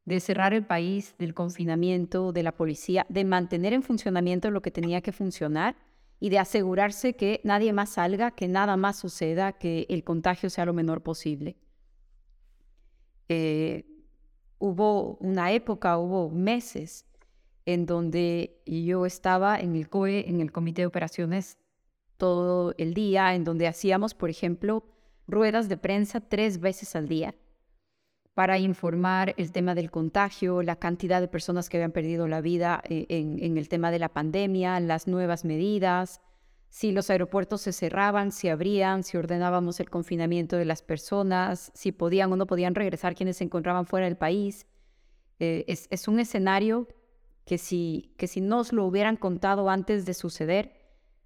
de 0.04 0.20
cerrar 0.20 0.54
el 0.54 0.64
país, 0.64 1.14
del 1.18 1.34
confinamiento, 1.34 2.32
de 2.32 2.42
la 2.42 2.52
policía, 2.52 3.06
de 3.08 3.24
mantener 3.24 3.72
en 3.72 3.82
funcionamiento 3.82 4.50
lo 4.50 4.62
que 4.62 4.70
tenía 4.70 5.02
que 5.02 5.12
funcionar 5.12 5.76
y 6.18 6.30
de 6.30 6.38
asegurarse 6.38 7.14
que 7.14 7.40
nadie 7.44 7.72
más 7.72 7.90
salga, 7.90 8.32
que 8.32 8.48
nada 8.48 8.76
más 8.76 8.98
suceda, 8.98 9.52
que 9.52 9.86
el 9.88 10.02
contagio 10.02 10.50
sea 10.50 10.66
lo 10.66 10.72
menor 10.72 11.02
posible. 11.02 11.56
Eh, 13.32 13.84
hubo 14.58 15.14
una 15.20 15.52
época, 15.52 15.96
hubo 15.98 16.30
meses 16.30 17.06
en 17.64 17.86
donde 17.86 18.60
yo 18.66 19.06
estaba 19.06 19.60
en 19.60 19.76
el 19.76 19.88
COE, 19.88 20.28
en 20.28 20.40
el 20.40 20.50
Comité 20.50 20.82
de 20.82 20.86
Operaciones, 20.86 21.56
todo 22.16 22.74
el 22.76 22.92
día, 22.92 23.36
en 23.36 23.44
donde 23.44 23.68
hacíamos, 23.68 24.14
por 24.14 24.30
ejemplo, 24.30 24.84
ruedas 25.28 25.68
de 25.68 25.76
prensa 25.76 26.18
tres 26.20 26.58
veces 26.58 26.96
al 26.96 27.06
día 27.06 27.36
para 28.34 28.58
informar 28.58 29.32
el 29.36 29.52
tema 29.52 29.76
del 29.76 29.92
contagio, 29.92 30.62
la 30.62 30.74
cantidad 30.74 31.20
de 31.20 31.28
personas 31.28 31.68
que 31.68 31.76
habían 31.76 31.92
perdido 31.92 32.26
la 32.26 32.40
vida 32.40 32.82
eh, 32.88 33.06
en, 33.10 33.56
el 33.58 33.68
tema 33.68 33.92
de 33.92 34.00
la 34.00 34.08
pandemia, 34.08 34.80
las 34.80 35.06
nuevas 35.06 35.44
medidas, 35.44 36.20
si 36.70 36.92
los 36.92 37.10
aeropuertos 37.10 37.60
se 37.62 37.72
cerraban, 37.72 38.30
si 38.30 38.48
abrían, 38.48 39.02
si 39.02 39.16
ordenábamos 39.16 39.80
el 39.80 39.90
confinamiento 39.90 40.56
de 40.56 40.64
las 40.64 40.82
personas, 40.82 41.72
si 41.74 41.90
podían 41.90 42.32
o 42.32 42.36
no 42.36 42.46
podían 42.46 42.76
regresar 42.76 43.16
quienes 43.16 43.38
se 43.38 43.44
encontraban 43.44 43.86
fuera 43.86 44.06
del 44.06 44.16
país. 44.16 44.66
Eh, 45.40 45.64
es, 45.66 46.06
un 46.06 46.20
escenario 46.20 46.86
que 47.44 47.58
si, 47.58 48.14
que 48.16 48.28
si 48.28 48.40
nos 48.40 48.72
lo 48.72 48.86
hubieran 48.86 49.16
contado 49.16 49.68
antes 49.68 50.06
de 50.06 50.14
suceder, 50.14 50.72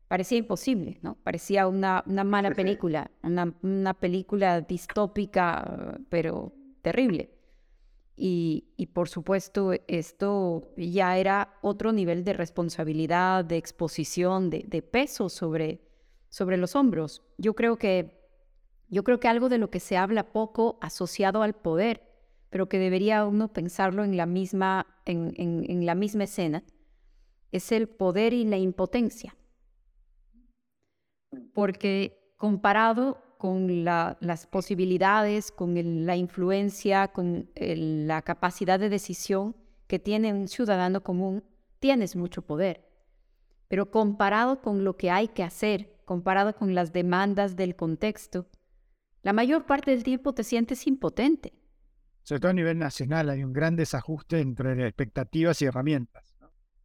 parecía 0.09 0.39
imposible, 0.39 0.99
¿no? 1.03 1.17
Parecía 1.23 1.69
una, 1.69 2.03
una 2.07 2.25
mala 2.25 2.53
película, 2.53 3.11
una, 3.23 3.55
una 3.63 3.93
película 3.93 4.63
distópica, 4.63 5.99
pero 6.09 6.55
terrible. 6.81 7.34
Y, 8.17 8.89
por 8.93 9.09
supuesto, 9.09 9.73
esto 9.89 10.73
ya 10.77 11.19
era 11.19 11.59
otro 11.63 11.93
nivel 11.93 12.23
de 12.23 12.33
responsabilidad, 12.33 13.45
de 13.45 13.57
exposición, 13.57 14.51
de, 14.51 14.83
peso 14.83 15.29
sobre, 15.29 15.81
sobre 16.29 16.57
los 16.57 16.77
hombros. 16.77 17.23
Yo 17.39 17.55
creo, 17.55 17.77
que, 17.77 18.21
yo 18.89 19.03
creo 19.03 19.19
que 19.19 19.29
algo 19.29 19.49
de 19.49 19.59
lo 19.59 19.71
que 19.71 19.81
se 19.81 19.97
habla 19.97 20.33
poco 20.33 20.79
asociado 20.81 21.43
al 21.43 21.55
poder, 21.55 22.03
pero 22.51 22.69
que 22.69 22.79
debería 22.79 23.27
uno 23.27 23.53
pensarlo 23.53 24.05
en 24.05 24.17
la 24.17 24.27
misma, 24.27 24.87
en, 25.07 25.35
en 25.37 25.85
la 25.85 25.97
misma 25.97 26.25
escena, 26.25 26.63
es 27.51 27.73
el 27.73 27.89
poder 27.89 28.33
y 28.33 28.45
la 28.45 28.59
impotencia. 28.59 29.37
Porque 31.53 32.33
comparado 32.37 33.25
con 33.45 33.85
las 33.85 34.47
posibilidades, 34.47 35.53
con 35.53 35.75
la 36.07 36.17
influencia, 36.17 37.09
con 37.09 37.51
la 37.55 38.23
capacidad 38.23 38.81
de 38.81 38.89
decisión 38.89 39.55
que 39.87 39.99
tiene 39.99 40.33
un 40.33 40.49
ciudadano 40.49 41.03
común, 41.03 41.45
tienes 41.79 42.17
mucho 42.17 42.41
poder. 42.41 42.89
Pero 43.69 43.91
comparado 43.91 44.63
con 44.63 44.83
lo 44.83 44.97
que 44.97 45.11
hay 45.11 45.29
que 45.29 45.43
hacer, 45.43 45.95
comparado 46.07 46.55
con 46.55 46.75
las 46.75 46.95
demandas 46.95 47.55
del 47.55 47.77
contexto, 47.77 48.47
la 49.21 49.35
mayor 49.35 49.67
parte 49.67 49.91
del 49.91 50.05
tiempo 50.05 50.33
te 50.33 50.43
sientes 50.43 50.87
impotente. 50.87 51.53
Sobre 52.23 52.41
todo 52.41 52.51
a 52.51 52.55
nivel 52.55 52.79
nacional 52.79 53.29
hay 53.29 53.45
un 53.45 53.53
gran 53.53 53.77
desajuste 53.77 54.41
entre 54.41 54.87
expectativas 54.87 55.61
y 55.61 55.67
herramientas. 55.67 56.35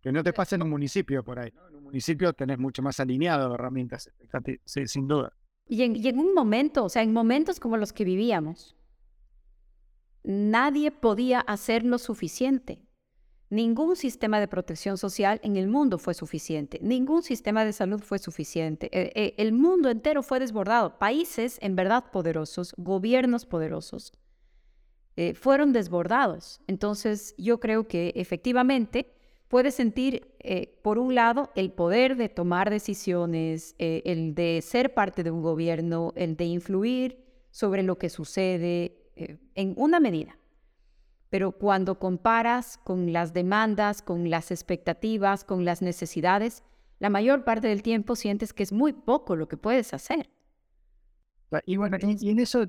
Que 0.02 0.12
no 0.12 0.22
te 0.26 0.34
pasa 0.34 0.58
en 0.58 0.64
un 0.64 0.72
municipio 0.72 1.24
por 1.24 1.40
ahí. 1.40 1.54
En 1.70 1.78
un 1.78 1.84
municipio 1.86 2.34
tenés 2.34 2.60
mucho 2.60 2.82
más 2.82 3.00
alineado 3.00 3.56
herramientas, 3.56 4.12
sin 4.66 5.08
duda. 5.08 5.32
Y 5.72 5.84
en, 5.84 6.18
un 6.18 6.34
momento, 6.34 6.84
o 6.84 6.90
sea, 6.90 7.04
en 7.04 7.14
momentos 7.14 7.60
como 7.60 7.78
los 7.78 7.94
que 7.94 8.04
vivíamos, 8.04 8.76
nadie 10.24 10.90
podía 10.90 11.42
hacer 11.42 11.86
lo 11.86 12.00
suficiente. 12.00 12.82
Ningún 13.52 13.96
sistema 13.96 14.40
de 14.40 14.48
protección 14.48 14.98
social 14.98 15.40
en 15.44 15.58
el 15.58 15.68
mundo 15.68 16.00
fue 16.00 16.16
suficiente. 16.16 16.80
Ningún 16.82 17.22
sistema 17.22 17.66
de 17.66 17.74
salud 17.74 18.02
fue 18.02 18.18
suficiente. 18.18 18.90
Eh, 18.92 19.12
eh, 19.14 19.36
el 19.38 19.54
mundo 19.54 19.92
entero 19.92 20.24
fue 20.24 20.40
desbordado. 20.40 20.98
Países 20.98 21.60
en 21.62 21.76
verdad 21.76 22.06
poderosos, 22.12 22.74
gobiernos 22.78 23.46
poderosos, 23.46 24.12
eh, 25.18 25.36
fueron 25.36 25.72
desbordados. 25.72 26.62
Entonces, 26.66 27.36
yo 27.38 27.60
creo 27.60 27.88
que 27.88 28.12
efectivamente 28.16 29.19
puede 29.50 29.72
sentir, 29.72 30.32
eh, 30.40 30.80
por 30.84 30.98
un 31.00 31.16
lado, 31.16 31.52
el 31.56 31.72
poder 31.72 32.16
de 32.16 32.30
tomar 32.30 32.70
decisiones, 32.70 33.76
eh, 33.80 34.04
el 34.06 34.36
de 34.36 34.62
ser 34.62 34.94
parte 34.94 35.24
de 35.24 35.32
un 35.32 35.42
gobierno, 35.42 36.14
el 36.16 36.38
de 36.38 36.46
influir 36.46 37.26
sobre 37.52 37.84
lo 37.84 37.98
que 37.98 38.10
sucede 38.10 38.96
eh, 39.16 39.40
en 39.56 39.74
una 39.76 40.00
medida. 40.00 40.38
Pero 41.32 41.52
cuando 41.52 42.00
comparas 42.00 42.78
con 42.78 43.12
las 43.12 43.34
demandas, 43.34 44.02
con 44.02 44.30
las 44.30 44.52
expectativas, 44.52 45.44
con 45.44 45.66
las 45.66 45.82
necesidades, 45.82 46.64
la 47.00 47.10
mayor 47.10 47.44
parte 47.44 47.68
del 47.68 47.82
tiempo 47.82 48.16
sientes 48.16 48.54
que 48.54 48.64
es 48.64 48.72
muy 48.72 48.94
poco 48.94 49.36
lo 49.36 49.48
que 49.48 49.58
puedes 49.58 49.94
hacer. 49.94 50.30
Y 51.66 51.78
bueno, 51.78 51.98
en 52.00 52.40
eso, 52.40 52.68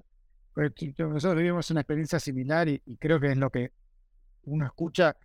pues, 0.55 0.73
nosotros 0.97 1.37
vivimos 1.37 1.71
una 1.71 1.81
experiencia 1.81 2.19
similar 2.19 2.69
y 2.69 2.97
creo 2.97 3.21
que 3.21 3.33
es 3.33 3.37
lo 3.37 3.51
que 3.51 3.73
uno 4.45 4.65
escucha 4.65 5.17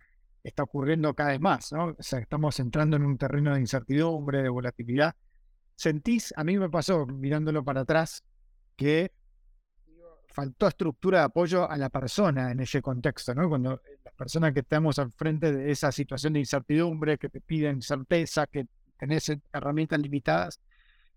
está 0.46 0.62
ocurriendo 0.62 1.12
cada 1.14 1.30
vez 1.30 1.40
más, 1.40 1.72
¿no? 1.72 1.86
O 1.98 2.02
sea, 2.02 2.20
estamos 2.20 2.58
entrando 2.60 2.96
en 2.96 3.04
un 3.04 3.18
terreno 3.18 3.54
de 3.54 3.60
incertidumbre, 3.60 4.42
de 4.42 4.48
volatilidad. 4.48 5.14
¿Sentís, 5.74 6.32
a 6.36 6.44
mí 6.44 6.56
me 6.58 6.70
pasó 6.70 7.04
mirándolo 7.06 7.64
para 7.64 7.82
atrás, 7.82 8.22
que 8.76 9.12
faltó 10.28 10.68
estructura 10.68 11.20
de 11.20 11.24
apoyo 11.24 11.68
a 11.68 11.76
la 11.76 11.88
persona 11.88 12.50
en 12.52 12.60
ese 12.60 12.80
contexto, 12.82 13.34
¿no? 13.34 13.48
Cuando 13.48 13.80
las 14.04 14.14
personas 14.14 14.52
que 14.52 14.60
estamos 14.60 14.98
al 14.98 15.10
frente 15.12 15.50
de 15.52 15.70
esa 15.70 15.90
situación 15.90 16.34
de 16.34 16.40
incertidumbre, 16.40 17.18
que 17.18 17.28
te 17.28 17.40
piden 17.40 17.82
certeza, 17.82 18.46
que 18.46 18.66
tenés 18.98 19.32
herramientas 19.52 19.98
limitadas, 19.98 20.60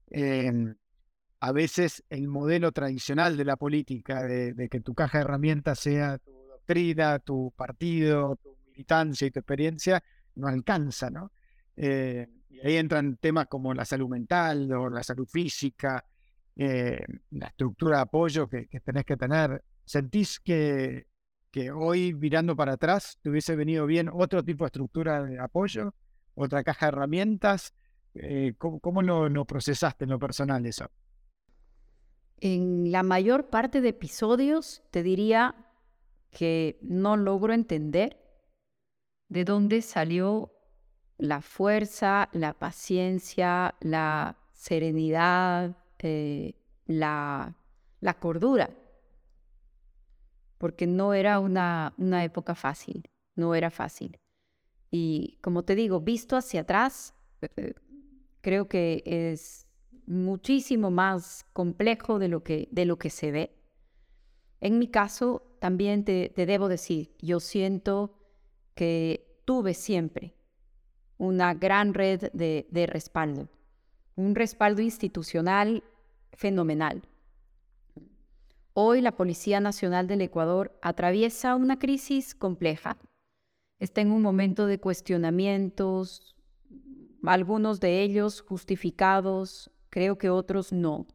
em, 0.10 0.74
a 1.42 1.52
veces 1.52 2.04
el 2.10 2.28
modelo 2.28 2.72
tradicional 2.72 3.38
de 3.38 3.46
la 3.46 3.58
política, 3.58 4.24
de, 4.24 4.70
que 4.70 4.80
tu 4.80 4.94
caja 4.94 5.20
de 5.20 5.24
herramientas 5.26 5.80
sea 5.80 6.18
tu 6.18 6.32
doctrina, 6.32 7.20
tu 7.20 7.54
partido, 7.56 8.38
tu 8.38 8.56
militancia 8.80 9.28
y 9.28 9.32
tu 9.32 9.40
experiencia, 9.40 10.02
no 10.36 10.48
alcanza, 10.48 11.10
¿no? 11.10 11.32
Eh, 11.76 12.28
ahí 12.64 12.78
entran 12.78 13.18
temas 13.18 13.48
como 13.48 13.74
la 13.74 13.86
salud 13.86 14.08
mental 14.08 14.72
o 14.72 14.90
la 14.90 15.04
salud 15.04 15.28
física, 15.28 16.04
eh, 16.56 17.04
la 17.32 17.48
estructura 17.48 17.98
de 17.98 18.02
apoyo 18.04 18.48
que, 18.48 18.68
tenés 18.84 19.06
que 19.06 19.18
tener. 19.18 19.64
¿Sentís 19.84 20.40
que, 20.40 21.06
hoy, 21.76 22.14
mirando 22.14 22.56
para 22.56 22.74
atrás, 22.74 23.18
te 23.22 23.30
hubiese 23.30 23.56
venido 23.56 23.86
bien 23.86 24.10
otro 24.12 24.44
tipo 24.44 24.64
de 24.64 24.68
estructura 24.68 25.24
de 25.24 25.40
apoyo? 25.40 25.94
¿Otra 26.36 26.64
caja 26.64 26.86
de 26.86 26.92
herramientas? 26.94 27.74
Eh, 28.14 28.54
¿Cómo, 28.58 29.02
no, 29.02 29.30
no 29.30 29.46
procesaste 29.46 30.06
en 30.06 30.12
lo 30.12 30.20
personal 30.20 30.66
eso? 30.66 30.90
En 32.42 32.92
la 32.92 33.04
mayor 33.04 33.50
parte 33.50 33.82
de 33.82 33.90
episodios 33.90 34.82
te 34.92 35.04
diría 35.04 35.66
que 36.32 36.80
no 36.82 37.18
logro 37.18 37.54
entender 37.54 38.29
de 39.30 39.46
dónde 39.46 39.82
salió 39.82 40.52
la 41.18 41.42
fuerza, 41.42 42.30
la 42.34 42.54
paciencia, 42.54 43.76
la 43.82 44.38
serenidad, 44.54 45.78
eh, 46.00 46.56
la, 46.86 47.56
la, 48.00 48.14
cordura, 48.20 48.70
porque 50.58 50.88
no 50.88 51.14
era 51.14 51.40
una, 51.40 51.94
una 51.98 52.24
época 52.24 52.56
fácil, 52.56 53.10
no 53.36 53.56
era 53.56 53.70
fácil. 53.70 54.20
Y 54.92 55.38
como 55.42 55.64
te 55.64 55.76
digo, 55.76 56.02
visto 56.02 56.36
hacia 56.36 56.62
atrás, 56.62 57.14
eh, 57.56 57.74
creo 58.42 58.68
que 58.68 59.04
es 59.06 59.68
muchísimo 60.10 60.90
más 60.90 61.46
complejo 61.54 62.18
de 62.20 62.28
lo 62.28 62.44
que, 62.44 62.68
de 62.72 62.86
lo 62.86 62.98
que 62.98 63.10
se 63.10 63.32
ve. 63.32 63.56
En 64.60 64.80
mi 64.80 64.88
caso, 64.88 65.56
también 65.60 66.04
te, 66.04 66.34
debo 66.36 66.68
decir, 66.68 67.16
yo 67.22 67.40
siento 67.40 68.19
que 68.80 69.42
tuve 69.44 69.74
siempre 69.74 70.34
una 71.18 71.54
gran 71.54 71.94
red 71.94 72.32
de, 72.32 72.66
de 72.72 72.86
respaldo, 72.86 73.50
un 74.16 74.36
respaldo 74.36 74.82
institucional 74.82 75.84
fenomenal. 76.32 77.02
Hoy 78.74 79.02
la 79.02 79.18
Policía 79.18 79.60
Nacional 79.60 80.08
del 80.08 80.22
Ecuador 80.22 80.80
atraviesa 80.82 81.58
una 81.58 81.78
crisis 81.78 82.34
compleja. 82.34 82.98
Está 83.80 84.00
en 84.00 84.14
un 84.14 84.22
momento 84.22 84.66
de 84.66 84.80
cuestionamientos, 84.80 86.38
algunos 87.24 87.82
de 87.82 88.02
ellos 88.02 88.40
justificados, 88.40 89.72
creo 89.90 90.18
que 90.18 90.30
otros 90.30 90.72
no. 90.72 91.06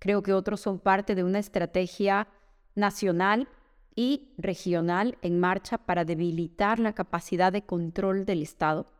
Creo 0.00 0.22
que 0.22 0.34
otros 0.34 0.60
son 0.60 0.78
parte 0.78 1.14
de 1.14 1.24
una 1.24 1.38
estrategia 1.38 2.28
nacional 2.74 3.48
y 3.96 4.34
regional 4.38 5.18
en 5.22 5.40
marcha 5.40 5.78
para 5.78 6.04
debilitar 6.04 6.78
la 6.78 6.92
capacidad 6.92 7.52
de 7.52 7.66
control 7.66 8.24
del 8.24 8.42
Estado. 8.42 8.92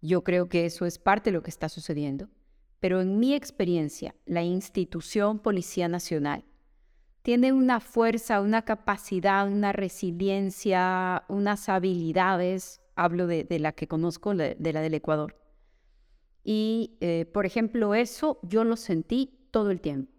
Yo 0.00 0.22
creo 0.22 0.48
que 0.48 0.66
eso 0.66 0.86
es 0.86 0.98
parte 1.00 1.30
de 1.30 1.34
lo 1.34 1.42
que 1.42 1.50
está 1.50 1.68
sucediendo. 1.68 2.28
Pero 2.78 3.00
en 3.00 3.18
mi 3.18 3.34
experiencia, 3.34 4.14
la 4.26 4.44
institución 4.44 5.40
Policía 5.40 5.88
Nacional 5.88 6.44
tiene 7.22 7.52
una 7.52 7.80
fuerza, 7.80 8.40
una 8.40 8.62
capacidad, 8.62 9.48
una 9.48 9.72
resiliencia, 9.72 11.24
unas 11.28 11.68
habilidades, 11.68 12.82
hablo 12.94 13.26
de, 13.26 13.46
la 13.58 13.72
que 13.72 13.88
conozco, 13.88 14.34
de 14.34 14.72
la 14.72 14.80
del 14.80 14.94
Ecuador, 14.94 15.34
y, 16.48 16.96
eh, 17.00 17.26
por 17.34 17.44
ejemplo, 17.44 17.96
eso 17.96 18.38
yo 18.44 18.62
lo 18.62 18.76
sentí 18.76 19.48
todo 19.50 19.72
el 19.72 19.80
tiempo. 19.80 20.12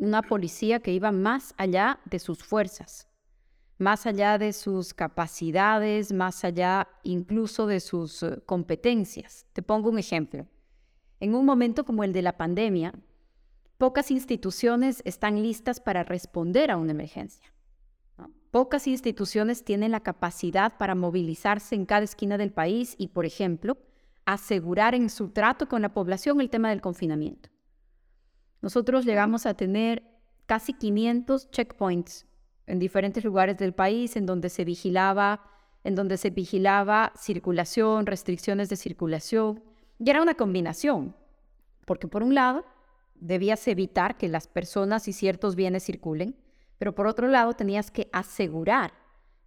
Una 0.00 0.22
policía 0.22 0.78
que 0.78 0.92
iba 0.92 1.10
más 1.10 1.54
allá 1.56 1.98
de 2.04 2.20
sus 2.20 2.44
fuerzas, 2.44 3.08
más 3.78 4.06
allá 4.06 4.38
de 4.38 4.52
sus 4.52 4.94
capacidades, 4.94 6.12
más 6.12 6.44
allá 6.44 6.86
incluso 7.02 7.66
de 7.66 7.80
sus 7.80 8.22
eh, 8.22 8.40
competencias. 8.46 9.46
Te 9.52 9.60
pongo 9.60 9.90
un 9.90 9.98
ejemplo. 9.98 10.46
En 11.18 11.34
un 11.34 11.44
momento 11.44 11.84
como 11.84 12.04
el 12.04 12.12
de 12.12 12.22
la 12.22 12.36
pandemia, 12.36 12.94
pocas 13.76 14.12
instituciones 14.12 15.02
están 15.04 15.42
listas 15.42 15.80
para 15.80 16.04
responder 16.04 16.70
a 16.70 16.76
una 16.76 16.92
emergencia. 16.92 17.52
Pocas 18.52 18.86
instituciones 18.86 19.64
tienen 19.64 19.90
la 19.90 20.00
capacidad 20.00 20.78
para 20.78 20.94
movilizarse 20.94 21.74
en 21.74 21.86
cada 21.86 22.04
esquina 22.04 22.38
del 22.38 22.52
país 22.52 22.94
y, 22.98 23.08
por 23.08 23.26
ejemplo, 23.26 23.76
asegurar 24.24 24.94
en 24.94 25.10
su 25.10 25.30
trato 25.30 25.68
con 25.68 25.82
la 25.82 25.92
población 25.92 26.40
el 26.40 26.50
tema 26.50 26.70
del 26.70 26.80
confinamiento. 26.80 27.50
Nosotros 28.60 29.04
llegamos 29.04 29.46
a 29.46 29.54
tener 29.54 30.02
casi 30.46 30.72
500 30.72 31.50
checkpoints 31.50 32.26
en 32.66 32.78
diferentes 32.78 33.24
lugares 33.24 33.56
del 33.56 33.72
país 33.72 34.16
en 34.16 34.26
donde 34.26 34.50
se 34.50 34.64
vigilaba, 34.64 35.42
en 35.84 35.94
donde 35.94 36.16
se 36.16 36.30
vigilaba 36.30 37.12
circulación, 37.16 38.06
restricciones 38.06 38.68
de 38.68 38.76
circulación, 38.76 39.62
y 39.98 40.10
era 40.10 40.22
una 40.22 40.34
combinación, 40.34 41.16
porque 41.84 42.08
por 42.08 42.22
un 42.22 42.34
lado 42.34 42.64
debías 43.14 43.66
evitar 43.68 44.16
que 44.16 44.28
las 44.28 44.46
personas 44.46 45.08
y 45.08 45.12
ciertos 45.12 45.56
bienes 45.56 45.84
circulen, 45.84 46.36
pero 46.78 46.94
por 46.94 47.06
otro 47.06 47.28
lado 47.28 47.54
tenías 47.54 47.90
que 47.90 48.08
asegurar 48.12 48.92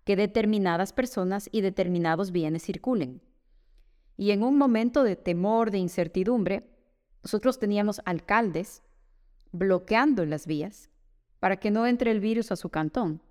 que 0.04 0.16
determinadas 0.16 0.94
personas 0.94 1.48
y 1.52 1.62
determinados 1.62 2.32
bienes 2.32 2.64
circulen. 2.64 3.22
Y 4.18 4.32
en 4.32 4.44
un 4.44 4.58
momento 4.58 5.04
de 5.04 5.16
temor, 5.16 5.72
de 5.72 5.78
incertidumbre, 5.78 6.70
nosotros 7.24 7.60
teníamos 7.60 8.02
alcaldes 8.06 8.84
bloqueando 9.52 10.26
las 10.26 10.48
vías 10.48 10.90
para 11.40 11.58
que 11.58 11.72
no 11.72 11.88
entre 11.88 12.12
el 12.12 12.20
virus 12.20 12.52
a 12.52 12.56
su 12.56 12.70
cantón. 12.70 13.22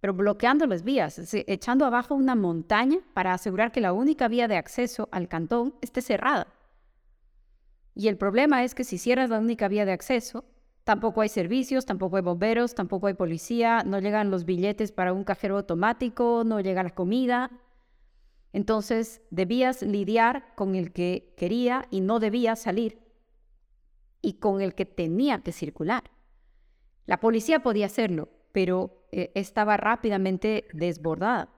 Pero 0.00 0.12
bloqueando 0.12 0.66
las 0.66 0.82
vías, 0.82 1.18
echando 1.46 1.86
abajo 1.86 2.14
una 2.14 2.34
montaña 2.34 2.98
para 3.14 3.32
asegurar 3.32 3.72
que 3.72 3.80
la 3.80 3.92
única 3.92 4.28
vía 4.28 4.48
de 4.48 4.56
acceso 4.56 5.08
al 5.12 5.28
cantón 5.28 5.74
esté 5.80 6.02
cerrada. 6.02 6.48
Y 7.94 8.08
el 8.08 8.18
problema 8.18 8.64
es 8.64 8.74
que 8.74 8.84
si 8.84 8.98
cierras 8.98 9.30
la 9.30 9.38
única 9.38 9.68
vía 9.68 9.86
de 9.86 9.92
acceso, 9.92 10.44
tampoco 10.82 11.20
hay 11.20 11.28
servicios, 11.28 11.86
tampoco 11.86 12.16
hay 12.16 12.22
bomberos, 12.22 12.74
tampoco 12.74 13.06
hay 13.06 13.14
policía, 13.14 13.82
no 13.84 14.00
llegan 14.00 14.30
los 14.30 14.44
billetes 14.44 14.92
para 14.92 15.12
un 15.12 15.24
cajero 15.24 15.56
automático, 15.56 16.42
no 16.44 16.60
llega 16.60 16.82
la 16.82 16.90
comida, 16.90 17.50
entonces 18.52 19.22
debías 19.30 19.82
lidiar 19.82 20.54
con 20.54 20.74
el 20.74 20.92
que 20.92 21.32
quería 21.36 21.86
y 21.90 22.00
no 22.00 22.18
debía 22.18 22.56
salir 22.56 23.03
y 24.24 24.34
con 24.34 24.60
el 24.60 24.74
que 24.74 24.86
tenía 24.86 25.42
que 25.42 25.52
circular. 25.52 26.04
La 27.06 27.20
policía 27.20 27.62
podía 27.62 27.86
hacerlo, 27.86 28.30
pero 28.52 29.06
eh, 29.12 29.30
estaba 29.34 29.76
rápidamente 29.76 30.66
desbordada. 30.72 31.50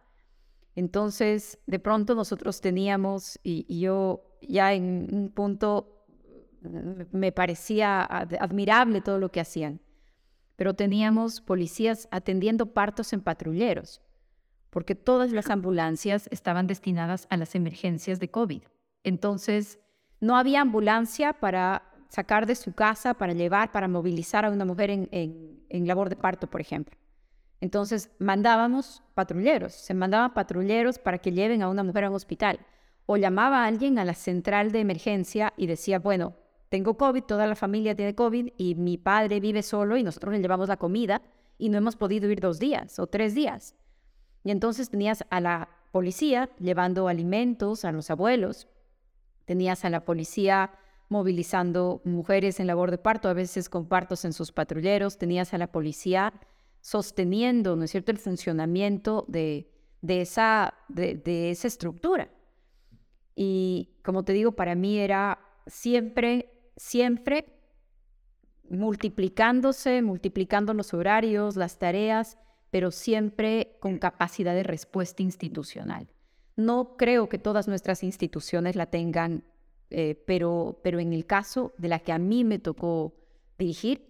Entonces, 0.75 1.59
de 1.67 1.79
pronto 1.79 2.15
nosotros 2.15 2.61
teníamos, 2.61 3.39
y, 3.43 3.81
yo 3.81 4.37
ya 4.43 4.75
en 4.75 5.09
un 5.13 5.31
punto 5.31 6.05
mm, 6.63 7.17
me 7.17 7.33
parecía 7.33 8.03
admirable 8.03 9.01
todo 9.01 9.19
lo 9.19 9.31
que 9.31 9.41
hacían, 9.41 9.81
pero 10.57 10.75
teníamos 10.75 11.41
policías 11.41 12.09
atendiendo 12.11 12.73
partos 12.73 13.13
en 13.13 13.21
patrulleros 13.21 14.03
porque 14.77 14.95
todas 14.95 15.33
las 15.33 15.49
ambulancias 15.49 16.29
estaban 16.31 16.67
destinadas 16.67 17.27
a 17.31 17.39
las 17.39 17.55
emergencias 17.55 18.21
de 18.21 18.31
COVID. 18.31 18.63
Entonces, 19.05 19.79
no 20.21 20.37
había 20.37 20.61
ambulancia 20.61 21.33
para 21.33 21.96
sacar 22.09 22.47
de 22.47 22.55
su 22.55 22.73
casa, 22.73 23.15
para 23.15 23.33
llevar, 23.33 23.73
para 23.73 23.89
movilizar 23.89 24.45
a 24.45 24.51
una 24.51 24.65
mujer 24.65 24.91
en, 24.91 25.87
labor 25.87 26.09
de 26.09 26.17
parto, 26.17 26.47
por 26.47 26.61
ejemplo. 26.61 26.97
Entonces, 27.61 28.11
mandábamos 28.19 29.03
patrulleros, 29.15 29.73
se 29.73 29.95
mandaban 29.95 30.35
patrulleros 30.35 30.99
para 30.99 31.19
que 31.19 31.33
lleven 31.33 31.63
a 31.63 31.69
una 31.69 31.83
mujer 31.83 32.05
a 32.05 32.11
un 32.11 32.17
hospital. 32.17 32.61
O 33.07 33.17
llamaba 33.17 33.63
a 33.63 33.67
alguien 33.67 33.99
a 33.99 34.05
la 34.05 34.15
central 34.15 34.73
de 34.73 34.81
emergencia 34.81 35.53
y 35.57 35.67
decía, 35.67 35.99
bueno, 35.99 36.35
tengo 36.69 36.97
COVID, 36.97 37.23
toda 37.23 37.47
la 37.47 37.55
familia 37.55 37.95
tiene 37.95 38.15
COVID 38.15 38.53
y 38.57 38.75
mi 38.75 38.99
padre 38.99 39.39
vive 39.41 39.63
solo 39.63 39.97
y 39.97 40.03
nosotros 40.03 40.33
le 40.35 40.41
llevamos 40.41 40.69
la 40.69 40.77
comida 40.77 41.23
y 41.59 41.69
no 41.69 41.79
hemos 41.79 41.97
podido 41.97 42.29
ir 42.31 42.41
dos 42.41 42.59
días 42.59 42.99
o 42.99 43.07
tres 43.07 43.35
días. 43.35 43.77
Y 44.43 44.51
entonces 44.51 44.91
tenías 44.91 45.25
a 45.31 45.41
la 45.41 45.69
policía 45.93 46.51
llevando 46.59 47.09
alimentos 47.09 47.85
a 47.85 47.93
los 47.93 48.11
abuelos, 48.11 48.69
tenías 49.45 49.85
a 49.85 49.91
la 49.91 50.05
policía 50.05 50.73
movilizando 51.09 52.01
mujeres 52.05 52.61
en 52.61 52.67
labor 52.67 52.91
de 52.91 52.99
parto, 52.99 53.29
a 53.29 53.35
veces 53.35 53.69
con 53.69 53.87
partos 53.87 54.25
en 54.25 54.33
sus 54.33 54.53
patrulleros, 54.53 55.19
tenías 55.19 55.55
a 55.55 55.59
la 55.59 55.71
policía 55.71 56.33
sosteniendo, 56.81 57.77
¿no 57.77 57.85
es 57.85 57.91
cierto?, 57.91 58.13
el 58.13 58.19
funcionamiento 58.19 59.25
de, 59.29 59.69
esa, 60.07 60.75
de, 60.89 61.51
esa 61.51 61.69
estructura. 61.69 62.31
Y 63.35 63.97
como 64.03 64.25
te 64.25 64.33
digo, 64.33 64.53
para 64.53 64.75
mí 64.75 64.99
era 64.99 65.39
siempre, 65.67 66.71
siempre 66.77 67.57
multiplicándose, 68.71 70.03
multiplicando 70.03 70.75
los 70.75 70.95
horarios, 70.95 71.57
las 71.57 71.79
tareas, 71.79 72.39
pero 72.71 72.91
siempre 72.91 73.77
con 73.81 73.99
capacidad 73.99 74.55
de 74.55 74.63
respuesta 74.63 75.23
institucional. 75.23 76.09
No 76.57 76.97
creo 76.97 77.29
que 77.29 77.39
todas 77.39 77.69
nuestras 77.69 78.03
instituciones 78.03 78.77
la 78.77 78.87
tengan, 78.87 79.45
eh, 79.91 80.23
pero, 80.27 80.81
pero 80.83 80.99
en 80.99 81.13
el 81.13 81.27
caso 81.27 81.73
de 81.79 81.89
la 81.89 82.01
que 82.01 82.13
a 82.13 82.19
mí 82.19 82.45
me 82.45 82.59
tocó 82.59 83.15
dirigir, 83.59 84.07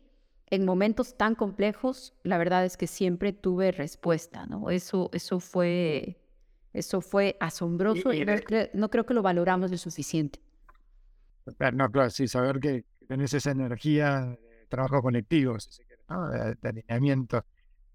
en 0.48 0.64
momentos 0.64 1.16
tan 1.16 1.34
complejos, 1.34 2.14
la 2.22 2.38
verdad 2.38 2.64
es 2.64 2.76
que 2.76 2.86
siempre 2.86 3.32
tuve 3.32 3.72
respuesta, 3.72 4.46
¿no? 4.46 4.70
Eso, 4.70 5.10
eso, 5.12 5.40
fue, 5.40 6.20
eso 6.72 7.00
fue 7.00 7.36
asombroso 7.40 8.12
y, 8.12 8.24
no, 8.74 8.90
creo 8.90 9.06
que 9.06 9.14
lo 9.14 9.22
valoramos 9.22 9.70
lo 9.70 9.76
suficiente. 9.76 10.40
No, 11.72 11.90
claro, 11.90 12.10
sí, 12.10 12.28
saber 12.28 12.60
que 12.60 12.84
tenés 13.08 13.34
esa 13.34 13.50
energía 13.50 14.20
de 14.20 14.66
trabajo 14.68 15.02
colectivo, 15.02 15.56
de, 15.58 16.68
alineamiento. 16.68 17.44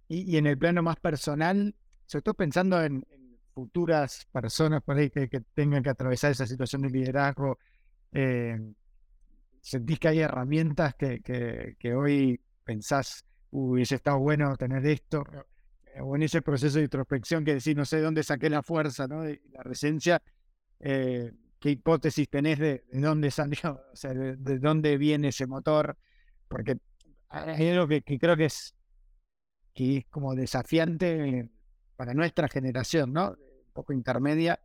Y, 0.07 0.35
en 0.35 0.47
el 0.47 0.57
plano 0.57 0.83
más 0.83 0.97
personal, 0.97 1.73
sobre 2.05 2.23
todo 2.23 2.33
pensando 2.33 2.83
en, 2.83 3.05
futuras 3.53 4.25
personas 4.31 4.81
por 4.81 4.97
ahí 4.97 5.09
que, 5.09 5.27
tengan 5.53 5.83
que 5.83 5.89
atravesar 5.89 6.31
esa 6.31 6.47
situación 6.47 6.83
de 6.83 6.89
liderazgo, 6.89 7.59
eh, 8.11 8.59
¿sentís 9.61 9.99
que 9.99 10.07
hay 10.09 10.19
herramientas 10.19 10.95
que, 10.95 11.21
que, 11.21 11.93
hoy 11.93 12.41
pensás 12.63 13.25
hubiese 13.51 13.95
estado 13.95 14.19
bueno 14.19 14.55
tener 14.57 14.85
esto? 14.85 15.23
Eh, 15.93 16.01
o 16.01 16.15
en 16.15 16.23
ese 16.23 16.41
proceso 16.41 16.77
de 16.77 16.85
introspección 16.85 17.43
que 17.43 17.55
decís, 17.55 17.75
no 17.75 17.85
sé 17.85 17.97
de 17.97 18.03
dónde 18.03 18.23
saqué 18.23 18.49
la 18.49 18.63
fuerza, 18.63 19.07
¿no? 19.07 19.23
De 19.23 19.41
la 19.51 19.63
residencia, 19.63 20.21
eh, 20.79 21.31
¿qué 21.59 21.71
hipótesis 21.71 22.29
tenés 22.29 22.59
de, 22.59 22.83
dónde 22.91 23.31
salió, 23.31 23.81
o 23.93 23.95
sea, 23.95 24.13
de, 24.13 24.59
dónde 24.59 24.97
viene 24.97 25.29
ese 25.29 25.47
motor? 25.47 25.97
Porque 26.47 26.77
hay 27.29 27.69
algo 27.69 27.87
que, 27.87 28.01
que 28.01 28.19
creo 28.19 28.35
que 28.35 28.45
es 28.45 28.75
que 29.73 29.97
es 29.97 30.05
como 30.07 30.35
desafiante 30.35 31.49
para 31.95 32.13
nuestra 32.13 32.47
generación, 32.47 33.13
¿no? 33.13 33.29
Un 33.29 33.73
poco 33.73 33.93
intermedia, 33.93 34.59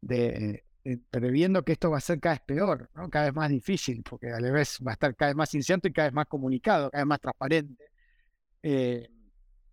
de, 0.00 0.64
previendo 0.96 1.64
que 1.64 1.72
esto 1.72 1.90
va 1.90 1.98
a 1.98 2.00
ser 2.00 2.20
cada 2.20 2.36
vez 2.36 2.42
peor. 2.46 2.90
Cada 3.10 3.26
vez 3.26 3.34
más 3.34 3.50
difícil, 3.50 4.02
porque 4.02 4.30
a 4.30 4.40
la 4.40 4.50
vez 4.50 4.78
va 4.86 4.92
a 4.92 4.94
estar 4.94 5.14
cada 5.14 5.30
vez 5.30 5.36
más 5.36 5.54
incierto 5.54 5.88
y 5.88 5.92
cada 5.92 6.08
vez 6.08 6.14
más 6.14 6.26
comunicado, 6.26 6.90
cada 6.90 7.02
vez 7.02 7.08
más 7.08 7.20
transparente. 7.20 7.90
Eh, 8.62 9.08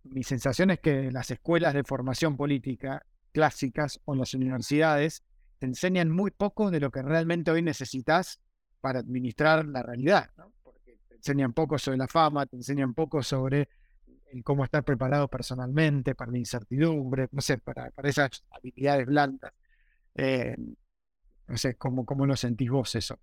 mi 0.04 0.22
sensación 0.22 0.70
es 0.70 0.80
que 0.80 1.10
las 1.10 1.30
escuelas 1.30 1.74
de 1.74 1.84
formación 1.84 2.36
política 2.36 3.04
clásicas 3.32 4.00
o 4.04 4.14
las 4.14 4.34
universidades 4.34 5.22
te 5.58 5.66
enseñan 5.66 6.10
muy 6.10 6.30
poco 6.30 6.70
de 6.70 6.80
lo 6.80 6.90
que 6.90 7.02
realmente 7.02 7.50
hoy 7.50 7.62
necesitas 7.62 8.40
para 8.80 9.00
administrar 9.00 9.66
la 9.66 9.82
realidad. 9.82 10.30
Porque 10.62 10.98
te 11.08 11.16
enseñan 11.16 11.52
poco 11.52 11.78
sobre 11.78 11.98
la 11.98 12.08
fama, 12.08 12.46
te 12.46 12.56
enseñan 12.56 12.94
poco 12.94 13.22
sobre 13.22 13.68
cómo 14.44 14.64
estar 14.64 14.84
preparado 14.84 15.28
personalmente 15.28 16.14
para 16.14 16.30
la 16.30 16.38
incertidumbre, 16.38 17.28
no 17.32 17.40
sé, 17.40 17.58
para, 17.58 17.90
para 17.90 18.08
esas 18.08 18.44
habilidades 18.50 19.06
blandas. 19.06 19.52
Eh, 20.14 20.56
no 21.46 21.56
sé, 21.56 21.76
¿cómo, 21.76 22.04
¿cómo 22.04 22.26
lo 22.26 22.36
sentís 22.36 22.70
vos 22.70 22.94
eso? 22.94 23.18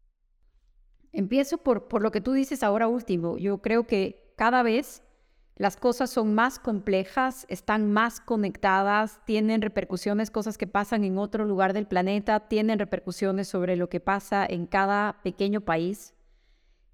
Empiezo 1.11 1.57
por, 1.57 1.87
por 1.87 2.01
lo 2.01 2.11
que 2.11 2.21
tú 2.21 2.33
dices 2.33 2.63
ahora 2.63 2.87
último. 2.87 3.37
Yo 3.37 3.59
creo 3.59 3.85
que 3.85 4.33
cada 4.35 4.63
vez 4.63 5.03
las 5.55 5.77
cosas 5.77 6.09
son 6.09 6.33
más 6.33 6.57
complejas, 6.57 7.45
están 7.47 7.91
más 7.91 8.19
conectadas, 8.19 9.21
tienen 9.25 9.61
repercusiones, 9.61 10.31
cosas 10.31 10.57
que 10.57 10.65
pasan 10.65 11.03
en 11.03 11.19
otro 11.19 11.45
lugar 11.45 11.73
del 11.73 11.85
planeta, 11.85 12.47
tienen 12.47 12.79
repercusiones 12.79 13.47
sobre 13.47 13.75
lo 13.75 13.87
que 13.87 13.99
pasa 13.99 14.45
en 14.49 14.65
cada 14.65 15.21
pequeño 15.21 15.61
país. 15.61 16.15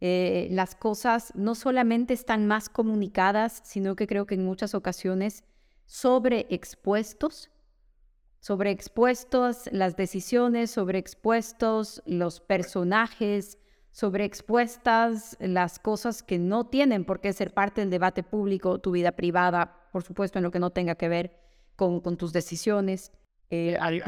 Eh, 0.01 0.49
las 0.51 0.75
cosas 0.75 1.31
no 1.35 1.55
solamente 1.55 2.13
están 2.13 2.47
más 2.47 2.67
comunicadas, 2.67 3.61
sino 3.63 3.95
que 3.95 4.07
creo 4.07 4.25
que 4.25 4.35
en 4.35 4.45
muchas 4.45 4.75
ocasiones 4.75 5.45
sobreexpuestos, 5.85 7.49
sobreexpuestos 8.39 9.69
las 9.71 9.95
decisiones, 9.95 10.71
sobreexpuestos 10.71 12.01
los 12.05 12.39
personajes, 12.39 13.57
sobreexpuestas 13.91 15.37
las 15.39 15.79
cosas 15.79 16.23
que 16.23 16.39
no 16.39 16.67
tienen 16.67 17.05
por 17.05 17.19
qué 17.19 17.33
ser 17.33 17.53
parte 17.53 17.81
del 17.81 17.89
debate 17.89 18.23
público, 18.23 18.79
tu 18.79 18.91
vida 18.91 19.11
privada, 19.11 19.89
por 19.91 20.03
supuesto, 20.03 20.39
en 20.39 20.43
lo 20.43 20.51
que 20.51 20.59
no 20.59 20.69
tenga 20.69 20.95
que 20.95 21.09
ver 21.09 21.37
con, 21.75 21.99
con 21.99 22.17
tus 22.17 22.31
decisiones. 22.31 23.11
Eh, 23.49 23.77
hay, 23.81 23.99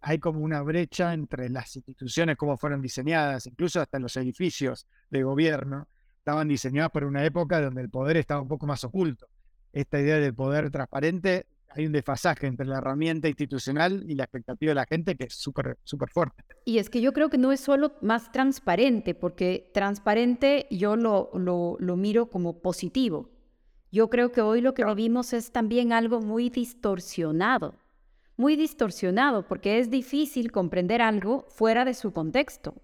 hay, 0.00 0.18
como 0.18 0.40
una 0.40 0.60
brecha 0.62 1.14
entre 1.14 1.48
las 1.48 1.76
instituciones, 1.76 2.36
como 2.36 2.56
fueron 2.56 2.82
diseñadas, 2.82 3.46
incluso 3.46 3.80
hasta 3.80 4.00
los 4.00 4.16
edificios 4.16 4.88
de 5.08 5.22
gobierno, 5.22 5.86
estaban 6.18 6.48
diseñados 6.48 6.90
por 6.90 7.04
una 7.04 7.24
época 7.24 7.60
donde 7.60 7.82
el 7.82 7.90
poder 7.90 8.16
estaba 8.16 8.40
un 8.40 8.48
poco 8.48 8.66
más 8.66 8.82
oculto. 8.82 9.28
Esta 9.72 10.00
idea 10.00 10.18
del 10.18 10.34
poder 10.34 10.70
transparente, 10.70 11.46
hay 11.74 11.86
un 11.86 11.92
desfasaje 11.92 12.46
entre 12.46 12.66
la 12.66 12.78
herramienta 12.78 13.28
institucional 13.28 14.04
y 14.08 14.14
la 14.14 14.24
expectativa 14.24 14.70
de 14.70 14.74
la 14.74 14.86
gente 14.86 15.16
que 15.16 15.24
es 15.24 15.34
súper 15.34 15.78
súper 15.84 16.10
fuerte. 16.10 16.44
Y 16.64 16.78
es 16.78 16.88
que 16.90 17.00
yo 17.00 17.12
creo 17.12 17.30
que 17.30 17.38
no 17.38 17.52
es 17.52 17.60
solo 17.60 17.92
más 18.00 18.32
transparente, 18.32 19.14
porque 19.14 19.70
transparente 19.74 20.66
yo 20.70 20.96
lo, 20.96 21.30
lo, 21.34 21.76
lo 21.78 21.96
miro 21.96 22.30
como 22.30 22.60
positivo. 22.60 23.30
Yo 23.90 24.10
creo 24.10 24.32
que 24.32 24.40
hoy 24.40 24.60
lo 24.60 24.74
que 24.74 24.84
vimos 24.94 25.32
es 25.32 25.52
también 25.52 25.92
algo 25.92 26.20
muy 26.20 26.50
distorsionado 26.50 27.74
muy 28.36 28.56
distorsionado 28.56 29.46
porque 29.46 29.78
es 29.78 29.90
difícil 29.90 30.50
comprender 30.50 31.02
algo 31.02 31.46
fuera 31.48 31.84
de 31.84 31.94
su 31.94 32.12
contexto. 32.12 32.74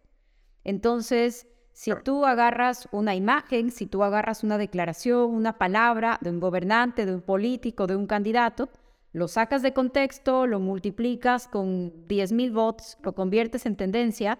Entonces, 0.64 1.48
si 1.72 1.92
tú 2.04 2.26
agarras 2.26 2.88
una 2.92 3.14
imagen, 3.14 3.70
si 3.70 3.86
tú 3.86 4.02
agarras 4.02 4.44
una 4.44 4.58
declaración, 4.58 5.30
una 5.30 5.58
palabra 5.58 6.18
de 6.20 6.30
un 6.30 6.40
gobernante, 6.40 7.06
de 7.06 7.14
un 7.14 7.22
político, 7.22 7.86
de 7.86 7.96
un 7.96 8.06
candidato, 8.06 8.68
lo 9.12 9.28
sacas 9.28 9.62
de 9.62 9.72
contexto, 9.72 10.46
lo 10.46 10.60
multiplicas 10.60 11.48
con 11.48 12.06
10.000 12.06 12.52
votos, 12.52 12.98
lo 13.02 13.14
conviertes 13.14 13.66
en 13.66 13.76
tendencia, 13.76 14.38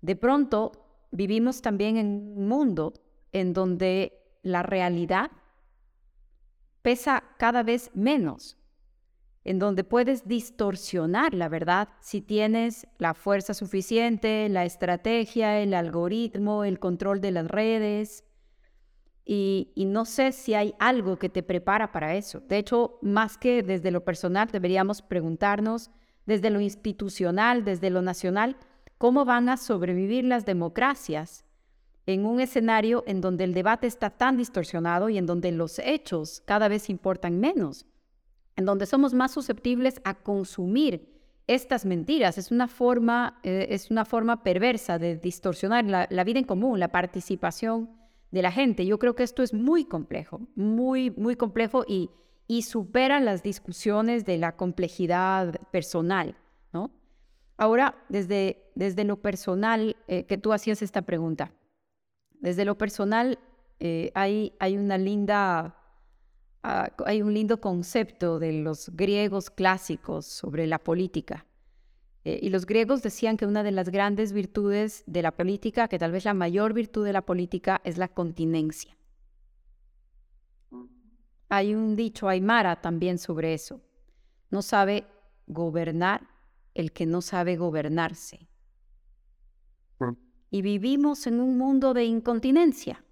de 0.00 0.16
pronto 0.16 0.72
vivimos 1.10 1.62
también 1.62 1.96
en 1.96 2.34
un 2.36 2.48
mundo 2.48 2.94
en 3.32 3.52
donde 3.52 4.20
la 4.42 4.62
realidad 4.62 5.30
pesa 6.82 7.24
cada 7.38 7.62
vez 7.62 7.90
menos 7.94 8.58
en 9.48 9.58
donde 9.58 9.82
puedes 9.82 10.28
distorsionar 10.28 11.32
la 11.32 11.48
verdad 11.48 11.88
si 12.00 12.20
tienes 12.20 12.86
la 12.98 13.14
fuerza 13.14 13.54
suficiente, 13.54 14.46
la 14.50 14.66
estrategia, 14.66 15.58
el 15.60 15.72
algoritmo, 15.72 16.64
el 16.64 16.78
control 16.78 17.22
de 17.22 17.30
las 17.30 17.48
redes. 17.48 18.24
Y, 19.30 19.70
no 19.76 20.06
sé 20.06 20.32
si 20.32 20.54
hay 20.54 20.74
algo 20.78 21.18
que 21.18 21.28
te 21.28 21.42
prepara 21.42 21.92
para 21.92 22.14
eso. 22.14 22.40
De 22.40 22.56
hecho, 22.56 22.98
más 23.02 23.36
que 23.36 23.62
desde 23.62 23.90
lo 23.90 24.02
personal, 24.02 24.48
deberíamos 24.50 25.02
preguntarnos 25.02 25.90
desde 26.24 26.48
lo 26.48 26.60
institucional, 26.60 27.62
desde 27.62 27.90
lo 27.90 28.00
nacional, 28.00 28.56
cómo 28.96 29.26
van 29.26 29.50
a 29.50 29.58
sobrevivir 29.58 30.24
las 30.24 30.46
democracias 30.46 31.44
en 32.06 32.24
un 32.24 32.40
escenario 32.40 33.04
en 33.06 33.20
donde 33.20 33.44
el 33.44 33.52
debate 33.52 33.86
está 33.86 34.08
tan 34.08 34.38
distorsionado 34.38 35.10
y 35.10 35.18
en 35.18 35.26
donde 35.26 35.52
los 35.52 35.78
hechos 35.78 36.42
cada 36.46 36.68
vez 36.68 36.88
importan 36.88 37.38
menos 37.38 37.84
en 38.58 38.64
donde 38.64 38.86
somos 38.86 39.14
más 39.14 39.30
susceptibles 39.30 40.00
a 40.04 40.14
consumir 40.14 41.16
estas 41.46 41.86
mentiras. 41.86 42.38
Es 42.38 42.50
una 42.50 42.66
forma, 42.66 43.38
eh, 43.44 43.68
es 43.70 43.90
una 43.90 44.04
forma 44.04 44.42
perversa 44.42 44.98
de 44.98 45.16
distorsionar 45.16 45.84
la, 45.84 46.24
vida 46.24 46.40
en 46.40 46.44
común, 46.44 46.80
la 46.80 46.88
participación 46.88 47.88
de 48.30 48.42
la 48.42 48.52
gente. 48.52 48.86
Yo 48.86 48.98
creo 48.98 49.14
que 49.14 49.22
esto 49.22 49.42
es 49.42 49.52
muy 49.54 49.84
complejo, 49.84 50.40
muy, 50.54 51.10
muy 51.10 51.36
complejo 51.36 51.84
y, 51.86 52.10
supera 52.62 53.20
las 53.20 53.42
discusiones 53.42 54.24
de 54.24 54.38
la 54.38 54.56
complejidad 54.56 55.60
personal, 55.70 56.34
¿no? 56.72 56.90
Ahora, 57.58 58.02
desde, 58.08 58.70
desde 58.74 59.04
lo 59.04 59.20
personal, 59.20 59.96
eh, 60.06 60.24
que 60.24 60.38
tú 60.38 60.54
hacías 60.54 60.80
esta 60.80 61.02
pregunta, 61.02 61.52
desde 62.40 62.64
lo 62.64 62.78
personal 62.78 63.38
eh, 63.80 64.10
hay, 64.14 64.54
hay 64.60 64.78
una 64.78 64.96
linda 64.96 65.78
Ah, 66.62 66.90
hay 67.06 67.22
un 67.22 67.32
lindo 67.32 67.60
concepto 67.60 68.38
de 68.38 68.52
los 68.52 68.90
griegos 68.94 69.48
clásicos 69.48 70.26
sobre 70.26 70.66
la 70.66 70.78
política. 70.78 71.46
Eh, 72.28 72.40
y 72.42 72.50
los 72.50 72.66
griegos 72.66 73.02
decían 73.02 73.38
que 73.38 73.46
una 73.46 73.62
de 73.62 73.72
las 73.72 73.88
grandes 73.88 74.34
virtudes 74.34 75.02
de 75.06 75.22
la 75.22 75.30
política, 75.30 75.88
que 75.88 75.98
tal 75.98 76.12
vez 76.12 76.26
la 76.26 76.34
mayor 76.34 76.74
virtud 76.74 77.02
de 77.06 77.14
la 77.14 77.22
política, 77.22 77.80
es 77.84 77.96
la 77.96 78.08
continencia. 78.08 78.94
Hay 81.48 81.74
un 81.74 81.96
dicho 81.96 82.28
aymara 82.28 82.82
también 82.82 83.16
sobre 83.16 83.54
eso. 83.54 83.80
No 84.50 84.60
sabe 84.60 85.06
gobernar 85.46 86.28
el 86.74 86.92
que 86.92 87.06
no 87.06 87.22
sabe 87.22 87.56
gobernarse. 87.56 88.50
Y 90.50 90.60
vivimos 90.60 91.26
en 91.26 91.40
un 91.40 91.56
mundo 91.56 91.94
de 91.94 92.04
incontinencia 92.04 93.02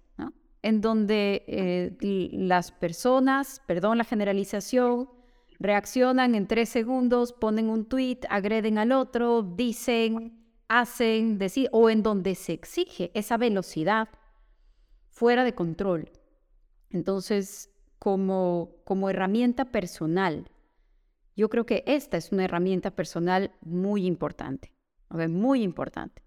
en 0.61 0.81
donde 0.81 1.43
eh, 1.47 2.29
las 2.33 2.71
personas, 2.71 3.63
perdón 3.65 3.97
la 3.97 4.03
generalización, 4.03 5.09
reaccionan 5.59 6.35
en 6.35 6.47
tres 6.47 6.69
segundos, 6.69 7.33
ponen 7.33 7.69
un 7.69 7.85
tweet, 7.85 8.19
agreden 8.29 8.77
al 8.77 8.91
otro, 8.91 9.41
dicen, 9.41 10.37
hacen, 10.67 11.37
decir, 11.37 11.69
o 11.71 11.89
en 11.89 12.03
donde 12.03 12.35
se 12.35 12.53
exige 12.53 13.11
esa 13.13 13.37
velocidad 13.37 14.09
fuera 15.09 15.43
de 15.43 15.55
control. 15.55 16.11
Entonces, 16.89 17.71
como, 17.99 18.75
como 18.85 19.09
herramienta 19.09 19.65
personal, 19.65 20.49
yo 21.35 21.49
creo 21.49 21.65
que 21.65 21.83
esta 21.85 22.17
es 22.17 22.31
una 22.31 22.45
herramienta 22.45 22.91
personal 22.91 23.51
muy 23.61 24.05
importante, 24.05 24.71
muy 25.09 25.63
importante. 25.63 26.23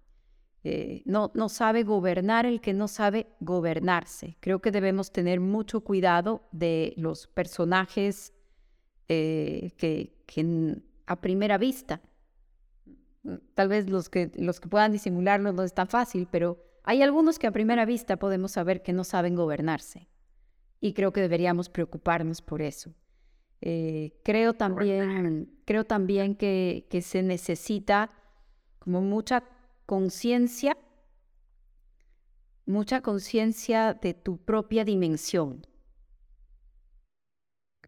Eh, 0.63 1.01
no, 1.05 1.31
no 1.33 1.49
sabe 1.49 1.83
gobernar 1.83 2.45
el 2.45 2.61
que 2.61 2.73
no 2.73 2.87
sabe 2.87 3.27
gobernarse. 3.39 4.37
Creo 4.39 4.61
que 4.61 4.71
debemos 4.71 5.11
tener 5.11 5.39
mucho 5.39 5.81
cuidado 5.81 6.47
de 6.51 6.93
los 6.97 7.27
personajes 7.27 8.33
eh, 9.13 9.71
que, 9.75 10.23
que, 10.25 10.77
a 11.05 11.19
primera 11.19 11.57
vista, 11.57 11.99
mm, 13.23 13.35
tal 13.55 13.67
vez 13.67 13.89
los 13.89 14.07
que, 14.07 14.31
los 14.35 14.61
que 14.61 14.69
puedan 14.69 14.93
disimularlo 14.93 15.51
no 15.51 15.63
es 15.63 15.73
tan 15.73 15.89
fácil, 15.89 16.29
pero 16.31 16.63
hay 16.83 17.01
algunos 17.01 17.37
que 17.37 17.47
a 17.47 17.51
primera 17.51 17.83
vista 17.83 18.15
podemos 18.15 18.53
saber 18.53 18.81
que 18.81 18.93
no 18.93 19.03
saben 19.03 19.35
gobernarse. 19.35 20.07
Y 20.79 20.93
creo 20.93 21.11
que 21.11 21.19
deberíamos 21.19 21.67
preocuparnos 21.67 22.41
por 22.41 22.61
eso. 22.61 22.93
Eh, 23.59 24.13
creo 24.23 24.53
también, 24.53 25.59
creo 25.65 25.83
también 25.83 26.35
que, 26.35 26.87
que 26.89 27.01
se 27.01 27.21
necesita 27.21 28.11
como 28.79 29.01
mucha 29.01 29.43
conciencia, 29.85 30.77
mucha 32.65 33.01
conciencia 33.01 33.93
de 33.93 34.13
tu 34.13 34.37
propia 34.37 34.85
dimensión, 34.85 35.67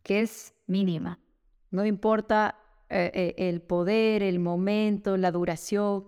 que 0.03 0.21
es 0.21 0.53
mínima. 0.67 1.19
No 1.71 1.85
importa 1.85 2.59
eh, 2.89 3.11
eh, 3.13 3.49
el 3.49 3.61
poder, 3.61 4.21
el 4.21 4.39
momento, 4.39 5.17
la 5.17 5.31
duración, 5.31 6.05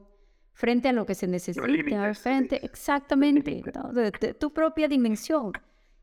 frente 0.54 0.90
a 0.90 0.94
lo 0.94 1.06
que 1.06 1.16
se 1.16 1.28
necesita, 1.28 2.14
frente, 2.14 2.64
exactamente, 2.64 3.62
de, 3.94 4.34
tu 4.34 4.54
propia 4.54 4.88
dimensión. 4.88 5.52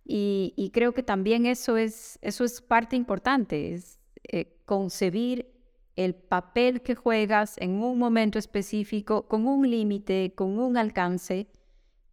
Y, 0.05 0.71
creo 0.75 0.93
que 0.93 1.03
también 1.03 1.47
eso 1.47 1.77
es, 1.77 2.19
eso 2.23 2.45
es 2.45 2.61
parte 2.61 2.97
importante, 2.97 3.73
es 3.73 4.01
eh, 4.25 4.57
concebir 4.67 5.47
el 5.95 6.15
papel 6.15 6.83
que 6.83 6.95
juegas 6.95 7.57
en 7.59 7.83
un 7.83 7.99
momento 7.99 8.39
específico, 8.39 9.29
con 9.29 9.47
un 9.47 9.71
límite, 9.71 10.35
con 10.35 10.59
un 10.59 10.77
alcance 10.77 11.49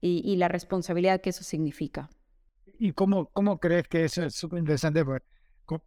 y, 0.02 0.36
la 0.38 0.48
responsabilidad 0.48 1.22
que 1.22 1.32
eso 1.32 1.44
significa. 1.44 2.10
¿Y 2.78 2.94
cómo, 2.94 3.26
cómo 3.34 3.60
crees 3.60 3.88
que 3.88 4.06
eso 4.06 4.24
es 4.24 4.36
súper 4.36 4.60
interesante? 4.60 5.04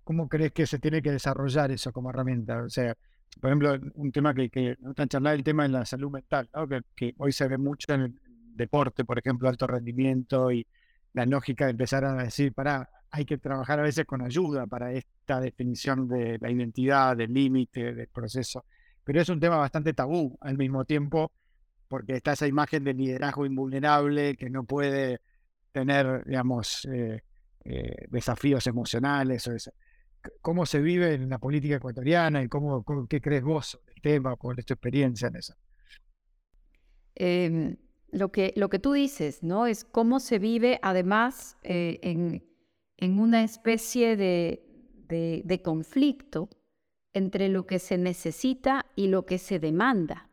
¿Cómo, 0.05 0.28
crees 0.28 0.53
que 0.53 0.66
se 0.66 0.78
tiene 0.78 1.03
que 1.03 1.11
desarrollar 1.11 1.70
eso 1.72 1.93
como 1.93 2.11
herramienta? 2.11 2.62
O 2.62 2.70
sea, 2.70 2.97
por 3.41 3.51
ejemplo, 3.51 3.78
un 3.95 4.12
tema 4.12 4.33
que, 4.35 4.49
que 4.49 4.76
no 4.80 4.91
están 4.91 5.09
charlando, 5.09 5.37
el 5.37 5.45
tema 5.45 5.64
de 5.64 5.70
la 5.70 5.85
salud 5.85 6.11
mental, 6.11 6.49
que, 6.68 6.83
que, 6.95 7.14
hoy 7.18 7.33
se 7.33 7.49
ve 7.49 7.59
mucho 7.59 7.93
en 7.93 8.01
el 8.03 8.20
deporte, 8.55 9.05
por 9.05 9.18
ejemplo, 9.18 9.49
alto 9.49 9.66
rendimiento 9.66 10.53
y 10.53 10.66
la 11.14 11.26
lógica 11.26 11.64
de 11.64 11.72
empezar 11.72 12.05
a 12.05 12.14
decir, 12.14 12.53
para, 12.53 12.89
hay 13.11 13.24
que 13.24 13.39
trabajar 13.39 13.80
a 13.80 13.83
veces 13.83 14.07
con 14.07 14.22
ayuda 14.22 14.66
para 14.66 14.93
esta 14.93 15.41
definición 15.41 16.09
de 16.09 16.39
la 16.41 16.51
identidad, 16.51 17.16
del 17.16 17.33
límite, 17.33 17.93
del 17.95 18.09
proceso. 18.09 18.64
Pero 19.05 19.20
es 19.20 19.28
un 19.28 19.41
tema 19.41 19.57
bastante 19.57 19.93
tabú 19.95 20.39
al 20.41 20.57
mismo 20.57 20.85
tiempo, 20.85 21.33
porque 21.89 22.14
está 22.14 22.33
esa 22.33 22.47
imagen 22.47 22.85
de 22.85 22.95
liderazgo 22.95 23.45
invulnerable 23.45 24.37
que 24.37 24.49
no 24.49 24.64
puede 24.64 25.20
tener, 25.72 26.24
digamos, 26.24 26.87
eh, 26.91 27.22
eh, 27.65 28.07
desafíos 28.09 28.67
emocionales. 28.67 29.47
O 29.49 29.53
eso. 29.53 29.73
¿Cómo 30.41 30.67
se 30.67 30.81
vive 30.81 31.15
en 31.15 31.29
la 31.29 31.39
política 31.39 31.77
ecuatoriana 31.77 32.43
y 32.43 32.49
cómo, 32.49 32.85
qué 33.09 33.21
crees 33.21 33.43
vos 33.43 33.81
del 33.87 34.01
tema, 34.01 34.37
cuál 34.37 34.59
es 34.59 34.67
tu 34.67 34.75
experiencia 34.75 35.29
en 35.29 35.37
eso? 35.37 35.55
Em, 37.15 37.77
lo, 38.13 38.31
que, 38.31 38.53
lo 38.57 38.69
que 38.69 38.79
tú 38.79 38.93
dices, 38.93 39.43
¿no? 39.43 39.67
Es 39.67 39.85
cómo 39.85 40.21
se 40.21 40.39
vive 40.39 40.79
además 40.81 41.59
eh, 41.65 41.99
en 42.03 42.53
en 43.03 43.19
una 43.19 43.43
especie 43.43 44.17
de, 44.17 44.63
de, 45.09 45.61
conflicto 45.61 46.49
entre 47.13 47.49
lo 47.49 47.67
que 47.67 47.81
se 47.81 47.99
necesita 47.99 48.87
y 48.95 49.09
lo 49.09 49.27
que 49.27 49.39
se 49.39 49.59
demanda. 49.59 50.31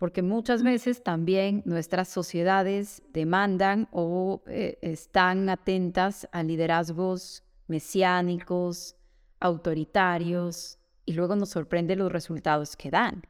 Porque 0.00 0.22
muchas 0.22 0.64
veces 0.64 1.04
también 1.04 1.62
nuestras 1.64 2.08
sociedades 2.08 3.02
demandan 3.12 3.86
o 3.92 4.42
eh, 4.46 4.78
están 4.82 5.48
atentas 5.48 6.26
a 6.32 6.42
liderazgos 6.42 7.44
mesiánicos, 7.68 8.96
autoritarios, 9.38 10.78
y 11.04 11.12
luego 11.12 11.36
nos 11.36 11.50
sorprende 11.50 11.96
los 11.96 12.10
resultados 12.10 12.76
que 12.76 12.90
dan. 12.90 13.22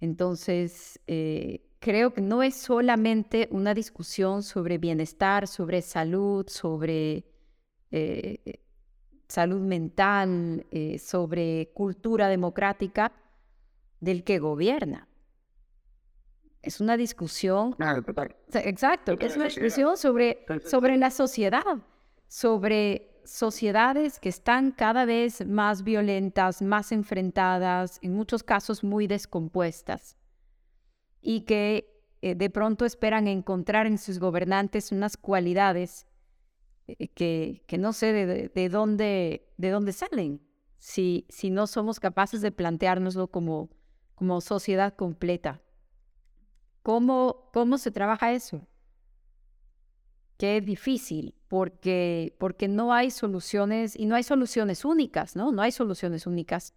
Entonces, 0.00 1.00
eh, 1.06 1.62
creo 1.78 2.12
que 2.14 2.20
no 2.20 2.42
es 2.42 2.56
solamente 2.56 3.48
una 3.52 3.72
discusión 3.72 4.42
sobre 4.42 4.78
bienestar, 4.78 5.46
sobre 5.46 5.82
salud, 5.82 6.48
sobre 6.48 7.24
eh, 7.92 8.60
salud 9.30 9.60
mental, 9.60 10.66
eh, 10.70 10.98
sobre 10.98 11.70
cultura 11.72 12.28
democrática 12.28 13.12
del 14.00 14.24
que 14.24 14.38
gobierna. 14.40 15.06
Es 16.62 16.80
una 16.80 16.96
discusión. 16.96 17.74
Exacto, 18.52 19.16
es 19.18 19.36
una 19.36 19.46
discusión 19.46 19.96
sobre, 19.96 20.44
sobre 20.66 20.96
la 20.96 21.10
sociedad, 21.10 21.64
sobre 22.28 23.22
sociedades 23.24 24.18
que 24.18 24.28
están 24.28 24.72
cada 24.72 25.04
vez 25.04 25.46
más 25.46 25.84
violentas, 25.84 26.60
más 26.62 26.92
enfrentadas, 26.92 27.98
en 28.02 28.14
muchos 28.14 28.42
casos 28.42 28.84
muy 28.84 29.06
descompuestas, 29.06 30.16
y 31.22 31.42
que 31.42 32.02
eh, 32.22 32.34
de 32.34 32.50
pronto 32.50 32.84
esperan 32.84 33.28
encontrar 33.28 33.86
en 33.86 33.98
sus 33.98 34.18
gobernantes 34.18 34.92
unas 34.92 35.16
cualidades 35.16 36.06
eh, 36.86 37.08
que, 37.08 37.62
que 37.66 37.78
no 37.78 37.92
sé 37.92 38.12
de, 38.12 38.48
de, 38.48 38.68
dónde, 38.68 39.48
de 39.56 39.70
dónde 39.70 39.92
salen, 39.92 40.42
si, 40.78 41.26
si 41.28 41.50
no 41.50 41.66
somos 41.66 42.00
capaces 42.00 42.42
de 42.42 42.52
planteárnoslo 42.52 43.28
como, 43.28 43.70
como 44.14 44.40
sociedad 44.40 44.94
completa. 44.94 45.62
¿Cómo, 46.90 47.48
¿Cómo 47.52 47.78
se 47.78 47.92
trabaja 47.92 48.32
eso? 48.32 48.66
Que 50.36 50.56
es 50.56 50.66
difícil, 50.66 51.36
porque, 51.46 52.34
porque 52.40 52.66
no 52.66 52.92
hay 52.92 53.12
soluciones, 53.12 53.94
y 53.94 54.06
no 54.06 54.16
hay 54.16 54.24
soluciones 54.24 54.84
únicas, 54.84 55.36
¿no? 55.36 55.52
No 55.52 55.62
hay 55.62 55.70
soluciones 55.70 56.26
únicas, 56.26 56.74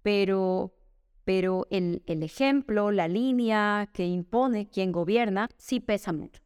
pero, 0.00 0.74
pero 1.24 1.66
el, 1.68 2.02
el 2.06 2.22
ejemplo, 2.22 2.90
la 2.90 3.06
línea 3.06 3.90
que 3.92 4.06
impone 4.06 4.70
quien 4.70 4.92
gobierna, 4.92 5.50
sí 5.58 5.78
pesa 5.78 6.14
mucho. 6.14 6.40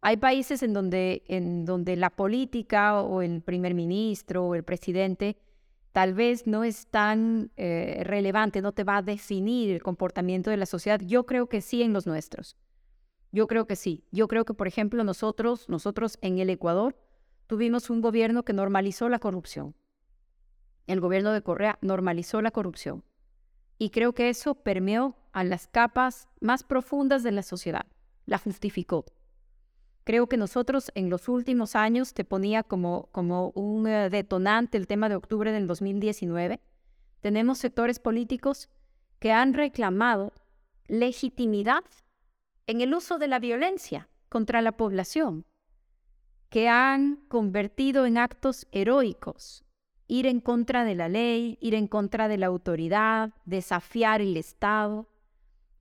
Hay 0.00 0.16
países 0.16 0.62
en 0.62 0.72
donde, 0.72 1.24
en 1.26 1.66
donde 1.66 1.94
la 1.96 2.08
política 2.08 3.02
o 3.02 3.20
el 3.20 3.42
primer 3.42 3.74
ministro 3.74 4.46
o 4.46 4.54
el 4.54 4.64
presidente 4.64 5.36
tal 5.92 6.14
vez 6.14 6.46
no 6.46 6.64
es 6.64 6.86
tan 6.86 7.50
eh, 7.56 8.02
relevante, 8.04 8.62
no 8.62 8.72
te 8.72 8.84
va 8.84 8.98
a 8.98 9.02
definir 9.02 9.70
el 9.70 9.82
comportamiento 9.82 10.50
de 10.50 10.56
la 10.56 10.66
sociedad. 10.66 11.00
Yo 11.00 11.26
creo 11.26 11.48
que 11.48 11.60
sí 11.60 11.82
en 11.82 11.92
los 11.92 12.06
nuestros. 12.06 12.56
Yo 13.32 13.46
creo 13.46 13.66
que 13.66 13.76
sí. 13.76 14.04
Yo 14.10 14.28
creo 14.28 14.44
que, 14.44 14.54
por 14.54 14.66
ejemplo, 14.66 15.04
nosotros, 15.04 15.68
nosotros 15.68 16.18
en 16.20 16.38
el 16.38 16.50
Ecuador 16.50 16.96
tuvimos 17.46 17.90
un 17.90 18.00
gobierno 18.00 18.44
que 18.44 18.52
normalizó 18.52 19.08
la 19.08 19.18
corrupción. 19.18 19.74
El 20.86 21.00
gobierno 21.00 21.32
de 21.32 21.42
Correa 21.42 21.78
normalizó 21.82 22.42
la 22.42 22.50
corrupción. 22.50 23.04
Y 23.78 23.90
creo 23.90 24.12
que 24.12 24.28
eso 24.28 24.56
permeó 24.56 25.16
a 25.32 25.44
las 25.44 25.66
capas 25.66 26.28
más 26.40 26.64
profundas 26.64 27.22
de 27.22 27.32
la 27.32 27.42
sociedad. 27.42 27.86
La 28.26 28.38
justificó. 28.38 29.04
Creo 30.10 30.26
que 30.26 30.36
nosotros 30.36 30.90
en 30.96 31.08
los 31.08 31.28
últimos 31.28 31.76
años 31.76 32.14
te 32.14 32.24
ponía 32.24 32.64
como, 32.64 33.08
como 33.12 33.50
un 33.50 33.86
eh, 33.86 34.10
detonante 34.10 34.76
el 34.76 34.88
tema 34.88 35.08
de 35.08 35.14
octubre 35.14 35.52
del 35.52 35.68
2019. 35.68 36.58
Tenemos 37.20 37.58
sectores 37.58 38.00
políticos 38.00 38.68
que 39.20 39.30
han 39.30 39.54
reclamado 39.54 40.32
legitimidad 40.88 41.84
en 42.66 42.80
el 42.80 42.92
uso 42.92 43.18
de 43.18 43.28
la 43.28 43.38
violencia 43.38 44.08
contra 44.28 44.62
la 44.62 44.72
población, 44.72 45.46
que 46.48 46.68
han 46.68 47.14
convertido 47.28 48.04
en 48.04 48.18
actos 48.18 48.66
heroicos 48.72 49.64
ir 50.08 50.26
en 50.26 50.40
contra 50.40 50.84
de 50.84 50.96
la 50.96 51.08
ley, 51.08 51.56
ir 51.60 51.76
en 51.76 51.86
contra 51.86 52.26
de 52.26 52.36
la 52.36 52.46
autoridad, 52.46 53.30
desafiar 53.44 54.20
el 54.20 54.36
Estado, 54.36 55.06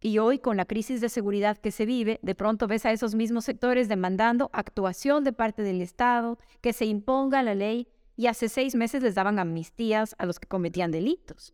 y 0.02 0.18
hoy, 0.20 0.40
con 0.40 0.56
la 0.56 0.66
crisis 0.66 1.02
de 1.02 1.10
seguridad 1.10 1.58
que 1.58 1.72
se 1.72 1.86
vive, 1.86 2.20
de 2.22 2.36
pronto 2.36 2.68
ves 2.68 2.86
a 2.86 2.92
esos 2.92 3.16
mismos 3.16 3.46
sectores 3.46 3.90
demandando 3.90 4.50
actuación 4.54 5.24
de 5.24 5.34
parte 5.34 5.62
del 5.62 5.82
Estado, 5.82 6.38
que 6.62 6.72
se 6.72 6.86
imponga 6.86 7.44
la 7.44 7.56
ley, 7.56 7.88
y 8.16 8.28
hace 8.28 8.50
seis 8.50 8.76
meses 8.76 9.04
les 9.04 9.16
daban 9.16 9.40
amnistías 9.40 10.16
a 10.18 10.26
los 10.26 10.40
que 10.40 10.48
cometían 10.48 10.92
delitos. 10.92 11.54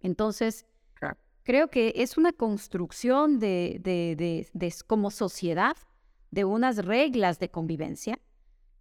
Entonces, 0.00 0.66
creo 1.44 1.68
que 1.68 1.92
es 1.96 2.16
una 2.16 2.32
construcción 2.32 3.38
de, 3.38 3.78
de, 3.80 4.48
de, 4.52 4.74
como 4.86 5.10
sociedad 5.10 5.76
de 6.30 6.44
unas 6.44 6.84
reglas 6.84 7.38
de 7.38 7.50
convivencia 7.50 8.18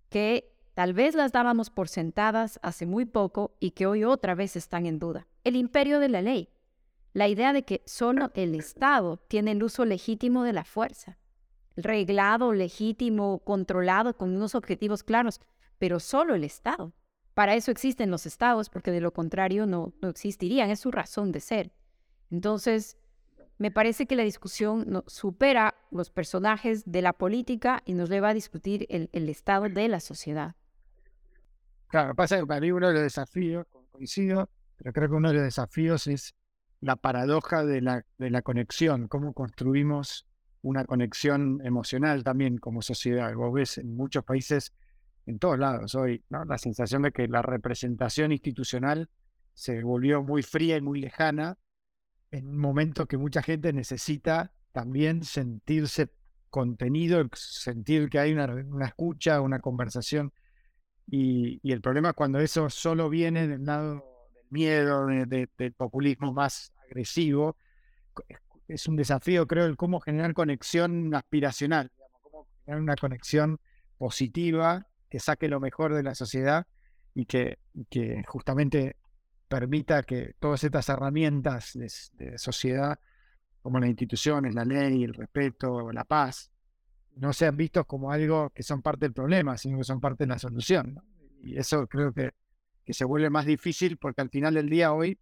que 0.10 0.56
tal 0.74 0.94
vez 0.94 1.14
las 1.14 1.32
dábamos 1.32 1.70
por 1.70 1.88
sentadas 1.88 2.60
hace 2.64 2.86
muy 2.86 3.06
poco 3.06 3.56
y 3.60 3.72
que 3.72 3.86
hoy 3.86 4.04
otra 4.04 4.34
vez 4.34 4.56
están 4.56 4.86
en 4.86 4.98
duda. 4.98 5.28
El 5.44 5.56
imperio 5.56 6.00
de 6.00 6.10
la 6.10 6.22
ley 6.22 6.50
la 7.14 7.28
idea 7.28 7.54
de 7.54 7.64
que 7.64 7.84
solo 7.86 8.32
el 8.34 8.56
Estado 8.56 9.18
tiene 9.28 9.52
el 9.52 9.64
uso 9.64 9.86
legítimo 9.86 10.44
de 10.44 10.54
la 10.54 10.66
fuerza. 10.66 11.18
reglado, 11.76 12.54
legítimo, 12.54 13.40
controlado, 13.40 14.16
con 14.16 14.36
unos 14.36 14.54
objetivos 14.54 15.02
claros, 15.02 15.42
pero 15.80 16.00
solo 16.00 16.36
el 16.36 16.44
Estado. 16.44 16.94
Para 17.34 17.56
eso 17.56 17.72
existen 17.72 18.12
los 18.12 18.28
estados, 18.28 18.70
porque 18.70 18.92
de 18.92 19.02
lo 19.02 19.12
contrario 19.12 19.66
no, 19.66 19.92
no 20.00 20.10
existirían, 20.10 20.70
es 20.70 20.82
su 20.82 20.92
razón 20.92 21.32
de 21.32 21.40
ser. 21.40 21.72
Entonces, 22.30 22.96
me 23.58 23.72
parece 23.72 24.06
que 24.06 24.16
la 24.16 24.22
discusión 24.22 25.04
supera 25.08 25.74
los 25.90 26.12
personajes 26.12 26.84
de 26.86 27.02
la 27.02 27.14
política 27.14 27.82
y 27.86 27.96
nos 27.96 28.10
lleva 28.10 28.30
a 28.30 28.34
discutir 28.36 28.86
el, 28.90 29.10
el 29.12 29.28
estado 29.30 29.68
de 29.68 29.88
la 29.88 30.00
sociedad. 30.00 30.56
Claro, 31.88 32.14
pasa 32.14 32.38
que 32.38 32.46
para 32.46 32.62
mí 32.62 32.72
uno 32.72 32.90
de 32.90 32.94
los 32.94 33.04
desafíos, 33.04 33.66
coincido, 33.92 34.48
pero 34.78 34.94
creo 34.94 35.10
que 35.10 35.16
uno 35.16 35.30
de 35.30 35.36
los 35.36 35.44
desafíos 35.44 36.06
es 36.06 36.36
la 36.84 36.98
paradoja 36.98 37.64
de 37.66 37.82
la, 37.82 38.06
de 38.18 38.30
la 38.30 38.42
conexión, 38.42 39.08
cómo 39.08 39.34
construimos 39.34 40.28
una 40.62 40.86
conexión 40.86 41.62
emocional 41.64 42.24
también 42.24 42.58
como 42.58 42.82
sociedad. 42.82 43.34
Vos 43.36 43.54
ves 43.54 43.78
en 43.78 43.96
muchos 43.96 44.24
países 44.24 44.74
en 45.26 45.40
todos 45.40 45.58
lados 45.58 45.96
hoy. 45.96 46.24
La 46.30 46.58
sensación 46.58 47.04
de 47.04 47.12
que 47.12 47.28
la 47.28 47.42
representación 47.42 48.32
institucional 48.32 49.10
se 49.54 49.82
volvió 49.84 50.24
muy 50.24 50.44
fría 50.44 50.78
y 50.78 50.82
muy 50.82 51.00
lejana 51.00 51.58
en 52.32 52.48
un 52.48 52.58
momento 52.58 53.06
que 53.06 53.18
mucha 53.18 53.42
gente 53.42 53.72
necesita 53.72 54.52
también 54.72 55.24
sentirse 55.24 56.12
contenido, 56.50 57.28
sentir 57.34 58.10
que 58.10 58.20
hay 58.20 58.34
una, 58.34 58.86
escucha, 58.86 59.40
una 59.40 59.60
conversación. 59.60 60.34
Y, 61.08 61.60
el 61.72 61.82
problema 61.82 62.14
cuando 62.14 62.40
eso 62.40 62.70
solo 62.70 63.10
viene 63.10 63.48
del 63.48 63.66
lado 63.66 64.13
miedo, 64.54 65.08
del 65.08 65.74
populismo 65.76 66.32
más 66.32 66.72
agresivo. 66.86 67.58
Es 68.68 68.88
un 68.88 68.96
desafío, 68.96 69.46
creo, 69.48 69.66
el 69.66 69.76
cómo 69.76 70.00
generar 70.00 70.34
conexión 70.34 71.14
aspiracional, 71.14 71.92
cómo 72.22 72.48
generar 72.64 72.82
una 72.82 72.96
conexión 72.96 73.60
positiva 73.98 74.88
que 75.10 75.20
saque 75.20 75.50
lo 75.50 75.60
mejor 75.60 75.94
de 75.94 76.04
la 76.04 76.16
sociedad 76.16 76.66
y 77.14 77.26
que, 77.26 77.60
que 77.90 78.24
justamente 78.28 78.96
permita 79.48 80.02
que 80.02 80.34
todas 80.40 80.64
estas 80.64 80.90
herramientas 80.90 81.74
de, 81.76 82.38
sociedad, 82.40 83.00
como 83.62 83.80
las 83.80 83.90
instituciones, 83.90 84.56
la 84.56 84.66
ley, 84.66 85.04
el 85.04 85.14
respeto, 85.14 85.92
la 85.92 86.04
paz, 86.04 86.52
no 87.16 87.32
sean 87.34 87.56
vistos 87.56 87.86
como 87.86 88.12
algo 88.12 88.50
que 88.50 88.64
son 88.64 88.82
parte 88.82 89.06
del 89.06 89.14
problema, 89.14 89.58
sino 89.58 89.78
que 89.78 89.84
son 89.84 90.00
parte 90.00 90.24
de 90.24 90.30
la 90.30 90.40
solución. 90.40 91.00
Y 91.44 91.58
eso 91.58 91.86
creo 91.86 92.12
que, 92.12 92.32
que 92.86 92.94
se 92.94 93.06
vuelve 93.06 93.30
más 93.30 93.46
difícil 93.46 93.98
porque 93.98 94.22
al 94.22 94.30
final 94.30 94.54
del 94.54 94.70
día 94.70 94.94
hoy 94.94 95.18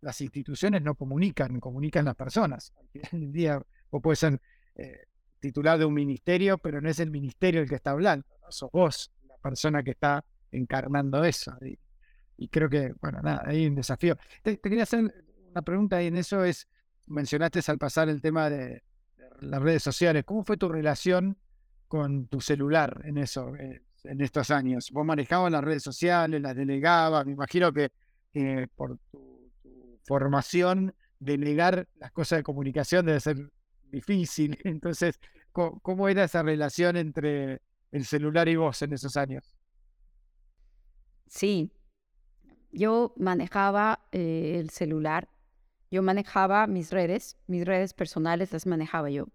las 0.00 0.20
instituciones 0.20 0.82
no 0.82 0.94
comunican, 0.94 1.60
comunican 1.60 2.04
las 2.04 2.14
personas. 2.14 2.72
Al 2.76 2.88
final 2.88 3.10
del 3.12 3.32
día 3.32 3.62
vos 3.90 4.02
puedes 4.02 4.18
ser 4.18 4.40
eh, 4.76 5.06
titular 5.40 5.78
de 5.78 5.84
un 5.84 5.94
ministerio, 5.94 6.58
pero 6.58 6.80
no 6.80 6.88
es 6.88 7.00
el 7.00 7.10
ministerio 7.10 7.60
el 7.60 7.68
que 7.68 7.76
está 7.76 7.90
hablando, 7.92 8.26
¿no? 8.42 8.50
sos 8.50 8.70
vos 8.72 9.10
persona 9.46 9.82
que 9.82 9.92
está 9.92 10.24
encarnando 10.50 11.22
eso. 11.24 11.56
Y, 12.36 12.48
creo 12.48 12.68
que, 12.68 12.92
bueno, 13.00 13.20
nada, 13.22 13.42
hay 13.46 13.66
un 13.66 13.76
desafío. 13.76 14.16
Te, 14.42 14.58
quería 14.58 14.82
hacer 14.82 15.12
una 15.50 15.62
pregunta 15.62 16.02
y 16.02 16.08
en 16.08 16.16
eso 16.16 16.44
es, 16.44 16.68
mencionaste 17.06 17.60
al 17.68 17.78
pasar 17.78 18.08
el 18.08 18.20
tema 18.20 18.50
de, 18.50 18.82
las 19.40 19.62
redes 19.62 19.82
sociales. 19.82 20.24
¿Cómo 20.24 20.42
fue 20.42 20.56
tu 20.56 20.68
relación 20.68 21.38
con 21.88 22.26
tu 22.26 22.40
celular 22.40 23.02
en 23.04 23.18
eso, 23.18 23.54
eh, 23.56 23.82
en 24.04 24.20
estos 24.20 24.50
años? 24.50 24.90
¿Vos 24.92 25.04
manejabas 25.04 25.50
las 25.52 25.64
redes 25.64 25.82
sociales, 25.82 26.40
las 26.40 26.54
delegabas? 26.54 27.26
Me 27.26 27.32
imagino 27.32 27.72
que 27.72 27.90
por 28.76 28.98
tu, 29.10 29.50
formación, 30.06 30.94
delegar 31.18 31.88
las 31.96 32.12
cosas 32.12 32.38
de 32.38 32.42
comunicación 32.42 33.06
debe 33.06 33.20
ser 33.20 33.50
difícil. 33.90 34.58
Entonces, 34.64 35.18
¿cómo 35.52 36.08
era 36.08 36.24
esa 36.24 36.42
relación 36.42 36.96
entre 36.96 37.60
el 37.90 38.04
celular 38.04 38.48
y 38.48 38.56
vos 38.56 38.80
en 38.82 38.92
esos 38.92 39.16
años? 39.16 39.56
Sí, 41.26 41.72
yo 42.70 43.14
manejaba 43.16 44.06
eh, 44.12 44.58
el 44.60 44.70
celular, 44.70 45.28
yo 45.90 46.02
manejaba 46.02 46.66
mis 46.66 46.92
redes, 46.92 47.36
mis 47.46 47.64
redes 47.64 47.94
personales 47.94 48.52
las 48.52 48.66
manejaba 48.66 49.10
yo. 49.10 49.28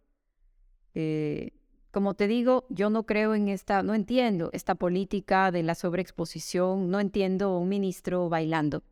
Eh, 0.93 1.51
como 1.91 2.13
te 2.13 2.27
digo, 2.27 2.65
yo 2.69 2.89
no 2.89 3.05
creo 3.05 3.35
en 3.35 3.49
esta, 3.49 3.83
no 3.83 3.93
entiendo 3.93 4.49
esta 4.53 4.75
política 4.75 5.51
de 5.51 5.63
la 5.63 5.75
sobreexposición, 5.75 6.89
no 6.89 6.99
entiendo 6.99 7.57
un 7.57 7.69
ministro 7.69 8.29
bailando, 8.29 8.83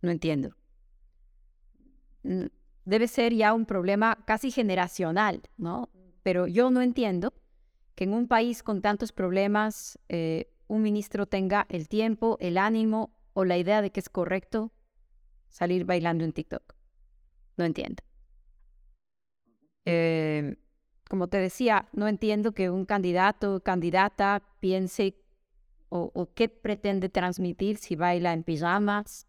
no 0.00 0.10
entiendo. 0.10 0.56
Debe 2.84 3.08
ser 3.08 3.34
ya 3.34 3.52
un 3.52 3.66
problema 3.66 4.24
casi 4.24 4.50
generacional, 4.50 5.42
¿no? 5.56 5.90
Pero 6.22 6.46
yo 6.46 6.70
no 6.70 6.80
entiendo 6.80 7.32
que 7.94 8.04
en 8.04 8.14
un 8.14 8.28
país 8.28 8.62
con 8.62 8.80
tantos 8.80 9.12
problemas 9.12 9.98
eh, 10.08 10.50
un 10.68 10.82
ministro 10.82 11.26
tenga 11.26 11.66
el 11.68 11.88
tiempo, 11.88 12.38
el 12.40 12.56
ánimo 12.56 13.14
o 13.34 13.44
la 13.44 13.58
idea 13.58 13.82
de 13.82 13.90
que 13.90 14.00
es 14.00 14.08
correcto 14.08 14.72
salir 15.48 15.84
bailando 15.84 16.24
en 16.24 16.32
TikTok. 16.32 16.74
No 17.56 17.64
entiendo. 17.64 18.02
Em, 19.84 20.56
como 21.12 21.28
te 21.28 21.36
decía, 21.36 21.90
no 21.92 22.08
entiendo 22.08 22.52
que 22.52 22.70
un 22.70 22.86
candidato 22.86 23.56
o 23.56 23.60
candidata 23.60 24.42
piense 24.60 25.14
o, 25.90 26.30
qué 26.34 26.48
pretende 26.48 27.10
transmitir 27.10 27.76
si 27.76 27.96
baila 27.96 28.32
en 28.32 28.42
pijamas. 28.42 29.26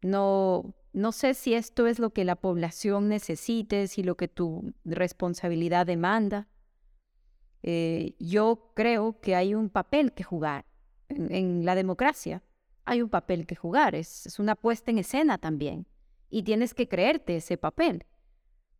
No, 0.00 0.74
no 0.94 1.12
sé 1.12 1.34
si 1.34 1.52
esto 1.52 1.86
es 1.86 1.98
lo 1.98 2.14
que 2.14 2.24
la 2.24 2.34
población 2.34 3.10
necesite, 3.10 3.88
si 3.88 4.02
lo 4.02 4.16
que 4.16 4.26
tu 4.26 4.72
responsabilidad 4.86 5.84
demanda. 5.84 6.48
Eh, 7.62 8.14
yo 8.18 8.72
creo 8.74 9.20
que 9.20 9.34
hay 9.34 9.54
un 9.54 9.68
papel 9.68 10.14
que 10.14 10.24
jugar 10.24 10.64
en, 11.10 11.66
la 11.66 11.74
democracia. 11.74 12.42
Hay 12.86 13.02
un 13.02 13.10
papel 13.10 13.46
que 13.46 13.54
jugar, 13.54 13.94
es, 13.94 14.38
una 14.38 14.54
puesta 14.54 14.90
en 14.90 14.96
escena 14.96 15.36
también. 15.36 15.86
Y 16.30 16.42
tienes 16.42 16.72
que 16.72 16.88
creerte 16.88 17.36
ese 17.36 17.58
papel. 17.58 18.06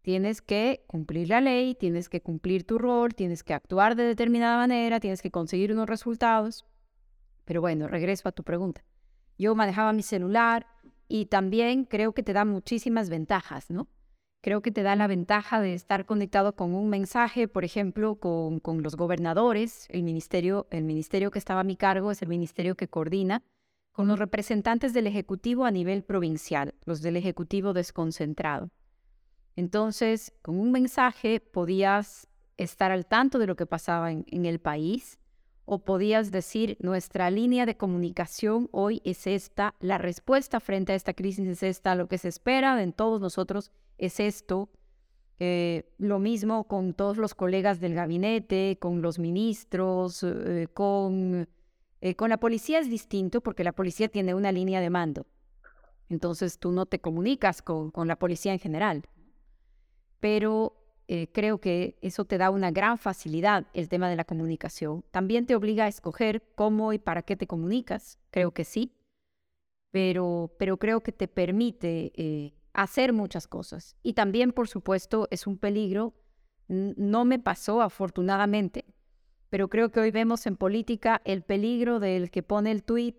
Tienes 0.02 0.42
que 0.42 0.84
cumplir 0.86 1.28
la 1.28 1.40
ley, 1.40 1.74
tienes 1.74 2.08
que 2.08 2.20
cumplir 2.20 2.66
tu 2.66 2.78
rol, 2.78 3.14
tienes 3.14 3.42
que 3.42 3.54
actuar 3.54 3.96
de 3.96 4.04
determinada 4.04 4.56
manera, 4.56 5.00
tienes 5.00 5.22
que 5.22 5.30
conseguir 5.30 5.72
unos 5.72 5.88
resultados. 5.88 6.66
Pero 7.44 7.60
bueno, 7.60 7.88
regreso 7.88 8.28
a 8.28 8.32
tu 8.32 8.42
pregunta. 8.42 8.84
Yo 9.38 9.54
manejaba 9.54 9.92
mi 9.92 10.02
celular 10.02 10.66
y 11.08 11.26
también 11.26 11.84
creo 11.84 12.12
que 12.12 12.22
te 12.22 12.32
da 12.32 12.44
muchísimas 12.44 13.08
ventajas, 13.08 13.70
¿no? 13.70 13.88
creo 14.42 14.60
que 14.60 14.72
te 14.72 14.82
da 14.82 14.96
la 14.96 15.06
ventaja 15.06 15.60
de 15.60 15.72
estar 15.72 16.04
conectado 16.04 16.54
con 16.54 16.74
un 16.74 16.90
mensaje, 16.90 17.48
por 17.48 17.64
ejemplo, 17.64 18.16
con, 18.16 18.58
con, 18.58 18.82
los 18.82 18.96
gobernadores, 18.96 19.86
el 19.88 20.02
ministerio, 20.02 20.66
el 20.70 20.84
ministerio 20.84 21.30
que 21.30 21.38
estaba 21.38 21.60
a 21.60 21.64
mi 21.64 21.76
cargo 21.76 22.10
es 22.10 22.20
el 22.22 22.28
ministerio 22.28 22.74
que 22.74 22.88
coordina, 22.88 23.42
con 23.92 24.08
los 24.08 24.18
representantes 24.18 24.92
del 24.92 25.06
Ejecutivo 25.06 25.64
a 25.64 25.70
nivel 25.70 26.02
provincial, 26.02 26.74
los 26.84 27.02
del 27.02 27.16
Ejecutivo 27.16 27.72
desconcentrado. 27.72 28.70
Entonces, 29.56 30.32
con 30.42 30.58
un 30.58 30.72
mensaje 30.72 31.40
podías 31.40 32.28
estar 32.56 32.90
al 32.90 33.06
tanto 33.06 33.38
de 33.38 33.46
lo 33.46 33.56
que 33.56 33.66
pasaba 33.66 34.10
en, 34.10 34.46
el 34.46 34.60
país 34.60 35.18
o 35.64 35.84
podías 35.84 36.30
decir, 36.30 36.76
nuestra 36.80 37.30
línea 37.30 37.66
de 37.66 37.76
comunicación 37.76 38.68
hoy 38.72 39.00
es 39.04 39.26
esta, 39.26 39.74
la 39.80 39.98
respuesta 39.98 40.60
frente 40.60 40.92
a 40.92 40.96
esta 40.96 41.14
crisis 41.14 41.46
es 41.46 41.62
esta, 41.62 41.94
lo 41.94 42.08
que 42.08 42.18
se 42.18 42.28
espera 42.28 42.76
de 42.76 42.90
todos 42.92 43.20
nosotros 43.20 43.70
es 43.98 44.20
esto. 44.20 44.70
Eh, 45.38 45.90
lo 45.98 46.18
mismo 46.18 46.64
con 46.64 46.94
todos 46.94 47.16
los 47.16 47.34
colegas 47.34 47.80
del 47.80 47.94
gabinete, 47.94 48.78
con 48.80 49.02
los 49.02 49.18
ministros, 49.18 50.22
eh, 50.22 50.68
con, 50.72 51.48
eh, 52.00 52.14
con 52.14 52.28
la 52.28 52.38
policía 52.38 52.78
es 52.78 52.88
distinto 52.88 53.40
porque 53.40 53.64
la 53.64 53.72
policía 53.72 54.08
tiene 54.08 54.34
una 54.34 54.52
línea 54.52 54.80
de 54.80 54.90
mando. 54.90 55.26
Entonces 56.08 56.58
tú 56.58 56.70
no 56.70 56.86
te 56.86 57.00
comunicas 57.00 57.62
con, 57.62 57.90
con 57.90 58.06
la 58.06 58.16
policía 58.16 58.52
en 58.52 58.58
general. 58.58 59.04
Pero 60.22 60.78
creo 61.32 61.58
que 61.58 61.98
eso 62.00 62.24
te 62.24 62.38
da 62.38 62.50
una 62.50 62.70
gran 62.70 62.96
facilidad, 62.96 63.66
el 63.74 63.88
tema 63.88 64.08
de 64.08 64.16
la 64.16 64.24
comunicación. 64.24 65.04
También 65.10 65.46
te 65.46 65.56
obliga 65.56 65.84
a 65.84 65.88
escoger 65.88 66.42
cómo 66.54 66.92
y 66.92 66.98
para 66.98 67.22
qué 67.22 67.36
te 67.36 67.48
comunicas. 67.48 68.18
Creo 68.30 68.52
que 68.52 68.64
sí. 68.64 68.94
Pero, 69.90 70.54
pero 70.58 70.78
creo 70.78 71.02
que 71.02 71.10
te 71.10 71.26
permite 71.26 72.54
hacer 72.72 73.12
muchas 73.12 73.48
cosas. 73.48 73.96
Y 74.02 74.12
también, 74.12 74.52
por 74.52 74.68
supuesto, 74.68 75.26
es 75.30 75.46
un 75.46 75.58
peligro. 75.58 76.14
No 76.68 77.24
me 77.24 77.40
pasó, 77.40 77.82
afortunadamente, 77.82 78.86
pero 79.50 79.68
creo 79.68 79.90
que 79.90 80.00
hoy 80.00 80.12
vemos 80.12 80.46
en 80.46 80.56
política 80.56 81.20
el 81.24 81.42
peligro 81.42 82.00
del 82.00 82.30
que 82.30 82.42
pone 82.42 82.70
el 82.70 82.84
tweet, 82.84 83.16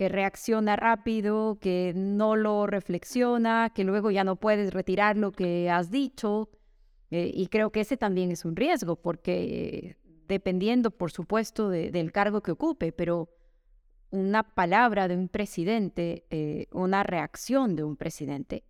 que 0.00 0.08
reacciona 0.08 0.76
rápido, 0.76 1.58
que 1.60 1.92
no 1.94 2.34
lo 2.34 2.66
reflexiona, 2.66 3.70
que 3.74 3.84
luego 3.84 4.10
ya 4.10 4.24
no 4.24 4.36
puedes 4.36 4.72
retirar 4.72 5.18
lo 5.18 5.30
que 5.30 5.68
has 5.68 5.90
dicho. 5.90 6.48
Eh, 7.10 7.30
y 7.34 7.48
creo 7.48 7.70
que 7.70 7.80
ese 7.80 7.98
también 7.98 8.30
es 8.30 8.46
un 8.46 8.56
riesgo, 8.56 8.96
porque 8.96 9.98
dependiendo, 10.26 10.90
por 10.90 11.12
supuesto, 11.12 11.68
del 11.68 12.12
cargo 12.12 12.40
que 12.40 12.52
ocupe, 12.52 12.92
pero 12.92 13.28
una 14.08 14.42
palabra 14.42 15.06
de 15.06 15.18
un 15.18 15.28
presidente, 15.28 16.24
eh, 16.30 16.68
una 16.72 17.02
reacción 17.02 17.76
de 17.76 17.84
un 17.84 17.98
presidente, 17.98 18.64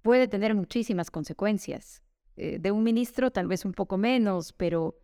puede 0.00 0.28
tener 0.28 0.54
muchísimas 0.54 1.10
consecuencias. 1.10 2.02
eh, 2.36 2.58
de 2.58 2.70
un 2.70 2.82
ministro 2.82 3.30
tal 3.30 3.48
vez 3.48 3.66
un 3.66 3.74
poco 3.74 3.98
menos, 3.98 4.54
pero, 4.54 4.96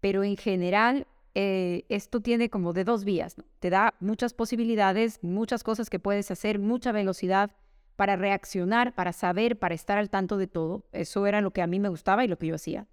pero 0.00 0.24
en 0.24 0.36
general 0.36 1.06
eh, 1.34 1.84
esto 1.88 2.20
tiene 2.20 2.50
como 2.50 2.72
de 2.72 2.84
dos 2.84 3.04
vías. 3.04 3.36
Te 3.58 3.70
da 3.70 3.94
muchas 4.00 4.34
posibilidades, 4.34 5.22
muchas 5.22 5.64
cosas 5.64 5.88
que 5.88 5.98
puedes 5.98 6.30
hacer, 6.30 6.58
mucha 6.58 6.92
velocidad 6.92 7.52
para 7.96 8.16
reaccionar, 8.16 8.94
para 8.94 9.12
saber, 9.12 9.58
para 9.58 9.74
estar 9.74 9.98
al 9.98 10.10
tanto 10.10 10.36
de 10.36 10.46
todo. 10.46 10.86
Eso 10.92 11.26
era 11.26 11.40
lo 11.40 11.52
que 11.52 11.62
a 11.62 11.66
mí 11.66 11.80
me 11.80 11.88
gustaba 11.88 12.24
y 12.24 12.28
lo 12.28 12.38
que 12.38 12.48
yo 12.48 12.54
hacía. 12.54 12.86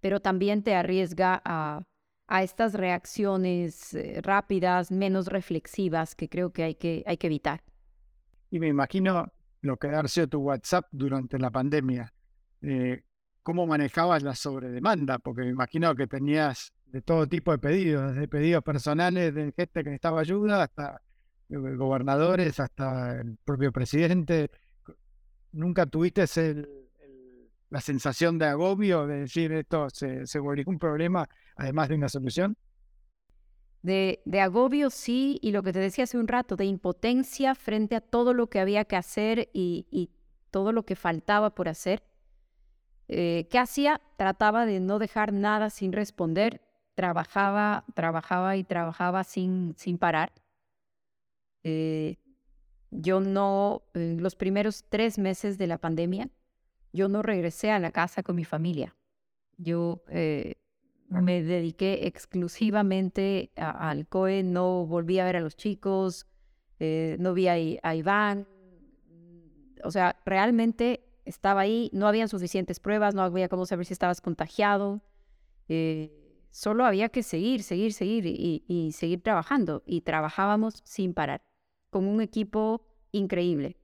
Pero 0.00 0.20
también 0.20 0.62
te 0.62 0.74
arriesga 0.74 1.42
a, 1.44 1.86
a 2.26 2.42
estas 2.42 2.74
reacciones 2.74 3.94
eh, 3.94 4.20
rápidas, 4.22 4.90
menos 4.90 5.26
reflexivas, 5.26 6.14
que 6.14 6.28
creo 6.28 6.52
que 6.52 6.62
hay 6.64 6.74
que, 6.74 7.02
hay 7.06 7.16
que 7.16 7.26
evitar. 7.26 7.62
Y 8.50 8.60
me 8.60 8.68
imagino 8.68 9.32
lo 9.60 9.76
que 9.76 9.88
ha 9.88 10.06
sido 10.08 10.28
tu 10.28 10.40
WhatsApp 10.40 10.86
durante 10.92 11.38
la 11.38 11.50
pandemia. 11.50 12.12
Eh, 12.62 13.02
¿Cómo 13.42 13.66
manejabas 13.66 14.22
la 14.22 14.34
sobredemanda? 14.34 15.18
Porque 15.18 15.42
me 15.42 15.50
imagino 15.50 15.94
que 15.94 16.06
tenías 16.06 16.72
de 16.96 17.02
todo 17.02 17.26
tipo 17.26 17.52
de 17.52 17.58
pedidos, 17.58 18.14
desde 18.14 18.26
pedidos 18.26 18.62
personales 18.64 19.34
de 19.34 19.52
gente 19.52 19.84
que 19.84 19.90
necesitaba 19.90 20.20
ayuda 20.20 20.62
hasta 20.62 21.02
eh, 21.50 21.56
gobernadores, 21.76 22.58
hasta 22.58 23.20
el 23.20 23.36
propio 23.44 23.70
presidente. 23.70 24.50
¿Nunca 25.52 25.84
tuviste 25.84 26.24
la 27.68 27.80
sensación 27.80 28.38
de 28.38 28.46
agobio 28.46 29.06
de 29.06 29.20
decir 29.20 29.52
esto 29.52 29.90
se, 29.90 30.26
se 30.26 30.38
volvió 30.38 30.64
un 30.68 30.78
problema 30.78 31.28
además 31.56 31.90
de 31.90 31.96
una 31.96 32.08
solución? 32.08 32.56
De, 33.82 34.22
de, 34.24 34.40
agobio, 34.40 34.88
sí, 34.88 35.38
y 35.42 35.52
lo 35.52 35.62
que 35.62 35.72
te 35.74 35.78
decía 35.78 36.04
hace 36.04 36.16
un 36.16 36.28
rato, 36.28 36.56
de 36.56 36.64
impotencia 36.64 37.54
frente 37.54 37.94
a 37.94 38.00
todo 38.00 38.32
lo 38.32 38.48
que 38.48 38.58
había 38.58 38.86
que 38.86 38.96
hacer 38.96 39.50
y, 39.52 39.86
y 39.90 40.10
todo 40.50 40.72
lo 40.72 40.84
que 40.84 40.96
faltaba 40.96 41.54
por 41.54 41.68
hacer. 41.68 42.02
Eh, 43.08 43.46
¿Qué 43.50 43.58
hacía? 43.58 44.00
Trataba 44.16 44.64
de 44.66 44.80
no 44.80 44.98
dejar 44.98 45.32
nada 45.32 45.68
sin 45.70 45.92
responder. 45.92 46.65
Trabajaba, 46.96 47.84
trabajaba 47.94 48.56
y 48.56 48.64
trabajaba 48.64 49.22
sin, 49.22 49.74
sin 49.76 49.98
parar. 49.98 50.32
Eh, 51.62 52.16
yo 52.90 53.20
no, 53.20 53.82
en 53.94 54.22
los 54.22 54.34
primeros 54.34 54.84
tres 54.88 55.18
meses 55.18 55.58
de 55.58 55.68
la 55.68 55.78
pandemia, 55.78 56.30
yo 56.92 57.08
no 57.08 57.22
regresé 57.22 57.70
a 57.70 57.78
la 57.78 57.92
casa 57.92 58.22
con 58.22 58.34
mi 58.34 58.44
familia. 58.44 58.96
Yo 59.58 60.02
eh, 60.08 60.56
me 61.08 61.42
dediqué 61.42 62.06
exclusivamente 62.06 63.50
al 63.56 64.08
COE, 64.08 64.42
no 64.42 64.86
volví 64.86 65.18
a 65.18 65.24
ver 65.24 65.36
a 65.36 65.40
los 65.40 65.56
chicos, 65.56 66.26
eh, 66.78 67.16
no 67.20 67.34
vi 67.34 67.48
a, 67.48 67.54
a, 67.82 67.94
Iván. 67.94 68.48
O 69.84 69.90
sea, 69.90 70.18
realmente 70.24 71.06
estaba 71.24 71.62
ahí, 71.62 71.90
no 71.92 72.06
habían 72.06 72.28
suficientes 72.28 72.80
pruebas, 72.80 73.14
no 73.14 73.22
había 73.22 73.48
cómo 73.48 73.66
saber 73.66 73.86
si 73.86 73.92
estabas 73.92 74.20
contagiado. 74.20 75.02
Eh, 75.68 76.25
solo 76.56 76.86
había 76.86 77.10
que 77.10 77.22
seguir, 77.22 77.62
seguir, 77.62 77.92
seguir 77.92 78.24
y, 78.26 78.92
seguir 78.92 79.22
trabajando. 79.22 79.82
Y 79.84 80.00
trabajábamos 80.00 80.80
sin 80.84 81.12
parar, 81.12 81.42
con 81.90 82.06
un 82.08 82.22
equipo 82.22 82.80
increíble. 83.12 83.76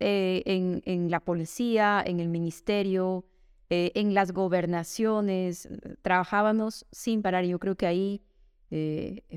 Eh, 0.00 0.42
en, 0.84 1.10
la 1.10 1.20
policía, 1.20 2.02
en 2.04 2.18
el 2.18 2.28
ministerio, 2.28 3.24
eh, 3.68 3.92
en 3.94 4.12
las 4.12 4.32
gobernaciones, 4.32 5.66
eh, 5.66 5.96
trabajábamos 6.02 6.84
sin 6.90 7.22
parar. 7.22 7.44
Yo 7.44 7.60
creo 7.60 7.76
que 7.76 7.86
ahí 7.86 8.22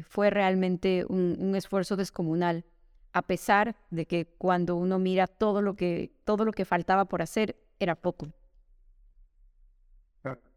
fue 0.08 0.30
realmente 0.32 1.06
un, 1.08 1.56
esfuerzo 1.56 1.96
descomunal, 1.96 2.66
a 3.14 3.22
pesar 3.22 3.76
de 3.92 4.08
que 4.08 4.26
cuando 4.26 4.76
uno 4.76 4.98
mira 4.98 5.28
todo 5.28 5.62
lo 5.62 5.76
que, 5.76 6.12
todo 6.24 6.44
lo 6.44 6.52
que 6.52 6.66
faltaba 6.66 7.06
por 7.06 7.22
hacer, 7.22 7.56
era 7.80 7.96
poco. 7.96 8.30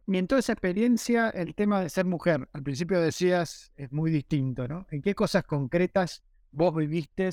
Y 0.07 0.19
en 0.19 0.29
toda 0.29 0.39
esa 0.39 0.53
experiencia, 0.53 1.31
el 1.31 1.55
tema 1.55 1.81
de 1.81 1.89
ser 1.89 2.05
mujer, 2.05 2.49
al 2.53 2.63
principio 2.63 3.01
decías, 3.01 3.73
es 3.77 3.93
muy 3.93 4.11
distinto, 4.13 4.69
¿no? 4.69 4.87
¿En 4.91 5.03
qué 5.03 5.17
cosas 5.17 5.45
concretas 5.45 6.23
vos 6.53 6.75
viviste 6.75 7.29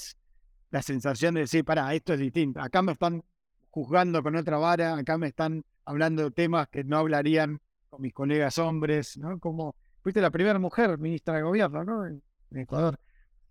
la 0.71 0.81
sensación 0.81 1.35
de 1.35 1.41
decir, 1.41 1.63
para, 1.63 1.93
esto 1.93 2.13
es 2.13 2.19
distinto, 2.19 2.59
acá 2.59 2.81
me 2.81 2.93
están 2.93 3.23
juzgando 3.69 4.23
con 4.23 4.35
otra 4.35 4.57
vara, 4.57 4.95
acá 4.95 5.19
me 5.19 5.27
están 5.27 5.63
hablando 5.85 6.23
de 6.23 6.31
temas 6.31 6.67
que 6.69 6.83
no 6.83 6.97
hablarían 6.97 7.61
con 7.89 8.01
mis 8.01 8.13
colegas 8.13 8.57
hombres, 8.57 9.17
¿no? 9.17 9.39
Como 9.39 9.75
fuiste 10.01 10.19
la 10.19 10.31
primera 10.31 10.57
mujer 10.57 10.97
ministra 10.97 11.35
de 11.35 11.43
gobierno, 11.43 11.83
¿no? 11.83 12.07
En, 12.07 12.23
Ecuador. 12.55 12.99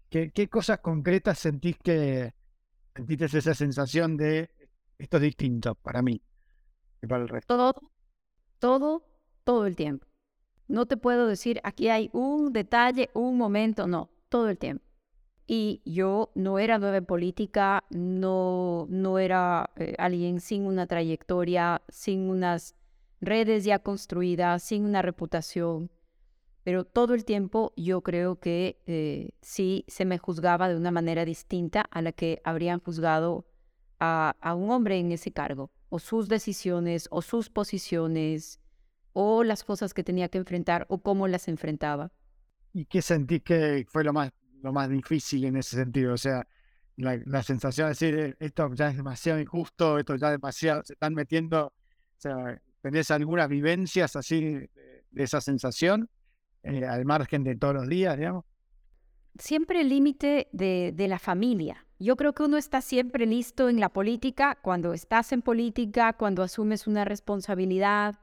¿Qué, 0.08 0.30
¿Qué, 0.30 0.48
cosas 0.48 0.78
concretas 0.78 1.38
sentís 1.38 1.76
que 1.78 2.32
sentiste 2.94 3.24
esa 3.24 3.54
sensación 3.54 4.16
de 4.16 4.48
esto 4.96 5.16
es 5.16 5.22
distinto 5.24 5.74
para 5.74 6.02
mí 6.02 6.22
y 7.02 7.06
para 7.06 7.22
el 7.22 7.28
resto? 7.28 7.56
Todo, 7.56 7.74
todo, 8.60 9.11
todo 9.44 9.66
el 9.66 9.76
tiempo. 9.76 10.06
No 10.68 10.86
te 10.86 10.96
puedo 10.96 11.26
decir 11.26 11.60
aquí 11.64 11.88
hay 11.88 12.08
un 12.12 12.52
detalle, 12.52 13.10
un 13.14 13.36
momento, 13.36 13.86
no, 13.86 14.10
todo 14.28 14.48
el 14.48 14.58
tiempo. 14.58 14.84
Y 15.46 15.82
yo 15.84 16.30
no 16.34 16.58
era 16.58 16.78
nueva 16.78 16.96
en 16.98 17.04
política, 17.04 17.84
no, 17.90 18.86
no 18.88 19.18
era 19.18 19.70
eh, 19.76 19.94
alguien 19.98 20.40
sin 20.40 20.66
una 20.66 20.86
trayectoria, 20.86 21.82
sin 21.88 22.30
unas 22.30 22.74
redes 23.20 23.64
ya 23.64 23.80
construidas, 23.80 24.62
sin 24.62 24.84
una 24.84 25.02
reputación. 25.02 25.90
Pero 26.62 26.84
todo 26.84 27.14
el 27.14 27.24
tiempo 27.24 27.72
yo 27.76 28.02
creo 28.02 28.38
que 28.38 28.80
eh, 28.86 29.32
sí 29.40 29.84
se 29.88 30.04
me 30.04 30.18
juzgaba 30.18 30.68
de 30.68 30.76
una 30.76 30.92
manera 30.92 31.24
distinta 31.24 31.82
a 31.82 32.02
la 32.02 32.12
que 32.12 32.40
habrían 32.44 32.80
juzgado 32.80 33.44
a, 33.98 34.36
a 34.40 34.54
un 34.54 34.70
hombre 34.70 34.98
en 34.98 35.10
ese 35.10 35.32
cargo, 35.32 35.70
o 35.88 35.98
sus 35.98 36.28
decisiones, 36.28 37.08
o 37.10 37.20
sus 37.20 37.50
posiciones, 37.50 38.61
o 39.12 39.44
las 39.44 39.64
cosas 39.64 39.94
que 39.94 40.04
tenía 40.04 40.28
que 40.28 40.38
enfrentar, 40.38 40.86
o 40.88 41.02
cómo 41.02 41.28
las 41.28 41.48
enfrentaba. 41.48 42.12
¿Y 42.72 42.86
qué 42.86 43.02
sentí 43.02 43.40
que 43.40 43.86
fue 43.88 44.02
lo 44.04 44.12
más 44.12 44.32
lo 44.62 44.72
más 44.72 44.88
difícil 44.88 45.44
en 45.44 45.56
ese 45.56 45.76
sentido. 45.76 46.14
O 46.14 46.16
sea, 46.16 46.46
la, 46.96 47.42
sensación 47.42 47.86
de 47.86 47.88
decir, 47.90 48.18
eh, 48.18 48.34
esto 48.38 48.72
ya 48.74 48.88
es 48.88 48.96
demasiado 48.96 49.40
injusto, 49.40 49.98
esto 49.98 50.16
ya 50.16 50.30
demasiado, 50.30 50.82
se 50.84 50.94
están 50.94 51.14
metiendo, 51.14 51.66
o 51.66 51.72
sea, 52.16 52.60
¿tenés 52.80 53.10
algunas 53.10 53.48
vivencias 53.48 54.16
así 54.16 54.40
de, 54.40 54.70
esa 55.14 55.40
sensación 55.40 56.08
eh, 56.62 56.86
al 56.86 57.04
margen 57.04 57.44
de 57.44 57.56
todos 57.56 57.74
los 57.74 57.88
días, 57.88 58.16
digamos? 58.16 58.44
Siempre 59.38 59.80
el 59.80 59.88
límite 59.88 60.48
de, 60.52 60.92
de 60.94 61.08
la 61.08 61.18
familia. 61.18 61.86
Yo 61.98 62.16
creo 62.16 62.34
que 62.34 62.42
uno 62.42 62.56
está 62.56 62.80
siempre 62.80 63.26
listo 63.26 63.68
en 63.68 63.80
la 63.80 63.88
política, 63.88 64.58
cuando 64.62 64.92
estás 64.92 65.32
en 65.32 65.42
política, 65.42 66.12
cuando 66.14 66.42
asumes 66.42 66.86
una 66.86 67.04
responsabilidad, 67.04 68.16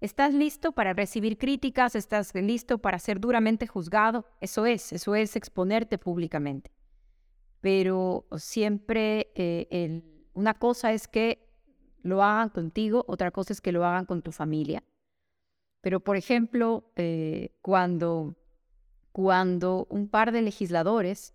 ¿Estás 0.00 0.32
listo 0.32 0.72
para 0.72 0.94
recibir 0.94 1.36
críticas? 1.36 1.94
¿Estás 1.94 2.34
listo 2.34 2.78
para 2.78 2.98
ser 2.98 3.20
duramente 3.20 3.66
juzgado? 3.66 4.24
Eso 4.40 4.64
es, 4.64 4.92
eso 4.92 5.14
es 5.14 5.36
exponerte 5.36 5.98
públicamente. 5.98 6.72
Pero 7.60 8.26
siempre 8.38 9.30
eh, 9.34 10.02
una 10.32 10.54
cosa 10.54 10.92
es 10.92 11.06
que 11.06 11.46
lo 12.02 12.22
hagan 12.22 12.48
contigo, 12.48 13.04
otra 13.08 13.30
cosa 13.30 13.52
es 13.52 13.60
que 13.60 13.72
lo 13.72 13.84
hagan 13.84 14.06
con 14.06 14.22
tu 14.22 14.32
familia. 14.32 14.82
Pero, 15.82 16.00
por 16.00 16.16
ejemplo, 16.16 16.90
eh, 16.96 17.54
cuando, 17.60 18.36
cuando 19.12 19.86
un 19.90 20.08
par 20.08 20.32
de 20.32 20.40
legisladores 20.40 21.34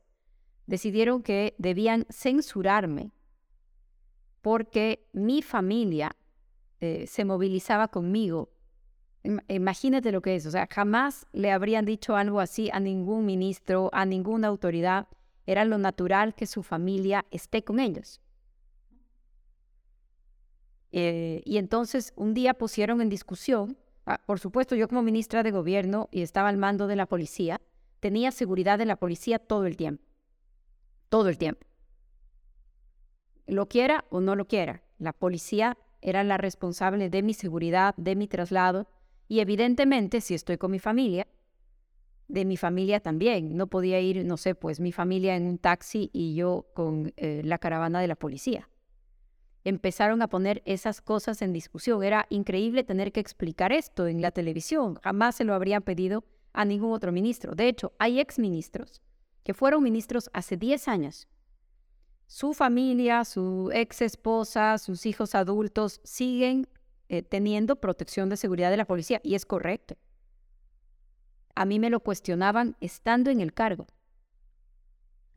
decidieron 0.66 1.22
que 1.22 1.54
debían 1.60 2.08
censurarme 2.10 3.12
porque 4.42 5.08
mi 5.14 5.44
familia 5.44 6.16
eh, 6.80 7.06
se 7.08 7.26
movilizaba 7.26 7.88
conmigo 7.88 8.55
Imagínate 9.48 10.12
lo 10.12 10.22
que 10.22 10.36
es, 10.36 10.46
o 10.46 10.52
sea, 10.52 10.68
jamás 10.70 11.26
le 11.34 11.52
habrían 11.52 11.86
dicho 11.86 12.16
algo 12.16 12.40
así 12.40 12.70
a 12.72 12.80
ningún 12.80 13.26
ministro, 13.26 13.90
a 13.94 14.06
ninguna 14.06 14.48
autoridad. 14.48 15.08
Era 15.46 15.66
lo 15.66 15.78
natural 15.78 16.36
que 16.36 16.46
su 16.46 16.64
familia 16.64 17.26
esté 17.32 17.64
con 17.64 17.80
ellos. 17.80 18.22
Eh, 20.92 21.42
y 21.44 21.58
entonces 21.58 22.14
un 22.16 22.34
día 22.34 22.54
pusieron 22.54 23.02
en 23.02 23.10
discusión, 23.10 23.78
ah, 24.06 24.22
por 24.26 24.40
supuesto 24.40 24.76
yo 24.76 24.88
como 24.88 25.02
ministra 25.02 25.44
de 25.44 25.52
gobierno 25.52 26.08
y 26.10 26.22
estaba 26.22 26.48
al 26.48 26.58
mando 26.58 26.88
de 26.88 26.96
la 26.96 27.06
policía, 27.06 27.60
tenía 28.00 28.32
seguridad 28.32 28.78
de 28.78 28.86
la 28.86 28.96
policía 28.96 29.40
todo 29.40 29.66
el 29.66 29.76
tiempo, 29.76 30.04
todo 31.10 31.28
el 31.28 31.38
tiempo. 31.38 31.68
Lo 33.46 33.68
quiera 33.68 34.06
o 34.10 34.22
no 34.22 34.36
lo 34.36 34.48
quiera, 34.48 34.84
la 34.98 35.12
policía 35.12 35.78
era 36.02 36.24
la 36.24 36.38
responsable 36.38 37.10
de 37.10 37.24
mi 37.24 37.34
seguridad, 37.34 37.94
de 37.98 38.16
mi 38.16 38.28
traslado, 38.28 38.88
y 39.28 39.40
evidentemente, 39.40 40.22
si 40.22 40.34
estoy 40.34 40.58
con 40.58 40.72
mi 40.72 40.80
familia, 40.80 41.28
de 42.28 42.46
mi 42.46 42.58
familia 42.58 43.00
también. 43.00 43.56
No 43.56 43.68
podía 43.68 44.00
ir, 44.00 44.26
no 44.26 44.38
sé, 44.38 44.56
pues 44.56 44.80
mi 44.80 44.92
familia 44.92 45.36
en 45.36 45.46
un 45.46 45.58
taxi 45.58 46.10
y 46.14 46.36
yo 46.36 46.66
con 46.74 47.14
eh, 47.18 47.42
la 47.44 47.58
caravana 47.58 48.02
de 48.02 48.08
la 48.08 48.16
policía. 48.16 48.70
Empezaron 49.64 50.22
a 50.22 50.28
poner 50.28 50.62
esas 50.66 51.02
cosas 51.02 51.42
en 51.42 51.54
discusión. 51.54 52.04
Era 52.04 52.28
increíble 52.30 52.84
tener 52.84 53.12
que 53.12 53.20
explicar 53.20 53.72
esto 53.72 54.08
en 54.08 54.22
la 54.22 54.32
televisión. 54.32 54.96
Jamás 55.04 55.36
se 55.36 55.44
lo 55.44 55.54
habrían 55.54 55.82
pedido 55.82 56.24
a 56.54 56.66
ningún 56.66 56.94
otro 56.94 57.12
ministro. 57.12 57.56
De 57.56 57.68
hecho, 57.68 57.94
hay 57.98 58.20
exministros 58.20 59.02
que 59.44 59.54
fueron 59.54 59.84
ministros 59.84 60.30
hace 60.34 60.58
10 60.58 60.88
años. 60.88 61.28
Su 62.28 62.54
familia, 62.54 63.24
su 63.26 63.70
ex 63.74 64.02
esposa, 64.02 64.78
sus 64.78 65.06
hijos 65.06 65.36
adultos 65.36 66.00
siguen 66.04 66.68
eh, 67.10 67.22
teniendo 67.22 67.76
protección 67.76 68.30
de 68.30 68.38
seguridad 68.38 68.72
de 68.72 68.78
la 68.78 68.86
policía, 68.86 69.22
y 69.24 69.36
es 69.36 69.46
correcto. 69.46 69.96
A 71.56 71.66
mí 71.66 71.80
me 71.80 71.90
lo 71.90 72.00
cuestionaban 72.00 72.76
estando 72.82 73.30
en 73.30 73.40
el 73.42 73.54
cargo. 73.54 73.88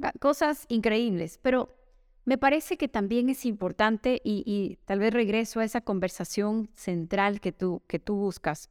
Ah, 0.03 0.13
cosas 0.21 0.65
increíbles, 0.69 1.39
pero 1.43 1.77
me 2.25 2.39
parece 2.39 2.77
que 2.77 2.89
también 2.89 3.31
es 3.31 3.47
importante, 3.47 4.21
y, 4.23 4.79
tal 4.85 4.99
vez 4.99 5.13
regreso 5.13 5.61
a 5.61 5.65
esa 5.65 5.81
conversación 5.81 6.71
central 6.75 7.41
que 7.41 7.53
tú, 7.53 7.83
que 7.87 7.99
tú 7.99 8.17
buscas. 8.17 8.71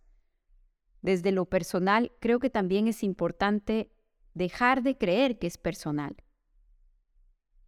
Desde 1.02 1.32
lo 1.32 1.46
personal, 1.46 2.12
creo 2.20 2.40
que 2.40 2.50
también 2.50 2.88
es 2.88 3.04
importante 3.04 3.92
dejar 4.34 4.84
de 4.84 4.98
creer 4.98 5.40
que 5.40 5.48
es 5.48 5.58
personal. 5.58 6.16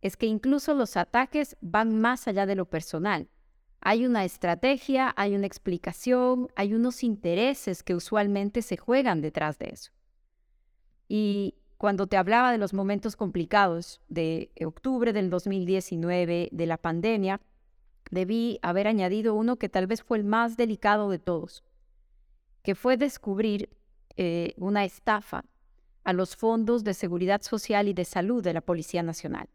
Es 0.02 0.16
que 0.16 0.28
incluso 0.28 0.74
los 0.74 0.96
ataques 0.96 1.58
van 1.60 2.00
más 2.00 2.28
allá 2.28 2.46
de 2.46 2.56
lo 2.56 2.66
personal. 2.66 3.28
Hay 3.82 4.06
una 4.06 4.26
estrategia, 4.26 5.14
hay 5.16 5.36
una 5.36 5.48
explicación, 5.48 6.50
hay 6.56 6.74
unos 6.74 7.04
intereses 7.04 7.84
que 7.84 7.96
usualmente 7.96 8.62
se 8.62 8.78
juegan 8.78 9.22
detrás 9.22 9.58
de 9.58 9.70
eso. 9.70 9.92
Y 11.08 11.56
cuando 11.78 12.08
te 12.08 12.18
hablaba 12.18 12.52
de 12.52 12.58
los 12.58 12.74
momentos 12.74 13.16
complicados 13.16 14.02
de 14.10 14.52
octubre 14.66 15.14
del 15.14 15.30
2019, 15.30 16.50
de 16.52 16.66
la 16.66 16.78
pandemia, 16.78 17.40
debí 18.12 18.60
haber 18.62 18.88
añadido 18.88 19.34
uno 19.34 19.56
que 19.56 19.70
tal 19.70 19.88
vez 19.88 20.04
fue 20.04 20.18
el 20.18 20.26
más 20.26 20.58
delicado 20.58 21.10
de 21.10 21.20
todos, 21.20 21.64
que 22.64 22.76
fue 22.76 22.98
descubrir 22.98 23.70
eh, 24.18 24.54
una 24.58 24.84
estafa 24.84 25.46
a 26.04 26.12
los 26.12 26.36
fondos 26.36 26.84
de 26.84 26.94
seguridad 26.94 27.42
social 27.42 27.88
y 27.88 27.94
de 27.94 28.04
salud 28.04 28.44
de 28.44 28.54
la 28.54 28.62
Policía 28.62 29.04
Nacional. 29.04 29.48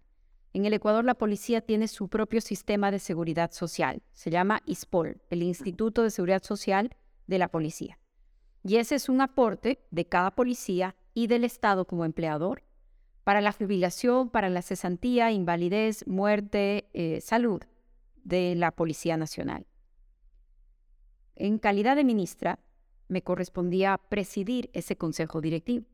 En 0.55 0.65
el 0.67 0.73
Ecuador 0.73 1.05
la 1.05 1.17
policía 1.17 1.63
tiene 1.63 1.89
su 1.89 2.09
propio 2.09 2.41
sistema 2.41 2.93
de 2.93 3.01
seguridad 3.01 3.51
social. 3.51 4.03
Se 4.13 4.31
llama 4.31 4.63
ISPOL, 4.67 5.21
el 5.29 5.43
Instituto 5.43 6.05
de 6.05 6.11
Seguridad 6.11 6.45
Social 6.45 6.95
de 7.27 7.39
la 7.39 7.49
Policía. 7.49 7.99
Y 8.63 8.77
ese 8.77 8.95
es 8.95 9.09
un 9.09 9.21
aporte 9.21 9.85
de 9.91 10.07
cada 10.07 10.31
policía 10.31 10.95
y 11.13 11.27
del 11.27 11.43
Estado 11.43 11.87
como 11.87 12.05
empleador 12.05 12.63
para 13.25 13.41
la 13.41 13.51
jubilación, 13.51 14.31
para 14.31 14.49
la 14.49 14.63
cesantía, 14.63 15.33
invalidez, 15.33 16.07
muerte, 16.07 16.89
eh, 16.93 17.21
salud 17.21 17.61
de 18.23 18.55
la 18.55 18.71
Policía 18.71 19.17
Nacional. 19.17 19.67
En 21.35 21.59
calidad 21.59 21.97
de 21.97 22.05
ministra, 22.05 22.61
me 23.09 23.23
correspondía 23.23 24.01
presidir 24.09 24.71
ese 24.73 24.97
consejo 24.97 25.41
directivo. 25.41 25.87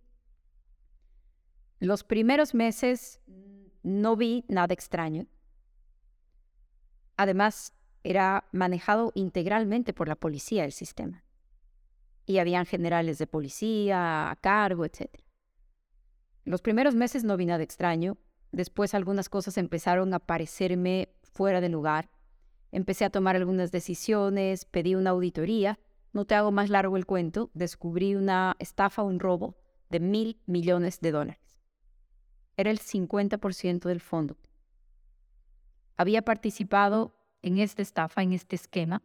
Los 1.78 2.04
primeros 2.04 2.52
meses 2.54 3.20
no 3.82 4.16
vi 4.16 4.44
nada 4.48 4.74
extraño. 4.74 5.26
Además, 7.16 7.74
era 8.02 8.48
manejado 8.52 9.12
integralmente 9.14 9.92
por 9.92 10.08
la 10.08 10.16
policía 10.16 10.64
el 10.64 10.72
sistema. 10.72 11.24
Y 12.26 12.38
habían 12.38 12.66
generales 12.66 13.18
de 13.18 13.26
policía 13.26 14.30
a 14.30 14.36
cargo, 14.36 14.84
etc. 14.84 15.10
Los 16.44 16.62
primeros 16.62 16.94
meses 16.94 17.24
no 17.24 17.36
vi 17.36 17.46
nada 17.46 17.62
extraño. 17.62 18.16
Después 18.52 18.94
algunas 18.94 19.28
cosas 19.28 19.58
empezaron 19.58 20.14
a 20.14 20.18
parecerme 20.18 21.14
fuera 21.22 21.60
de 21.60 21.68
lugar. 21.68 22.10
Empecé 22.72 23.04
a 23.04 23.10
tomar 23.10 23.36
algunas 23.36 23.72
decisiones, 23.72 24.64
pedí 24.64 24.94
una 24.94 25.10
auditoría. 25.10 25.78
No 26.12 26.24
te 26.24 26.34
hago 26.34 26.52
más 26.52 26.70
largo 26.70 26.96
el 26.96 27.06
cuento. 27.06 27.50
Descubrí 27.54 28.14
una 28.14 28.56
estafa, 28.58 29.02
un 29.02 29.20
robo 29.20 29.56
de 29.88 30.00
mil 30.00 30.40
millones 30.46 31.00
de 31.00 31.10
dólares 31.10 31.49
era 32.60 32.70
el 32.70 32.78
50% 32.78 33.88
del 33.88 34.00
fondo. 34.00 34.36
Había 35.96 36.22
participado 36.22 37.14
en 37.42 37.58
esta 37.58 37.82
estafa, 37.82 38.22
en 38.22 38.32
este 38.32 38.56
esquema, 38.56 39.02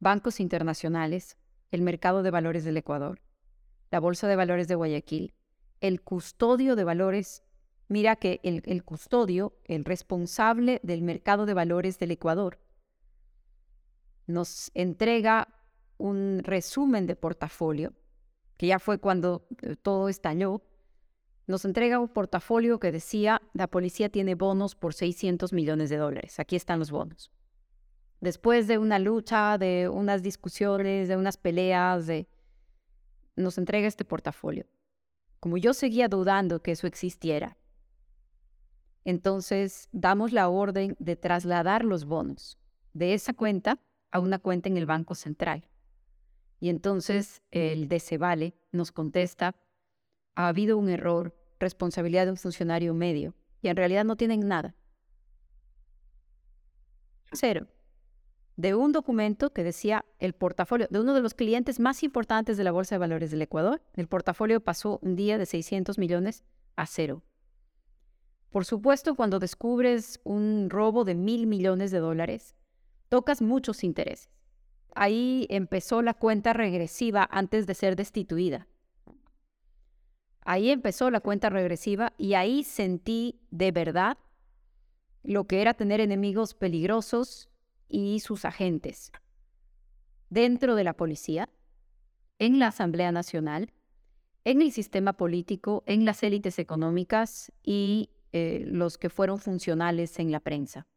bancos 0.00 0.40
internacionales, 0.40 1.36
el 1.70 1.82
mercado 1.82 2.22
de 2.22 2.30
valores 2.30 2.64
del 2.64 2.76
Ecuador, 2.76 3.20
la 3.90 4.00
Bolsa 4.00 4.28
de 4.28 4.36
Valores 4.36 4.68
de 4.68 4.74
Guayaquil, 4.74 5.34
el 5.80 6.02
custodio 6.02 6.76
de 6.76 6.84
valores. 6.84 7.42
Mira 7.88 8.16
que 8.16 8.40
el, 8.42 8.62
el 8.66 8.84
custodio, 8.84 9.56
el 9.64 9.84
responsable 9.84 10.80
del 10.82 11.02
mercado 11.02 11.46
de 11.46 11.54
valores 11.54 11.98
del 11.98 12.10
Ecuador, 12.10 12.58
nos 14.26 14.70
entrega 14.74 15.48
un 15.98 16.40
resumen 16.42 17.06
de 17.06 17.16
portafolio, 17.16 17.92
que 18.56 18.66
ya 18.68 18.78
fue 18.78 18.98
cuando 18.98 19.46
eh, 19.62 19.76
todo 19.76 20.08
estalló, 20.08 20.62
nos 21.46 21.64
entrega 21.64 21.98
un 21.98 22.08
portafolio 22.08 22.78
que 22.78 22.92
decía, 22.92 23.42
la 23.52 23.66
policía 23.66 24.08
tiene 24.08 24.34
bonos 24.34 24.74
por 24.74 24.94
600 24.94 25.52
millones 25.52 25.90
de 25.90 25.96
dólares. 25.96 26.40
Aquí 26.40 26.56
están 26.56 26.78
los 26.78 26.90
bonos. 26.90 27.30
Después 28.20 28.66
de 28.66 28.78
una 28.78 28.98
lucha, 28.98 29.58
de 29.58 29.88
unas 29.88 30.22
discusiones, 30.22 31.08
de 31.08 31.16
unas 31.16 31.36
peleas, 31.36 32.06
de... 32.06 32.26
nos 33.36 33.58
entrega 33.58 33.86
este 33.86 34.04
portafolio. 34.04 34.66
Como 35.40 35.58
yo 35.58 35.74
seguía 35.74 36.08
dudando 36.08 36.62
que 36.62 36.72
eso 36.72 36.86
existiera, 36.86 37.58
entonces 39.04 39.88
damos 39.92 40.32
la 40.32 40.48
orden 40.48 40.96
de 40.98 41.16
trasladar 41.16 41.84
los 41.84 42.06
bonos 42.06 42.58
de 42.94 43.12
esa 43.12 43.34
cuenta 43.34 43.78
a 44.10 44.20
una 44.20 44.38
cuenta 44.38 44.68
en 44.68 44.78
el 44.78 44.86
Banco 44.86 45.14
Central. 45.14 45.68
Y 46.60 46.70
entonces 46.70 47.42
el 47.50 47.88
Decevale 47.88 48.54
nos 48.72 48.92
contesta, 48.92 49.54
ha 50.34 50.48
habido 50.48 50.78
un 50.78 50.88
error, 50.88 51.34
responsabilidad 51.60 52.26
de 52.26 52.32
un 52.32 52.36
funcionario 52.36 52.94
medio, 52.94 53.34
y 53.62 53.68
en 53.68 53.76
realidad 53.76 54.04
no 54.04 54.16
tienen 54.16 54.46
nada. 54.46 54.74
Cero. 57.32 57.66
De 58.56 58.74
un 58.74 58.92
documento 58.92 59.52
que 59.52 59.64
decía 59.64 60.04
el 60.20 60.32
portafolio 60.32 60.86
de 60.88 61.00
uno 61.00 61.14
de 61.14 61.20
los 61.20 61.34
clientes 61.34 61.80
más 61.80 62.04
importantes 62.04 62.56
de 62.56 62.62
la 62.62 62.70
Bolsa 62.70 62.94
de 62.94 63.00
Valores 63.00 63.32
del 63.32 63.42
Ecuador, 63.42 63.82
el 63.94 64.06
portafolio 64.06 64.60
pasó 64.60 65.00
un 65.02 65.16
día 65.16 65.38
de 65.38 65.46
600 65.46 65.98
millones 65.98 66.44
a 66.76 66.86
cero. 66.86 67.22
Por 68.50 68.64
supuesto, 68.64 69.16
cuando 69.16 69.40
descubres 69.40 70.20
un 70.22 70.70
robo 70.70 71.04
de 71.04 71.16
mil 71.16 71.48
millones 71.48 71.90
de 71.90 71.98
dólares, 71.98 72.54
tocas 73.08 73.42
muchos 73.42 73.82
intereses. 73.82 74.30
Ahí 74.94 75.48
empezó 75.50 76.02
la 76.02 76.14
cuenta 76.14 76.52
regresiva 76.52 77.28
antes 77.32 77.66
de 77.66 77.74
ser 77.74 77.96
destituida. 77.96 78.68
Ahí 80.44 80.70
empezó 80.70 81.10
la 81.10 81.20
cuenta 81.20 81.48
regresiva 81.48 82.12
y 82.18 82.34
ahí 82.34 82.64
sentí 82.64 83.40
de 83.50 83.72
verdad 83.72 84.18
lo 85.22 85.46
que 85.46 85.62
era 85.62 85.74
tener 85.74 86.00
enemigos 86.00 86.54
peligrosos 86.54 87.48
y 87.88 88.20
sus 88.20 88.44
agentes 88.44 89.10
dentro 90.28 90.74
de 90.74 90.84
la 90.84 90.94
policía, 90.94 91.48
en 92.38 92.58
la 92.58 92.68
Asamblea 92.68 93.12
Nacional, 93.12 93.72
en 94.44 94.60
el 94.60 94.72
sistema 94.72 95.14
político, 95.14 95.84
en 95.86 96.04
las 96.04 96.22
élites 96.22 96.58
económicas 96.58 97.52
y 97.62 98.10
eh, 98.32 98.64
los 98.66 98.98
que 98.98 99.10
fueron 99.10 99.38
funcionales 99.38 100.18
en 100.18 100.32
la 100.32 100.40
prensa. 100.40 100.88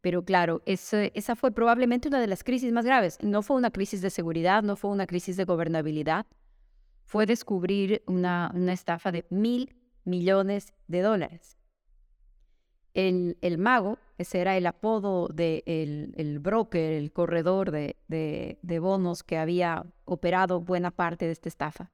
Pero 0.00 0.24
claro, 0.24 0.60
esa 0.66 1.36
fue 1.36 1.52
probablemente 1.52 2.08
una 2.08 2.20
de 2.20 2.26
las 2.26 2.44
crisis 2.44 2.72
más 2.72 2.84
graves. 2.84 3.16
No 3.22 3.40
fue 3.42 3.56
una 3.56 3.70
crisis 3.70 4.02
de 4.02 4.10
seguridad, 4.10 4.62
no 4.62 4.76
fue 4.76 4.90
una 4.90 5.06
crisis 5.06 5.36
de 5.36 5.44
gobernabilidad, 5.44 6.26
fue 7.04 7.26
descubrir 7.26 8.02
una, 8.06 8.52
estafa 8.68 9.12
de 9.12 9.24
mil 9.30 9.74
millones 10.04 10.74
de 10.88 11.02
dólares. 11.02 11.56
El, 12.94 13.36
mago, 13.58 13.98
ese 14.18 14.40
era 14.40 14.56
el 14.56 14.66
apodo 14.66 15.26
del 15.28 15.62
de 15.66 16.12
el 16.16 16.38
broker, 16.38 16.92
el 16.92 17.12
corredor 17.12 17.72
de, 17.72 17.96
de, 18.06 18.78
bonos 18.78 19.24
que 19.24 19.36
había 19.36 19.84
operado 20.04 20.60
buena 20.60 20.92
parte 20.92 21.26
de 21.26 21.32
esta 21.32 21.48
estafa, 21.48 21.90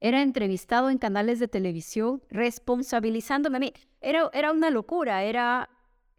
era 0.00 0.22
entrevistado 0.22 0.90
en 0.90 0.98
canales 0.98 1.40
de 1.40 1.48
televisión 1.48 2.22
responsabilizándome 2.30 3.56
a 3.56 3.60
mí. 3.60 3.72
Era, 4.00 4.30
era 4.32 4.52
una 4.52 4.70
locura, 4.70 5.24
era, 5.24 5.68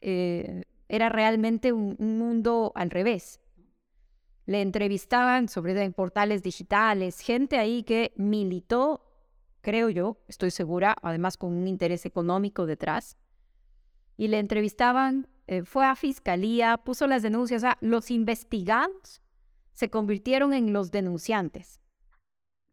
eh, 0.01 0.63
era 0.89 1.07
realmente 1.07 1.71
un, 1.71 1.95
mundo 1.99 2.71
al 2.75 2.89
revés 2.89 3.39
le 4.45 4.61
entrevistaban 4.61 5.49
sobre 5.49 5.81
en 5.83 5.93
portales 5.93 6.43
digitales, 6.43 7.19
gente 7.19 7.57
ahí 7.57 7.83
que 7.83 8.13
militó, 8.15 9.05
creo 9.61 9.89
yo, 9.89 10.17
estoy 10.27 10.51
segura, 10.51 10.95
además 11.01 11.37
con 11.37 11.53
un 11.53 11.67
interés 11.67 12.05
económico 12.05 12.65
detrás, 12.65 13.17
y 14.17 14.27
le 14.27 14.39
entrevistaban, 14.39 15.27
eh, 15.47 15.63
fue 15.63 15.85
a 15.85 15.95
fiscalía, 15.95 16.77
puso 16.77 17.07
las 17.07 17.23
denuncias, 17.23 17.63
o 17.63 17.71
los 17.81 18.11
investigados 18.11 19.21
se 19.73 19.89
convirtieron 19.89 20.53
en 20.53 20.71
los 20.71 20.91
denunciantes. 20.91 21.81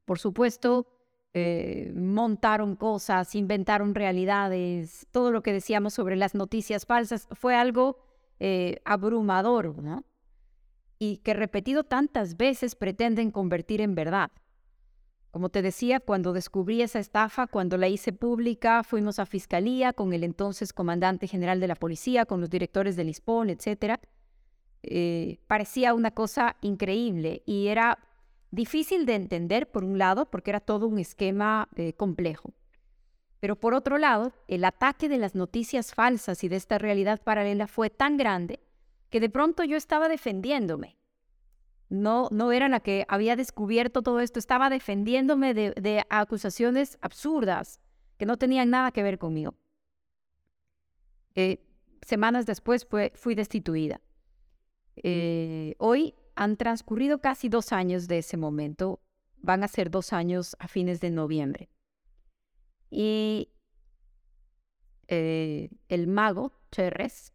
Por 0.05 0.19
supuesto, 0.19 0.87
eh, 1.35 1.93
montaron 1.97 2.77
cosas, 2.77 3.35
inventaron 3.35 3.95
realidades, 3.95 5.07
todo 5.11 5.33
lo 5.33 5.43
que 5.43 5.53
decíamos 5.53 5.95
sobre 5.95 6.17
las 6.17 6.35
noticias 6.35 6.85
falsas 6.85 7.27
fue 7.33 7.55
algo 7.57 7.99
eh, 8.39 8.81
abrumador, 8.85 9.83
¿no? 9.83 10.05
Y 11.03 11.17
que 11.17 11.35
repetido 11.35 11.83
tantas 11.83 12.37
veces 12.37 12.77
pretenden 12.77 13.33
convertir 13.33 13.81
en 13.81 13.97
verdad. 13.97 14.31
Como 15.33 15.49
te 15.49 15.61
decía, 15.61 15.99
cuando 15.99 16.33
descubrí 16.33 16.81
esa 16.81 17.01
estafa, 17.01 17.49
cuando 17.49 17.77
la 17.77 17.89
hice 17.89 18.13
pública, 18.13 18.85
fuimos 18.85 19.19
a 19.19 19.27
fiscalía 19.27 19.93
con 19.93 20.13
el 20.13 20.23
entonces 20.23 20.73
comandante 20.73 21.27
general 21.27 21.59
de 21.59 21.67
la 21.67 21.75
policía, 21.75 22.25
con 22.25 22.41
los 22.41 22.51
directores 22.51 22.95
del 22.95 23.09
ISPOL, 23.09 23.51
etc. 23.51 23.99
eh, 24.85 25.41
parecía 25.49 25.93
una 25.93 26.13
cosa 26.13 26.55
increíble 26.61 27.43
y 27.47 27.67
era 27.67 27.99
difícil 28.53 29.05
de 29.05 29.17
entender 29.17 29.73
por 29.73 29.83
un 29.83 29.99
lado 29.99 30.31
porque 30.31 30.51
era 30.51 30.61
todo 30.61 30.87
un 30.87 31.01
esquema 31.01 31.69
eh, 31.75 31.95
complejo. 31.95 32.55
Pero 33.41 33.57
por 33.57 33.75
otro 33.75 33.99
lado, 33.99 34.33
el 34.47 34.65
ataque 34.65 35.09
de 35.09 35.19
las 35.19 35.35
noticias 35.35 35.95
falsas 35.95 36.45
y 36.45 36.49
de 36.49 36.55
esta 36.55 36.79
realidad 36.79 37.21
paralela 37.25 37.67
fue 37.67 37.91
tan 37.91 38.17
grande 38.17 38.61
que 39.13 39.21
de 39.21 39.29
pronto 39.29 39.63
yo 39.63 39.77
estaba 39.77 40.09
defendiéndome. 40.09 40.97
No, 41.91 42.29
no 42.33 42.51
era 42.51 42.71
la 42.71 42.81
que 42.81 43.05
había 43.09 43.37
descubierto 43.37 44.03
todo 44.03 44.21
esto, 44.21 44.39
estaba 44.39 44.71
defendiéndome 44.71 45.53
de, 45.53 46.05
acusaciones 46.09 46.97
absurdas 47.03 47.79
que 48.17 48.25
no 48.25 48.39
tenían 48.39 48.71
nada 48.71 48.91
que 48.91 49.03
ver 49.03 49.19
conmigo. 49.19 49.55
Eh, 51.35 51.63
semanas 52.01 52.47
después 52.47 52.89
fui 53.15 53.35
destituida. 53.35 54.01
Eh, 54.97 55.75
hoy 55.77 56.15
han 56.35 56.57
transcurrido 56.57 57.21
casi 57.21 57.51
dos 57.51 57.73
años 57.73 58.09
de 58.09 58.19
ese 58.19 58.39
momento, 58.39 59.03
van 59.37 59.63
a 59.63 59.69
ser 59.69 59.91
dos 59.91 60.15
años 60.15 60.57
a 60.59 60.69
fines 60.69 61.03
de 61.03 61.11
noviembre. 61.11 61.69
Y 62.89 63.51
eh, 65.09 65.69
el 65.89 66.07
mago, 66.07 66.53
Cherres, 66.71 67.32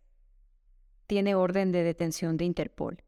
tiene 1.08 1.36
orden 1.36 1.72
de 1.72 1.84
detención 1.84 2.38
de 2.38 2.46
Interpol. 2.46 3.04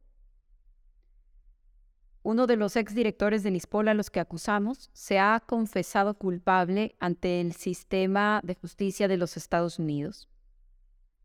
Uno 2.22 2.48
de 2.48 2.58
los 2.58 2.76
exdirectores 2.76 3.44
de 3.44 3.52
Nispol 3.52 3.88
a 3.88 3.94
los 3.94 4.10
que 4.10 4.20
acusamos 4.20 4.90
se 4.94 5.20
ha 5.20 5.42
confesado 5.46 6.16
culpable 6.16 6.96
ante 7.00 7.40
el 7.40 7.54
sistema 7.54 8.42
de 8.44 8.56
justicia 8.56 9.08
de 9.08 9.18
los 9.18 9.38
Estados 9.38 9.80
Unidos. 9.80 10.28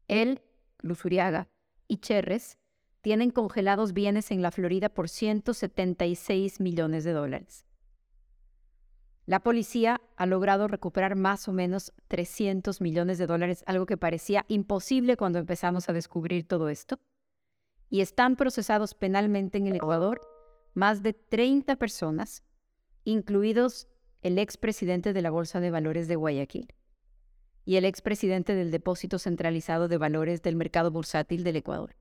Él, 0.07 0.43
Luzuriaga 0.81 1.49
y 1.89 1.99
Cherres 1.99 2.59
tienen 3.01 3.31
congelados 3.31 3.93
bienes 3.93 4.31
en 4.31 4.41
la 4.41 4.51
Florida 4.51 4.89
por 4.89 5.09
176 5.09 6.61
millones 6.61 7.05
de 7.05 7.13
dólares. 7.13 7.67
La 9.27 9.41
policía 9.41 10.03
ha 10.17 10.27
logrado 10.27 10.69
recuperar 10.69 11.17
más 11.17 11.49
o 11.49 11.53
menos 11.53 11.95
300 12.09 12.81
millones 12.83 13.17
de 13.17 13.27
dólares, 13.27 13.65
algo 13.67 13.87
que 13.87 13.97
parecía 13.97 14.45
imposible 14.49 15.17
cuando 15.17 15.39
empezamos 15.39 15.89
a 15.89 15.95
descubrir 15.95 16.47
todo 16.47 16.69
esto. 16.69 17.01
Y 17.89 18.03
están 18.03 18.37
procesados 18.37 18.95
penalmente 18.95 19.57
en 19.57 19.67
el 19.67 19.77
Ecuador 19.77 20.21
más 20.75 21.03
de 21.03 21.15
30 21.15 21.77
personas, 21.77 22.43
incluidos 23.05 23.89
el 24.21 24.39
expresidente 24.39 25.13
de 25.13 25.23
la 25.23 25.31
Bolsa 25.31 25.61
de 25.61 25.71
Valores 25.71 26.07
de 26.09 26.17
Guayaquil 26.17 26.75
y 27.65 27.77
el 27.77 27.87
expresidente 27.87 28.55
del 28.55 28.71
Depósito 28.71 29.19
Centralizado 29.19 29.89
de 29.89 29.97
Valores 29.97 30.43
del 30.43 30.57
Mercado 30.57 30.91
Bursátil 30.91 31.45
del 31.45 31.57
Ecuador. 31.57 31.97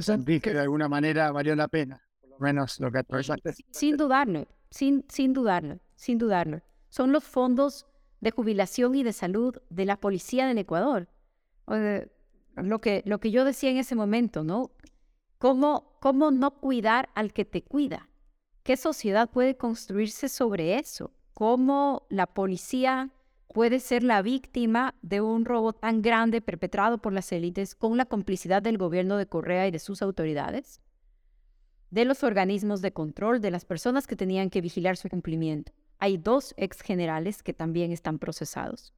Sentí 0.00 0.40
que 0.40 0.54
de 0.54 0.60
alguna 0.60 0.88
manera 0.88 1.32
valió 1.32 1.54
la 1.54 1.68
pena, 1.68 2.02
por 2.20 2.30
lo 2.30 2.38
menos 2.38 2.80
lo 2.80 2.90
que 2.90 2.98
atravesaste. 2.98 3.52
Sin 3.72 3.96
dudarlo, 3.96 4.46
sin, 4.70 5.04
sin 5.08 5.32
dudarlo 5.34 5.80
sin 6.04 6.18
dudarlo. 6.18 6.60
Son 6.90 7.12
los 7.12 7.24
fondos 7.24 7.86
de 8.20 8.30
jubilación 8.30 8.94
y 8.94 9.02
de 9.02 9.14
salud 9.14 9.56
de 9.70 9.86
la 9.86 9.96
policía 9.96 10.46
del 10.46 10.58
Ecuador. 10.58 11.08
lo, 12.56 12.80
que, 12.80 13.02
lo 13.06 13.20
que 13.20 13.30
yo 13.30 13.44
decía 13.44 13.70
en 13.70 13.78
ese 13.78 13.94
momento, 13.94 14.44
¿no? 14.44 14.70
¿Cómo, 15.38 15.96
¿Cómo 16.00 16.30
no 16.30 16.60
cuidar 16.60 17.08
al 17.14 17.32
que 17.32 17.46
te 17.46 17.62
cuida? 17.62 18.10
¿Qué 18.62 18.76
sociedad 18.76 19.30
puede 19.30 19.56
construirse 19.56 20.28
sobre 20.28 20.78
eso? 20.78 21.10
¿Cómo 21.32 22.06
la 22.10 22.26
policía 22.26 23.10
puede 23.48 23.80
ser 23.80 24.02
la 24.02 24.20
víctima 24.20 24.94
de 25.00 25.22
un 25.22 25.46
robo 25.46 25.72
tan 25.72 26.02
grande 26.02 26.42
perpetrado 26.42 26.98
por 26.98 27.14
las 27.14 27.32
élites 27.32 27.74
con 27.74 27.96
la 27.96 28.04
complicidad 28.04 28.60
del 28.60 28.78
gobierno 28.78 29.16
de 29.16 29.26
Correa 29.26 29.66
y 29.68 29.70
de 29.70 29.78
sus 29.78 30.02
autoridades? 30.02 30.82
De 31.90 32.04
los 32.04 32.24
organismos 32.24 32.82
de 32.82 32.92
control, 32.92 33.40
de 33.40 33.50
las 33.50 33.64
personas 33.64 34.06
que 34.06 34.16
tenían 34.16 34.50
que 34.50 34.60
vigilar 34.60 34.96
su 34.98 35.08
cumplimiento. 35.08 35.72
Hay 35.98 36.16
dos 36.16 36.54
ex 36.56 36.80
generales 36.80 37.42
que 37.42 37.52
también 37.52 37.92
están 37.92 38.18
procesados. 38.18 38.92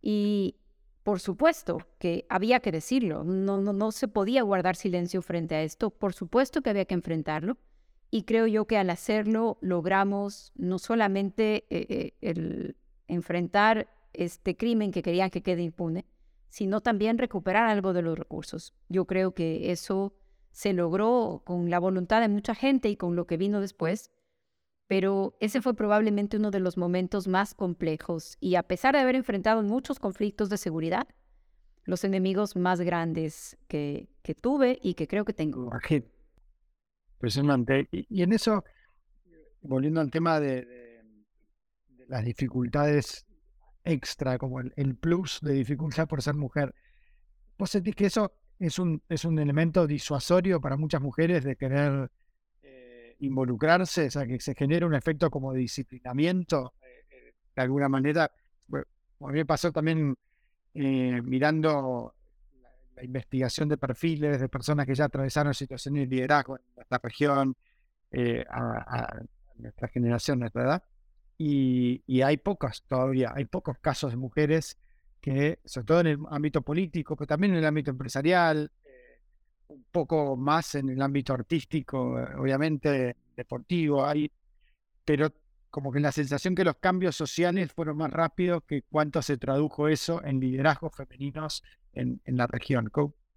Y 0.00 0.56
por 1.02 1.20
supuesto 1.20 1.78
que 1.98 2.26
había 2.28 2.60
que 2.60 2.72
decirlo, 2.72 3.22
no, 3.22 3.60
no, 3.60 3.72
no 3.72 3.92
se 3.92 4.08
podía 4.08 4.42
guardar 4.42 4.74
silencio 4.76 5.22
frente 5.22 5.54
a 5.54 5.62
esto, 5.62 5.90
por 5.90 6.14
supuesto 6.14 6.62
que 6.62 6.70
había 6.70 6.84
que 6.84 6.94
enfrentarlo. 6.94 7.58
Y 8.10 8.22
creo 8.22 8.46
yo 8.46 8.66
que 8.66 8.76
al 8.76 8.90
hacerlo 8.90 9.58
logramos 9.60 10.52
no 10.56 10.78
solamente 10.78 11.64
eh, 11.70 11.86
eh, 11.88 12.12
el 12.20 12.76
enfrentar 13.08 13.88
este 14.12 14.56
crimen 14.56 14.90
que 14.90 15.02
querían 15.02 15.30
que 15.30 15.42
quede 15.42 15.62
impune, 15.62 16.06
sino 16.48 16.80
también 16.80 17.18
recuperar 17.18 17.68
algo 17.68 17.92
de 17.92 18.02
los 18.02 18.18
recursos. 18.18 18.74
Yo 18.88 19.04
creo 19.04 19.34
que 19.34 19.70
eso 19.70 20.14
se 20.50 20.72
logró 20.72 21.42
con 21.44 21.68
la 21.68 21.78
voluntad 21.78 22.20
de 22.20 22.28
mucha 22.28 22.54
gente 22.54 22.88
y 22.88 22.96
con 22.96 23.14
lo 23.14 23.26
que 23.26 23.36
vino 23.36 23.60
después, 23.60 24.10
pero 24.88 25.36
ese 25.40 25.60
fue 25.60 25.74
probablemente 25.74 26.36
uno 26.36 26.50
de 26.50 26.60
los 26.60 26.76
momentos 26.76 27.26
más 27.26 27.54
complejos 27.54 28.36
y 28.40 28.54
a 28.54 28.62
pesar 28.62 28.94
de 28.94 29.00
haber 29.00 29.16
enfrentado 29.16 29.62
muchos 29.62 29.98
conflictos 29.98 30.48
de 30.48 30.58
seguridad, 30.58 31.08
los 31.84 32.04
enemigos 32.04 32.56
más 32.56 32.80
grandes 32.80 33.56
que, 33.68 34.08
que 34.22 34.34
tuve 34.34 34.78
y 34.82 34.94
que 34.94 35.06
creo 35.08 35.24
que 35.24 35.32
tengo. 35.32 35.70
Impresionante. 37.14 37.88
Y, 37.90 38.06
y 38.08 38.22
en 38.22 38.32
eso, 38.32 38.64
volviendo 39.62 40.00
al 40.00 40.10
tema 40.10 40.38
de, 40.40 40.66
las 42.08 42.24
dificultades 42.24 43.26
extra, 43.84 44.38
como 44.38 44.60
el, 44.60 44.72
el, 44.76 44.96
plus 44.96 45.40
de 45.42 45.54
dificultad 45.54 46.06
por 46.06 46.22
ser 46.22 46.34
mujer, 46.34 46.74
¿vos 47.58 47.70
sentís 47.70 47.94
que 47.96 48.06
eso 48.06 48.32
es 48.58 48.78
un, 48.78 49.02
es 49.08 49.24
un 49.24 49.38
elemento 49.38 49.86
disuasorio 49.86 50.60
para 50.60 50.76
muchas 50.76 51.00
mujeres 51.00 51.44
de 51.44 51.56
querer 51.56 52.10
involucrarse, 53.20 54.06
o 54.06 54.10
sea, 54.10 54.26
que 54.26 54.40
se 54.40 54.54
genere 54.54 54.86
un 54.86 54.94
efecto 54.94 55.30
como 55.30 55.52
de 55.52 55.60
disciplinamiento, 55.60 56.74
eh, 56.82 57.04
eh, 57.10 57.34
de 57.54 57.62
alguna 57.62 57.88
manera. 57.88 58.30
Bueno, 58.66 58.86
a 59.20 59.26
mí 59.28 59.38
me 59.38 59.46
pasó 59.46 59.72
también 59.72 60.16
eh, 60.74 61.20
mirando 61.22 62.14
la, 62.94 63.04
investigación 63.04 63.68
de 63.68 63.76
perfiles 63.76 64.40
de 64.40 64.48
personas 64.48 64.86
que 64.86 64.94
ya 64.94 65.04
atravesaron 65.04 65.52
situaciones 65.52 66.08
de 66.08 66.16
liderazgo 66.16 66.56
en 66.56 66.62
nuestra 66.74 66.98
región, 67.02 67.54
a, 68.48 69.20
nuestra 69.56 69.88
generación, 69.88 70.38
nuestra 70.40 70.62
edad, 70.62 70.82
y, 71.36 72.02
y 72.06 72.22
hay 72.22 72.38
pocas 72.38 72.82
todavía, 72.88 73.32
hay 73.34 73.44
pocos 73.44 73.78
casos 73.78 74.12
de 74.12 74.16
mujeres 74.16 74.78
que, 75.20 75.58
sobre 75.64 75.86
todo 75.86 76.00
en 76.00 76.06
el 76.06 76.18
ámbito 76.30 76.62
político, 76.62 77.16
pero 77.16 77.26
también 77.26 77.52
en 77.52 77.58
el 77.58 77.66
ámbito 77.66 77.90
empresarial, 77.90 78.70
un 79.68 79.84
poco 79.90 80.36
más 80.36 80.74
en 80.74 80.88
el 80.90 81.02
ámbito 81.02 81.32
artístico, 81.32 82.18
eh, 82.18 82.28
obviamente 82.36 83.16
deportivo, 83.36 84.04
hay, 84.04 84.30
pero 85.04 85.32
como 85.70 85.92
que 85.92 86.00
la 86.00 86.12
sensación 86.12 86.54
que 86.54 86.64
los 86.64 86.76
cambios 86.76 87.16
sociales 87.16 87.72
fueron 87.72 87.98
más 87.98 88.10
rápidos 88.10 88.62
que 88.66 88.82
cuánto 88.82 89.20
se 89.20 89.36
tradujo 89.36 89.88
eso 89.88 90.24
en 90.24 90.40
liderazgos 90.40 90.94
femeninos 90.96 91.62
en, 91.92 92.20
en 92.24 92.36
la 92.36 92.46
región. 92.46 92.90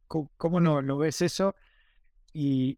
¿Cómo, 0.08 0.60
no 0.60 0.82
lo 0.82 0.98
ves 0.98 1.22
eso? 1.22 1.56
Y, 2.34 2.78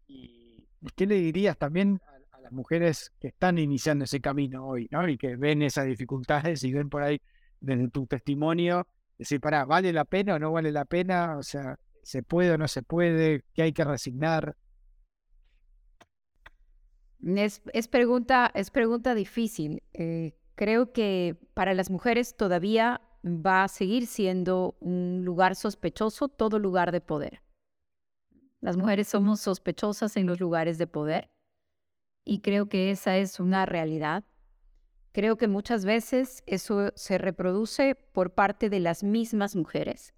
qué 0.96 1.06
le 1.06 1.14
dirías 1.14 1.56
también 1.56 2.00
a, 2.32 2.40
las 2.40 2.52
mujeres 2.52 3.12
que 3.20 3.28
están 3.28 3.58
iniciando 3.58 4.04
ese 4.04 4.20
camino 4.20 4.66
hoy, 4.66 4.88
¿no? 4.90 5.08
Y 5.08 5.16
que 5.16 5.36
ven 5.36 5.62
esas 5.62 5.86
dificultades 5.86 6.64
y 6.64 6.72
ven 6.72 6.90
por 6.90 7.02
ahí 7.02 7.20
desde 7.60 7.88
tu 7.88 8.06
testimonio, 8.06 8.88
decir, 9.16 9.40
para, 9.40 9.64
¿vale 9.64 9.92
la 9.92 10.04
pena 10.04 10.34
o 10.34 10.38
no 10.40 10.50
vale 10.50 10.72
la 10.72 10.84
pena? 10.84 11.36
O 11.38 11.42
sea, 11.42 11.78
¿Se 12.02 12.22
puede 12.22 12.52
o 12.52 12.58
no 12.58 12.68
se 12.68 12.82
puede? 12.82 13.44
¿Qué 13.54 13.62
hay 13.62 13.72
que 13.72 13.84
resignar? 13.84 14.56
Es, 17.24 17.60
pregunta, 17.88 18.50
es 18.54 18.70
pregunta 18.70 19.14
difícil. 19.14 19.84
Eh, 19.92 20.36
creo 20.56 20.92
que 20.92 21.36
para 21.54 21.74
las 21.74 21.90
mujeres 21.90 22.36
todavía 22.36 23.00
va 23.24 23.62
a 23.62 23.68
seguir 23.68 24.08
siendo 24.08 24.76
un 24.80 25.24
lugar 25.24 25.54
sospechoso 25.54 26.26
todo 26.26 26.58
lugar 26.58 26.90
de 26.90 27.00
poder. 27.00 27.42
Las 28.60 28.76
mujeres 28.76 29.08
somos 29.08 29.40
sospechosas 29.40 30.16
en 30.16 30.26
los 30.26 30.40
lugares 30.40 30.78
de 30.78 30.88
poder 30.88 31.30
y 32.24 32.40
creo 32.40 32.68
que 32.68 32.90
esa 32.90 33.16
es 33.16 33.38
una 33.38 33.66
realidad. 33.66 34.24
Creo 35.12 35.36
que 35.36 35.46
muchas 35.46 35.84
veces 35.84 36.42
eso 36.46 36.90
se 36.96 37.18
reproduce 37.18 37.94
por 37.94 38.34
parte 38.34 38.70
de 38.70 38.80
las 38.80 39.04
mismas 39.04 39.54
mujeres 39.54 40.14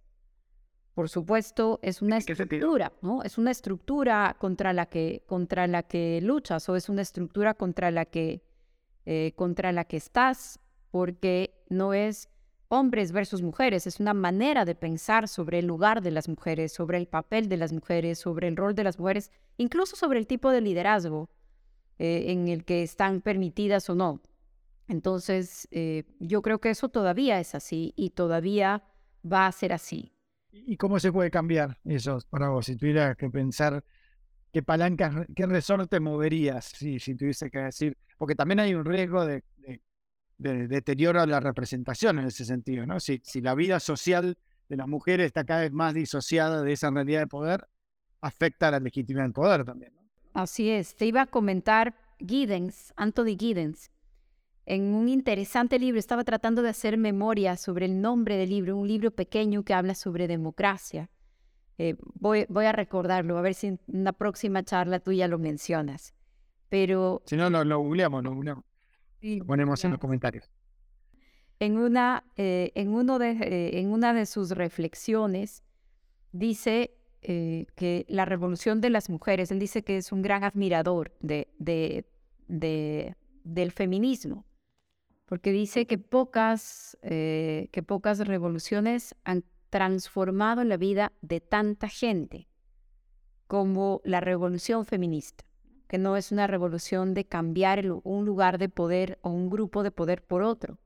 por 0.94 1.08
supuesto, 1.08 1.80
es 1.82 2.02
una 2.02 2.18
estructura, 2.18 2.92
¿no? 3.02 3.24
Es 3.24 3.36
una 3.36 3.50
estructura 3.50 4.36
contra 4.38 4.72
la 4.72 4.86
que, 4.86 5.24
contra 5.26 5.66
la 5.66 5.82
que 5.82 6.20
luchas 6.22 6.68
o 6.68 6.76
es 6.76 6.88
una 6.88 7.02
estructura 7.02 7.54
contra 7.54 7.90
la 7.90 8.04
que, 8.04 8.42
eh, 9.04 9.32
contra 9.34 9.72
la 9.72 9.84
que 9.84 9.96
estás, 9.96 10.60
porque 10.92 11.60
no 11.68 11.94
es 11.94 12.28
hombres 12.68 13.10
versus 13.10 13.42
mujeres, 13.42 13.88
es 13.88 13.98
una 13.98 14.14
manera 14.14 14.64
de 14.64 14.76
pensar 14.76 15.26
sobre 15.26 15.58
el 15.58 15.66
lugar 15.66 16.00
de 16.00 16.12
las 16.12 16.28
mujeres, 16.28 16.72
sobre 16.72 16.98
el 16.98 17.08
papel 17.08 17.48
de 17.48 17.56
las 17.56 17.72
mujeres, 17.72 18.20
sobre 18.20 18.46
el 18.46 18.56
rol 18.56 18.76
de 18.76 18.84
las 18.84 18.98
mujeres, 18.98 19.32
incluso 19.56 19.96
sobre 19.96 20.20
el 20.20 20.28
tipo 20.28 20.50
de 20.50 20.60
liderazgo 20.60 21.28
eh, 21.98 22.26
en 22.28 22.46
el 22.46 22.64
que 22.64 22.84
están 22.84 23.20
permitidas 23.20 23.90
o 23.90 23.96
no. 23.96 24.20
Entonces, 24.86 25.66
eh, 25.72 26.04
yo 26.20 26.40
creo 26.42 26.60
que 26.60 26.70
eso 26.70 26.88
todavía 26.88 27.40
es 27.40 27.54
así 27.56 27.92
y 27.96 28.10
todavía 28.10 28.84
va 29.24 29.46
a 29.46 29.52
ser 29.52 29.72
así. 29.72 30.13
¿Y 30.54 30.76
cómo 30.76 31.00
se 31.00 31.12
puede 31.12 31.30
cambiar 31.30 31.78
eso 31.84 32.18
para 32.30 32.48
vos? 32.48 32.66
Si 32.66 32.76
tuvieras 32.76 33.16
que 33.16 33.28
pensar 33.28 33.84
qué 34.52 34.62
palancas, 34.62 35.26
qué 35.34 35.46
resorte 35.46 35.98
moverías, 35.98 36.66
si, 36.66 37.00
si 37.00 37.16
tuviese 37.16 37.50
que 37.50 37.58
decir, 37.58 37.98
porque 38.16 38.36
también 38.36 38.60
hay 38.60 38.74
un 38.74 38.84
riesgo 38.84 39.26
de, 39.26 39.42
deterioro 40.38 41.20
a 41.20 41.26
la 41.26 41.40
representación 41.40 42.20
en 42.20 42.26
ese 42.26 42.44
sentido, 42.44 42.86
¿no? 42.86 43.00
Si, 43.00 43.20
si 43.24 43.40
la 43.40 43.54
vida 43.54 43.80
social 43.80 44.38
de 44.68 44.76
las 44.76 44.86
mujeres 44.86 45.26
está 45.26 45.44
cada 45.44 45.62
vez 45.62 45.72
más 45.72 45.92
disociada 45.92 46.62
de 46.62 46.72
esa 46.72 46.90
realidad 46.90 47.20
de 47.20 47.26
poder, 47.26 47.68
afecta 48.20 48.68
a 48.68 48.70
la 48.72 48.80
legitimidad 48.80 49.24
del 49.24 49.32
poder 49.32 49.64
también. 49.64 49.92
Así 50.32 50.70
es. 50.70 50.94
Te 50.96 51.06
iba 51.06 51.22
a 51.22 51.26
comentar 51.26 51.94
Giddens, 52.18 52.92
Anthony 52.96 53.36
Giddens, 53.38 53.90
en 54.66 54.94
un 54.94 55.08
interesante 55.08 55.78
libro, 55.78 55.98
estaba 55.98 56.24
tratando 56.24 56.62
de 56.62 56.70
hacer 56.70 56.96
memoria 56.96 57.56
sobre 57.56 57.86
el 57.86 58.00
nombre 58.00 58.36
del 58.36 58.50
libro, 58.50 58.76
un 58.76 58.88
libro 58.88 59.10
pequeño 59.10 59.62
que 59.62 59.74
habla 59.74 59.94
sobre 59.94 60.26
democracia. 60.26 61.10
Eh, 61.76 61.96
voy, 62.14 62.46
voy, 62.48 62.64
a 62.66 62.72
recordarlo, 62.72 63.36
a 63.36 63.42
ver 63.42 63.54
si 63.54 63.68
en 63.68 63.80
una 63.88 64.12
próxima 64.12 64.62
charla 64.62 65.00
tú 65.00 65.12
ya 65.12 65.28
lo 65.28 65.38
mencionas. 65.38 66.14
Pero... 66.68 67.22
Si 67.26 67.36
no, 67.36 67.50
lo, 67.50 67.78
googleamos, 67.78 68.22
lo 68.24 68.34
googleamos. 68.34 68.64
lo 69.20 69.44
ponemos 69.44 69.84
en 69.84 69.90
los 69.90 70.00
comentarios. 70.00 70.50
En 71.60 71.76
una, 71.76 72.24
eh, 72.36 72.72
en, 72.74 72.88
uno 72.88 73.18
de, 73.18 73.30
eh, 73.30 73.80
en 73.80 73.92
una 73.92 74.14
de 74.14 74.26
sus 74.26 74.50
reflexiones 74.50 75.62
dice 76.32 76.96
que 77.20 78.04
la 78.08 78.26
revolución 78.26 78.82
de 78.82 78.90
las 78.90 79.08
mujeres, 79.08 79.50
él 79.50 79.58
dice 79.58 79.82
que 79.82 79.96
es 79.96 80.12
un 80.12 80.20
gran 80.20 80.44
admirador 80.44 81.14
de, 81.20 81.48
de, 81.58 82.04
de 82.48 83.16
del 83.44 83.72
feminismo 83.72 84.44
porque 85.26 85.52
dice 85.52 85.86
que 85.86 85.98
pocas, 85.98 86.98
eh, 87.02 87.68
que 87.72 87.82
pocas 87.82 88.18
revoluciones 88.18 89.14
han 89.24 89.44
transformado 89.70 90.64
la 90.64 90.76
vida 90.76 91.12
de 91.22 91.40
tanta 91.40 91.88
gente 91.88 92.48
como 93.46 94.00
la 94.04 94.20
revolución 94.20 94.84
feminista, 94.84 95.44
que 95.88 95.98
no 95.98 96.16
es 96.16 96.32
una 96.32 96.46
revolución 96.46 97.14
de 97.14 97.24
cambiar 97.24 97.84
un 98.02 98.24
lugar 98.24 98.58
de 98.58 98.68
poder 98.68 99.18
o 99.22 99.30
un 99.30 99.50
grupo 99.50 99.82
de 99.82 99.90
poder 99.90 100.22
por 100.22 100.42
otro, 100.42 100.78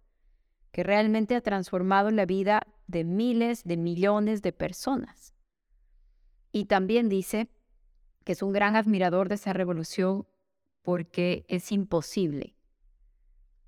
que 0.73 0.83
realmente 0.83 1.35
ha 1.35 1.41
transformado 1.41 2.11
la 2.11 2.27
vida 2.27 2.67
de 2.87 3.05
miles, 3.05 3.65
de 3.65 3.77
millones 3.77 4.43
de 4.43 4.53
personas. 4.53 5.35
Y 6.53 6.67
también 6.67 7.09
dice 7.09 7.49
que 8.25 8.33
es 8.33 8.43
un 8.43 8.53
gran 8.53 8.77
admirador 8.77 9.29
de 9.29 9.37
esa 9.37 9.53
revolución 9.53 10.27
porque 10.83 11.45
es 11.49 11.73
imposible 11.73 12.58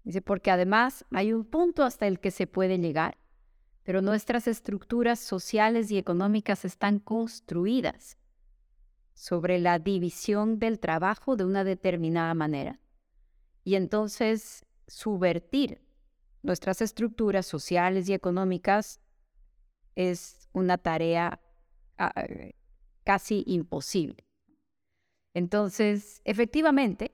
Dice, 0.05 0.23
porque 0.23 0.51
además 0.51 1.05
hay 1.11 1.33
un 1.33 1.45
punto 1.45 1.85
hasta 1.85 2.07
el 2.07 2.21
que 2.21 2.31
se 2.31 2.47
puede 2.47 2.79
llegar, 2.79 3.19
pero 3.83 4.03
nuestras 4.03 4.47
estructuras 4.47 5.19
sociales 5.19 5.91
y 5.91 5.99
económicas 5.99 6.65
están 6.65 6.99
construidas 6.99 8.19
sobre 9.15 9.59
la 9.59 9.79
división 9.79 10.59
del 10.59 10.81
trabajo 10.81 11.37
de 11.37 11.45
una 11.45 11.65
determinada 11.65 12.33
manera. 12.35 12.81
Y 13.65 13.75
entonces 13.75 14.65
subvertir 14.87 15.83
nuestras 16.43 16.81
estructuras 16.81 17.47
sociales 17.47 18.09
y 18.09 18.15
económicas 18.15 19.01
es 19.95 20.49
una 20.53 20.79
tarea 20.79 21.41
ah, 21.99 22.13
casi 23.05 23.45
imposible. 23.47 24.25
Entonces, 25.35 26.23
efectivamente, 26.25 27.13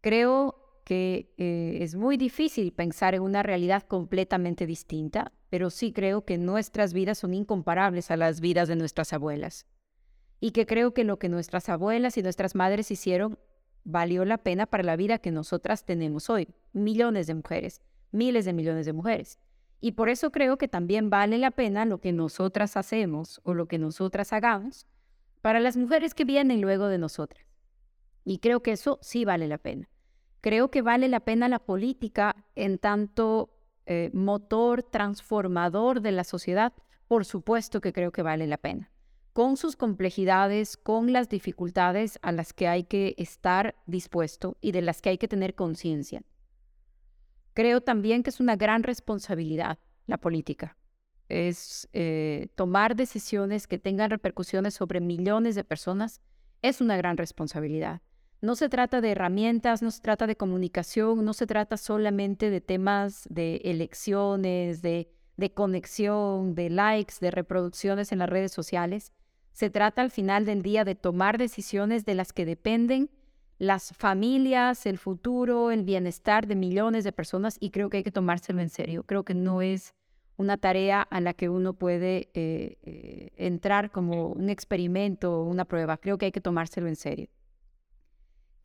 creo 0.00 0.55
que 0.86 1.34
eh, 1.36 1.78
es 1.80 1.96
muy 1.96 2.16
difícil 2.16 2.72
pensar 2.72 3.16
en 3.16 3.22
una 3.22 3.42
realidad 3.42 3.82
completamente 3.82 4.66
distinta, 4.66 5.32
pero 5.50 5.68
sí 5.68 5.92
creo 5.92 6.24
que 6.24 6.38
nuestras 6.38 6.92
vidas 6.92 7.18
son 7.18 7.34
incomparables 7.34 8.12
a 8.12 8.16
las 8.16 8.40
vidas 8.40 8.68
de 8.68 8.76
nuestras 8.76 9.12
abuelas. 9.12 9.66
Y 10.38 10.52
que 10.52 10.64
creo 10.64 10.94
que 10.94 11.02
lo 11.02 11.18
que 11.18 11.28
nuestras 11.28 11.68
abuelas 11.68 12.16
y 12.18 12.22
nuestras 12.22 12.54
madres 12.54 12.92
hicieron 12.92 13.36
valió 13.82 14.24
la 14.24 14.38
pena 14.38 14.66
para 14.66 14.84
la 14.84 14.94
vida 14.94 15.18
que 15.18 15.32
nosotras 15.32 15.84
tenemos 15.84 16.30
hoy. 16.30 16.46
Millones 16.72 17.26
de 17.26 17.34
mujeres, 17.34 17.80
miles 18.12 18.44
de 18.44 18.52
millones 18.52 18.86
de 18.86 18.92
mujeres. 18.92 19.40
Y 19.80 19.92
por 19.92 20.08
eso 20.08 20.30
creo 20.30 20.56
que 20.56 20.68
también 20.68 21.10
vale 21.10 21.38
la 21.38 21.50
pena 21.50 21.84
lo 21.84 22.00
que 22.00 22.12
nosotras 22.12 22.76
hacemos 22.76 23.40
o 23.42 23.54
lo 23.54 23.66
que 23.66 23.78
nosotras 23.78 24.32
hagamos 24.32 24.86
para 25.42 25.58
las 25.58 25.76
mujeres 25.76 26.14
que 26.14 26.24
vienen 26.24 26.60
luego 26.60 26.86
de 26.86 26.98
nosotras. 26.98 27.44
Y 28.24 28.38
creo 28.38 28.62
que 28.62 28.70
eso 28.70 29.00
sí 29.02 29.24
vale 29.24 29.48
la 29.48 29.58
pena. 29.58 29.88
Creo 30.40 30.70
que 30.70 30.82
vale 30.82 31.08
la 31.08 31.20
pena 31.20 31.48
la 31.48 31.58
política 31.58 32.36
en 32.54 32.78
tanto 32.78 33.50
eh, 33.86 34.10
motor 34.12 34.82
transformador 34.82 36.00
de 36.00 36.12
la 36.12 36.24
sociedad. 36.24 36.72
Por 37.08 37.24
supuesto 37.24 37.80
que 37.80 37.92
creo 37.92 38.12
que 38.12 38.22
vale 38.22 38.46
la 38.46 38.58
pena. 38.58 38.90
Con 39.32 39.56
sus 39.56 39.76
complejidades, 39.76 40.76
con 40.76 41.12
las 41.12 41.28
dificultades 41.28 42.18
a 42.22 42.32
las 42.32 42.52
que 42.52 42.68
hay 42.68 42.84
que 42.84 43.14
estar 43.18 43.74
dispuesto 43.86 44.56
y 44.60 44.72
de 44.72 44.82
las 44.82 45.02
que 45.02 45.10
hay 45.10 45.18
que 45.18 45.28
tener 45.28 45.54
conciencia. 45.54 46.22
Creo 47.54 47.80
también 47.80 48.22
que 48.22 48.30
es 48.30 48.40
una 48.40 48.56
gran 48.56 48.82
responsabilidad 48.82 49.78
la 50.06 50.18
política. 50.18 50.76
Es 51.28 51.88
eh, 51.92 52.48
tomar 52.54 52.94
decisiones 52.94 53.66
que 53.66 53.78
tengan 53.78 54.10
repercusiones 54.10 54.74
sobre 54.74 55.00
millones 55.00 55.54
de 55.54 55.64
personas. 55.64 56.20
Es 56.62 56.80
una 56.80 56.96
gran 56.96 57.16
responsabilidad. 57.16 58.00
No 58.42 58.54
se 58.54 58.68
trata 58.68 59.00
de 59.00 59.12
herramientas, 59.12 59.82
no 59.82 59.90
se 59.90 60.02
trata 60.02 60.26
de 60.26 60.36
comunicación, 60.36 61.24
no 61.24 61.32
se 61.32 61.46
trata 61.46 61.76
solamente 61.76 62.50
de 62.50 62.60
temas 62.60 63.26
de 63.30 63.56
elecciones, 63.64 64.82
de, 64.82 65.08
conexión, 65.54 66.54
de 66.54 66.70
likes, 66.70 67.14
de 67.20 67.30
reproducciones 67.30 68.12
en 68.12 68.18
las 68.18 68.28
redes 68.28 68.52
sociales. 68.52 69.12
Se 69.52 69.70
trata 69.70 70.02
al 70.02 70.10
final 70.10 70.44
del 70.44 70.62
día 70.62 70.84
de 70.84 70.94
tomar 70.94 71.38
decisiones 71.38 72.04
de 72.04 72.14
las 72.14 72.32
que 72.34 72.44
dependen 72.44 73.10
las 73.58 73.96
familias, 73.96 74.84
el 74.84 74.98
futuro, 74.98 75.70
el 75.70 75.82
bienestar 75.82 76.46
de 76.46 76.56
millones 76.56 77.04
de 77.04 77.12
personas 77.12 77.56
y 77.58 77.70
creo 77.70 77.88
que 77.88 77.98
hay 77.98 78.02
que 78.02 78.12
tomárselo 78.12 78.60
en 78.60 78.68
serio. 78.68 79.04
Creo 79.04 79.24
que 79.24 79.34
no 79.34 79.62
es 79.62 79.94
una 80.36 80.58
tarea 80.58 81.00
a 81.00 81.20
la 81.22 81.32
que 81.32 81.48
uno 81.48 81.72
puede 81.72 82.28
eh, 82.34 82.76
eh, 82.82 83.30
entrar 83.38 83.90
como 83.90 84.28
un 84.28 84.50
experimento 84.50 85.40
o 85.40 85.44
una 85.44 85.64
prueba. 85.64 85.96
Creo 85.96 86.18
que 86.18 86.26
hay 86.26 86.32
que 86.32 86.42
tomárselo 86.42 86.88
en 86.88 86.96
serio. 86.96 87.28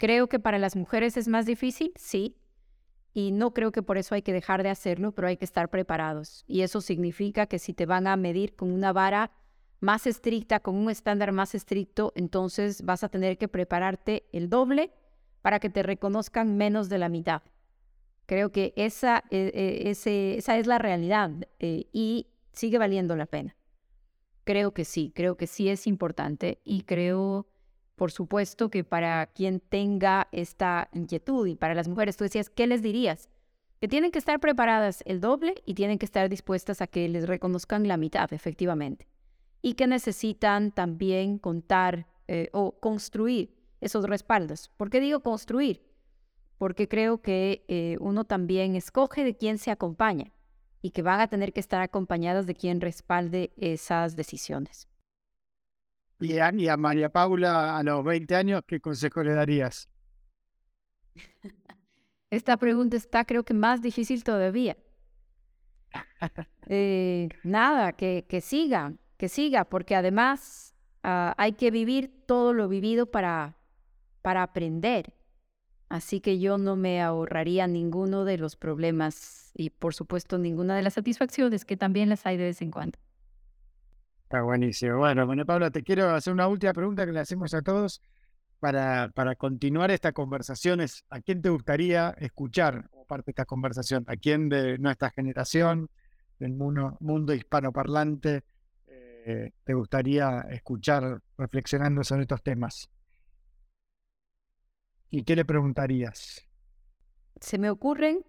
Creo 0.01 0.27
que 0.27 0.39
para 0.39 0.57
las 0.57 0.75
mujeres 0.75 1.15
es 1.15 1.27
más 1.27 1.45
difícil, 1.45 1.93
sí, 1.95 2.35
y 3.13 3.31
no 3.31 3.53
creo 3.53 3.71
que 3.71 3.83
por 3.83 3.99
eso 3.99 4.15
hay 4.15 4.23
que 4.23 4.33
dejar 4.33 4.63
de 4.63 4.71
hacerlo, 4.71 5.11
pero 5.11 5.27
hay 5.27 5.37
que 5.37 5.45
estar 5.45 5.69
preparados. 5.69 6.43
Y 6.47 6.61
eso 6.61 6.81
significa 6.81 7.45
que 7.45 7.59
si 7.59 7.75
te 7.75 7.85
van 7.85 8.07
a 8.07 8.15
medir 8.15 8.55
con 8.55 8.71
una 8.71 8.93
vara 8.93 9.29
más 9.79 10.07
estricta, 10.07 10.59
con 10.59 10.75
un 10.75 10.89
estándar 10.89 11.31
más 11.33 11.53
estricto, 11.53 12.13
entonces 12.15 12.83
vas 12.83 13.03
a 13.03 13.09
tener 13.09 13.37
que 13.37 13.47
prepararte 13.47 14.23
el 14.31 14.49
doble 14.49 14.91
para 15.43 15.59
que 15.59 15.69
te 15.69 15.83
reconozcan 15.83 16.57
menos 16.57 16.89
de 16.89 16.97
la 16.97 17.07
mitad. 17.07 17.43
Creo 18.25 18.51
que 18.51 18.73
esa, 18.75 19.23
eh, 19.29 19.51
eh, 19.53 20.35
esa 20.35 20.57
es 20.57 20.65
la 20.65 20.79
realidad 20.79 21.29
eh, 21.59 21.85
y 21.93 22.25
sigue 22.53 22.79
valiendo 22.79 23.15
la 23.15 23.27
pena. 23.27 23.55
Creo 24.45 24.73
que 24.73 24.83
sí, 24.83 25.11
creo 25.13 25.37
que 25.37 25.45
sí 25.45 25.69
es 25.69 25.85
importante 25.85 26.59
y 26.63 26.85
creo 26.85 27.45
por 28.01 28.11
supuesto 28.11 28.71
que 28.71 28.83
para 28.83 29.27
quien 29.27 29.59
tenga 29.59 30.27
esta 30.31 30.89
inquietud 30.91 31.45
y 31.45 31.55
para 31.55 31.75
las 31.75 31.87
mujeres, 31.87 32.17
tú 32.17 32.23
decías, 32.23 32.49
¿qué 32.49 32.65
les 32.65 32.81
dirías? 32.81 33.29
Que 33.79 33.87
tienen 33.87 34.09
que 34.09 34.17
estar 34.17 34.39
preparadas 34.39 35.03
el 35.05 35.21
doble 35.21 35.61
y 35.67 35.75
tienen 35.75 35.99
que 35.99 36.07
estar 36.07 36.27
dispuestas 36.27 36.81
a 36.81 36.87
que 36.87 37.07
les 37.07 37.27
reconozcan 37.27 37.87
la 37.87 37.97
mitad, 37.97 38.33
efectivamente. 38.33 39.07
Y 39.61 39.75
que 39.75 39.85
necesitan 39.85 40.71
también 40.71 41.37
contar 41.37 42.07
eh, 42.27 42.49
o 42.53 42.71
construir 42.79 43.55
esos 43.81 44.05
respaldos. 44.05 44.71
¿Por 44.77 44.89
qué 44.89 44.99
digo 44.99 45.19
construir? 45.19 45.83
Porque 46.57 46.87
creo 46.87 47.21
que 47.21 47.65
eh, 47.67 47.97
uno 47.99 48.23
también 48.23 48.75
escoge 48.75 49.23
de 49.23 49.37
quién 49.37 49.59
se 49.59 49.69
acompaña 49.69 50.33
y 50.81 50.89
que 50.89 51.03
van 51.03 51.19
a 51.19 51.27
tener 51.27 51.53
que 51.53 51.59
estar 51.59 51.83
acompañadas 51.83 52.47
de 52.47 52.55
quien 52.55 52.81
respalde 52.81 53.53
esas 53.57 54.15
decisiones. 54.15 54.87
Y 56.21 56.37
a, 56.37 56.77
María 56.77 57.09
Paula, 57.09 57.77
a 57.77 57.83
los 57.83 58.03
20 58.03 58.35
años, 58.35 58.61
¿qué 58.67 58.79
consejo 58.79 59.23
le 59.23 59.33
darías? 59.33 59.89
Esta 62.29 62.57
pregunta 62.57 62.95
está 62.95 63.25
creo 63.25 63.43
que 63.43 63.55
más 63.55 63.81
difícil 63.81 64.23
todavía. 64.23 64.77
Eh, 66.67 67.27
nada, 67.43 67.91
que, 67.91 68.25
que, 68.29 68.39
siga, 68.39 68.93
que 69.17 69.27
siga, 69.27 69.65
porque 69.65 69.95
además 69.95 70.73
ah, 71.03 71.33
hay 71.37 71.53
que 71.53 71.71
vivir 71.71 72.23
todo 72.25 72.53
lo 72.53 72.69
vivido 72.69 73.07
para, 73.07 73.57
para 74.21 74.43
aprender. 74.43 75.13
Así 75.89 76.21
que 76.21 76.39
yo 76.39 76.57
no 76.57 76.77
me 76.77 77.01
ahorraría 77.01 77.67
ninguno 77.67 78.23
de 78.23 78.37
los 78.37 78.55
problemas 78.55 79.51
y 79.53 79.71
por 79.71 79.93
supuesto 79.93 80.37
ninguna 80.37 80.75
de 80.77 80.83
las 80.83 80.93
satisfacciones 80.93 81.65
que 81.65 81.75
también 81.75 82.07
las 82.07 82.25
hay 82.25 82.37
de 82.37 82.45
vez 82.45 82.61
en 82.61 82.71
cuando. 82.71 82.97
Está 84.31 84.43
buenísimo. 84.43 84.95
Bueno, 84.95 85.25
bueno, 85.25 85.45
Pablo, 85.45 85.69
te 85.71 85.83
quiero 85.83 86.11
hacer 86.11 86.31
una 86.31 86.47
última 86.47 86.71
pregunta 86.71 87.05
que 87.05 87.11
le 87.11 87.19
hacemos 87.19 87.53
a 87.53 87.61
todos 87.61 88.01
para, 88.61 89.11
para 89.13 89.35
continuar 89.35 89.91
esta 89.91 90.13
conversación. 90.13 90.79
¿A 91.09 91.19
quién 91.19 91.41
te 91.41 91.49
gustaría 91.49 92.11
escuchar 92.11 92.89
como 92.91 93.03
parte 93.05 93.25
de 93.25 93.31
esta 93.31 93.43
conversación? 93.43 94.05
¿A 94.07 94.15
quién 94.15 94.47
de 94.47 94.77
nuestra 94.77 95.09
generación, 95.09 95.89
del 96.39 96.53
mundo, 96.53 96.95
mundo 97.01 97.33
hispanoparlante, 97.33 98.45
eh, 98.87 99.51
te 99.65 99.73
gustaría 99.73 100.39
escuchar 100.49 101.21
reflexionando 101.37 102.01
sobre 102.05 102.21
estos 102.21 102.41
temas? 102.41 102.89
¿Y 105.09 105.23
qué 105.23 105.35
le 105.35 105.43
preguntarías? 105.43 106.47
Se 107.41 107.57
me 107.57 107.69
ocurren, 107.69 108.23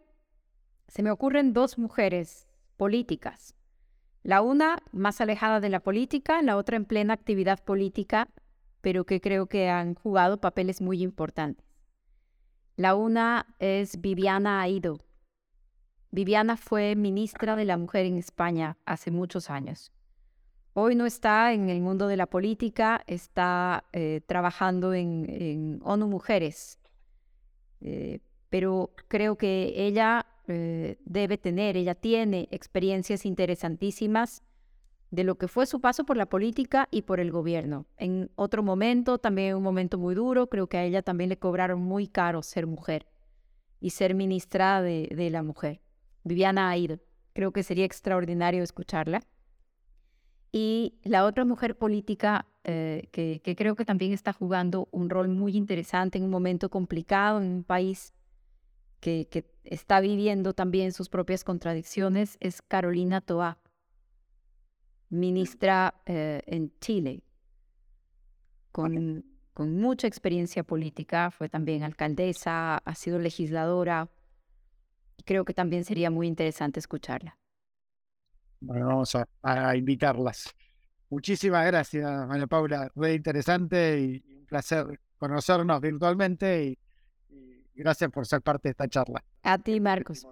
se 0.89 1.05
me 1.05 1.13
ocurren 1.13 1.53
dos 1.53 1.79
mujeres 1.79 2.49
políticas. 2.77 3.55
La 4.23 4.41
una 4.41 4.83
más 4.93 5.21
alejada 5.21 5.61
de 5.61 5.69
la 5.69 5.81
política, 5.81 6.43
la 6.43 6.57
otra 6.57 6.77
en 6.77 6.85
plena 6.85 7.15
actividad 7.15 7.63
política, 7.65 8.29
pero 8.81 9.05
que 9.05 9.21
creo 9.21 9.47
que 9.47 9.69
han 9.69 9.95
jugado 9.95 10.41
papeles 10.41 10.81
muy 10.81 11.03
importantes. 11.03 11.67
La 12.77 12.95
una 12.95 13.55
es 13.59 14.01
Viviana 14.01 14.61
Aido. 14.61 14.99
Viviana 16.11 16.57
fue 16.57 16.95
ministra 16.95 17.57
de 17.57 17.65
la 17.65 17.77
Mujer 17.77 18.07
en 18.07 18.17
España 18.17 18.79
hace 18.85 19.11
muchos 19.11 19.51
años. 19.51 19.93
Hoy 20.75 20.95
no 20.95 21.05
está 21.05 21.53
en 21.53 21.69
el 21.69 21.81
mundo 21.81 22.07
de 22.07 22.17
la 22.17 22.27
política, 22.27 23.03
está 23.07 23.85
eh, 23.93 24.23
trabajando 24.27 24.95
en, 24.95 25.81
ONU 25.83 26.07
Mujeres, 26.09 26.79
eh, 27.81 28.21
pero 28.53 28.91
creo 29.09 29.39
que 29.39 29.73
ella 29.77 30.27
eh, 30.47 30.99
debe 31.07 31.39
tener, 31.39 31.79
ella 31.79 31.95
tiene 31.95 32.49
experiencias 32.51 33.25
interesantísimas 33.25 34.43
de 35.11 35.25
lo 35.25 35.37
que 35.37 35.49
fue 35.49 35.65
su 35.65 35.81
paso 35.81 36.05
por 36.05 36.19
la 36.19 36.27
política 36.27 36.87
y 36.91 37.03
por 37.03 37.19
el 37.19 37.31
gobierno. 37.31 37.87
En 37.97 38.31
otro 38.35 38.63
momento, 38.63 39.17
también 39.17 39.57
un 39.57 39.63
momento 39.63 39.97
muy 39.97 40.15
duro, 40.15 40.51
creo 40.51 40.67
que 40.67 40.77
a 40.77 40.85
ella 40.85 41.01
también 41.01 41.31
le 41.31 41.39
cobraron 41.39 41.81
muy 41.81 42.09
caro 42.09 42.43
ser 42.43 42.67
mujer 42.67 43.07
y 43.81 43.89
ser 43.89 44.15
ministra 44.15 44.83
de, 44.83 45.29
la 45.31 45.43
mujer. 45.43 45.81
Viviana 46.23 46.69
Aid, 46.69 46.99
creo 47.33 47.53
que 47.53 47.63
sería 47.63 47.87
extraordinario 47.87 48.63
escucharla. 48.63 49.23
Y 50.53 50.99
la 51.05 51.25
otra 51.25 51.47
mujer 51.47 51.79
política 51.79 52.45
eh, 52.65 53.09
que, 53.13 53.41
creo 53.57 53.77
que 53.77 53.87
también 53.87 54.13
está 54.13 54.35
jugando 54.35 54.89
un 54.91 55.09
rol 55.09 55.29
muy 55.29 55.57
interesante 55.57 56.19
en 56.19 56.25
un 56.25 56.31
momento 56.31 56.69
complicado, 56.69 57.41
en 57.41 57.47
un 57.47 57.65
país 57.65 58.13
que, 59.03 59.27
que 59.29 59.45
está 59.65 60.01
viviendo 60.01 60.55
también 60.55 60.93
sus 60.93 61.11
propias 61.11 61.45
contradicciones, 61.45 62.39
es 62.41 62.63
Carolina 62.63 63.21
Toa 63.21 63.59
ministra 65.13 65.95
eh, 66.07 66.43
en 66.47 66.73
Chile, 66.81 67.23
con, 68.73 69.25
con 69.53 69.79
mucha 69.79 70.07
experiencia 70.07 70.65
política, 70.65 71.31
fue 71.31 71.49
también 71.49 71.83
alcaldesa, 71.83 72.79
ha 72.79 72.95
sido 72.95 73.19
legisladora, 73.19 74.09
y 75.19 75.23
creo 75.25 75.45
que 75.45 75.53
también 75.53 75.85
sería 75.85 76.11
muy 76.11 76.27
interesante 76.27 76.81
escucharla. 76.81 77.39
Bueno, 78.61 78.87
vamos 78.87 79.15
a, 79.43 79.77
invitarlas. 79.77 80.55
Muchísimas 81.11 81.67
gracias, 81.67 82.27
María 82.27 82.47
Paula. 82.47 82.91
Fue 82.95 83.15
interesante 83.15 84.01
y 84.01 84.35
un 84.39 84.47
placer 84.47 84.99
conocernos 85.19 85.81
virtualmente 85.81 86.65
y, 86.65 86.79
gracias 87.75 88.11
por 88.11 88.27
ser 88.27 88.43
parte 88.43 88.69
de 88.69 88.71
esta 88.73 88.89
charla. 88.89 89.25
A 89.43 89.59
ti, 89.59 89.81
Marcos. 89.81 90.27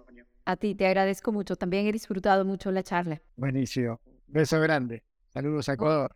A 0.45 0.55
ti, 0.55 0.75
te 0.75 0.87
agradezco 0.87 1.31
mucho. 1.31 1.55
También 1.55 1.87
he 1.87 1.91
disfrutado 1.91 2.45
mucho 2.45 2.71
la 2.71 2.83
charla. 2.83 3.21
Buenísimo. 3.35 3.99
Beso 4.27 4.59
grande. 4.59 5.03
Saludos 5.29 5.69
a 5.69 5.73
Ecuador. 5.73 6.15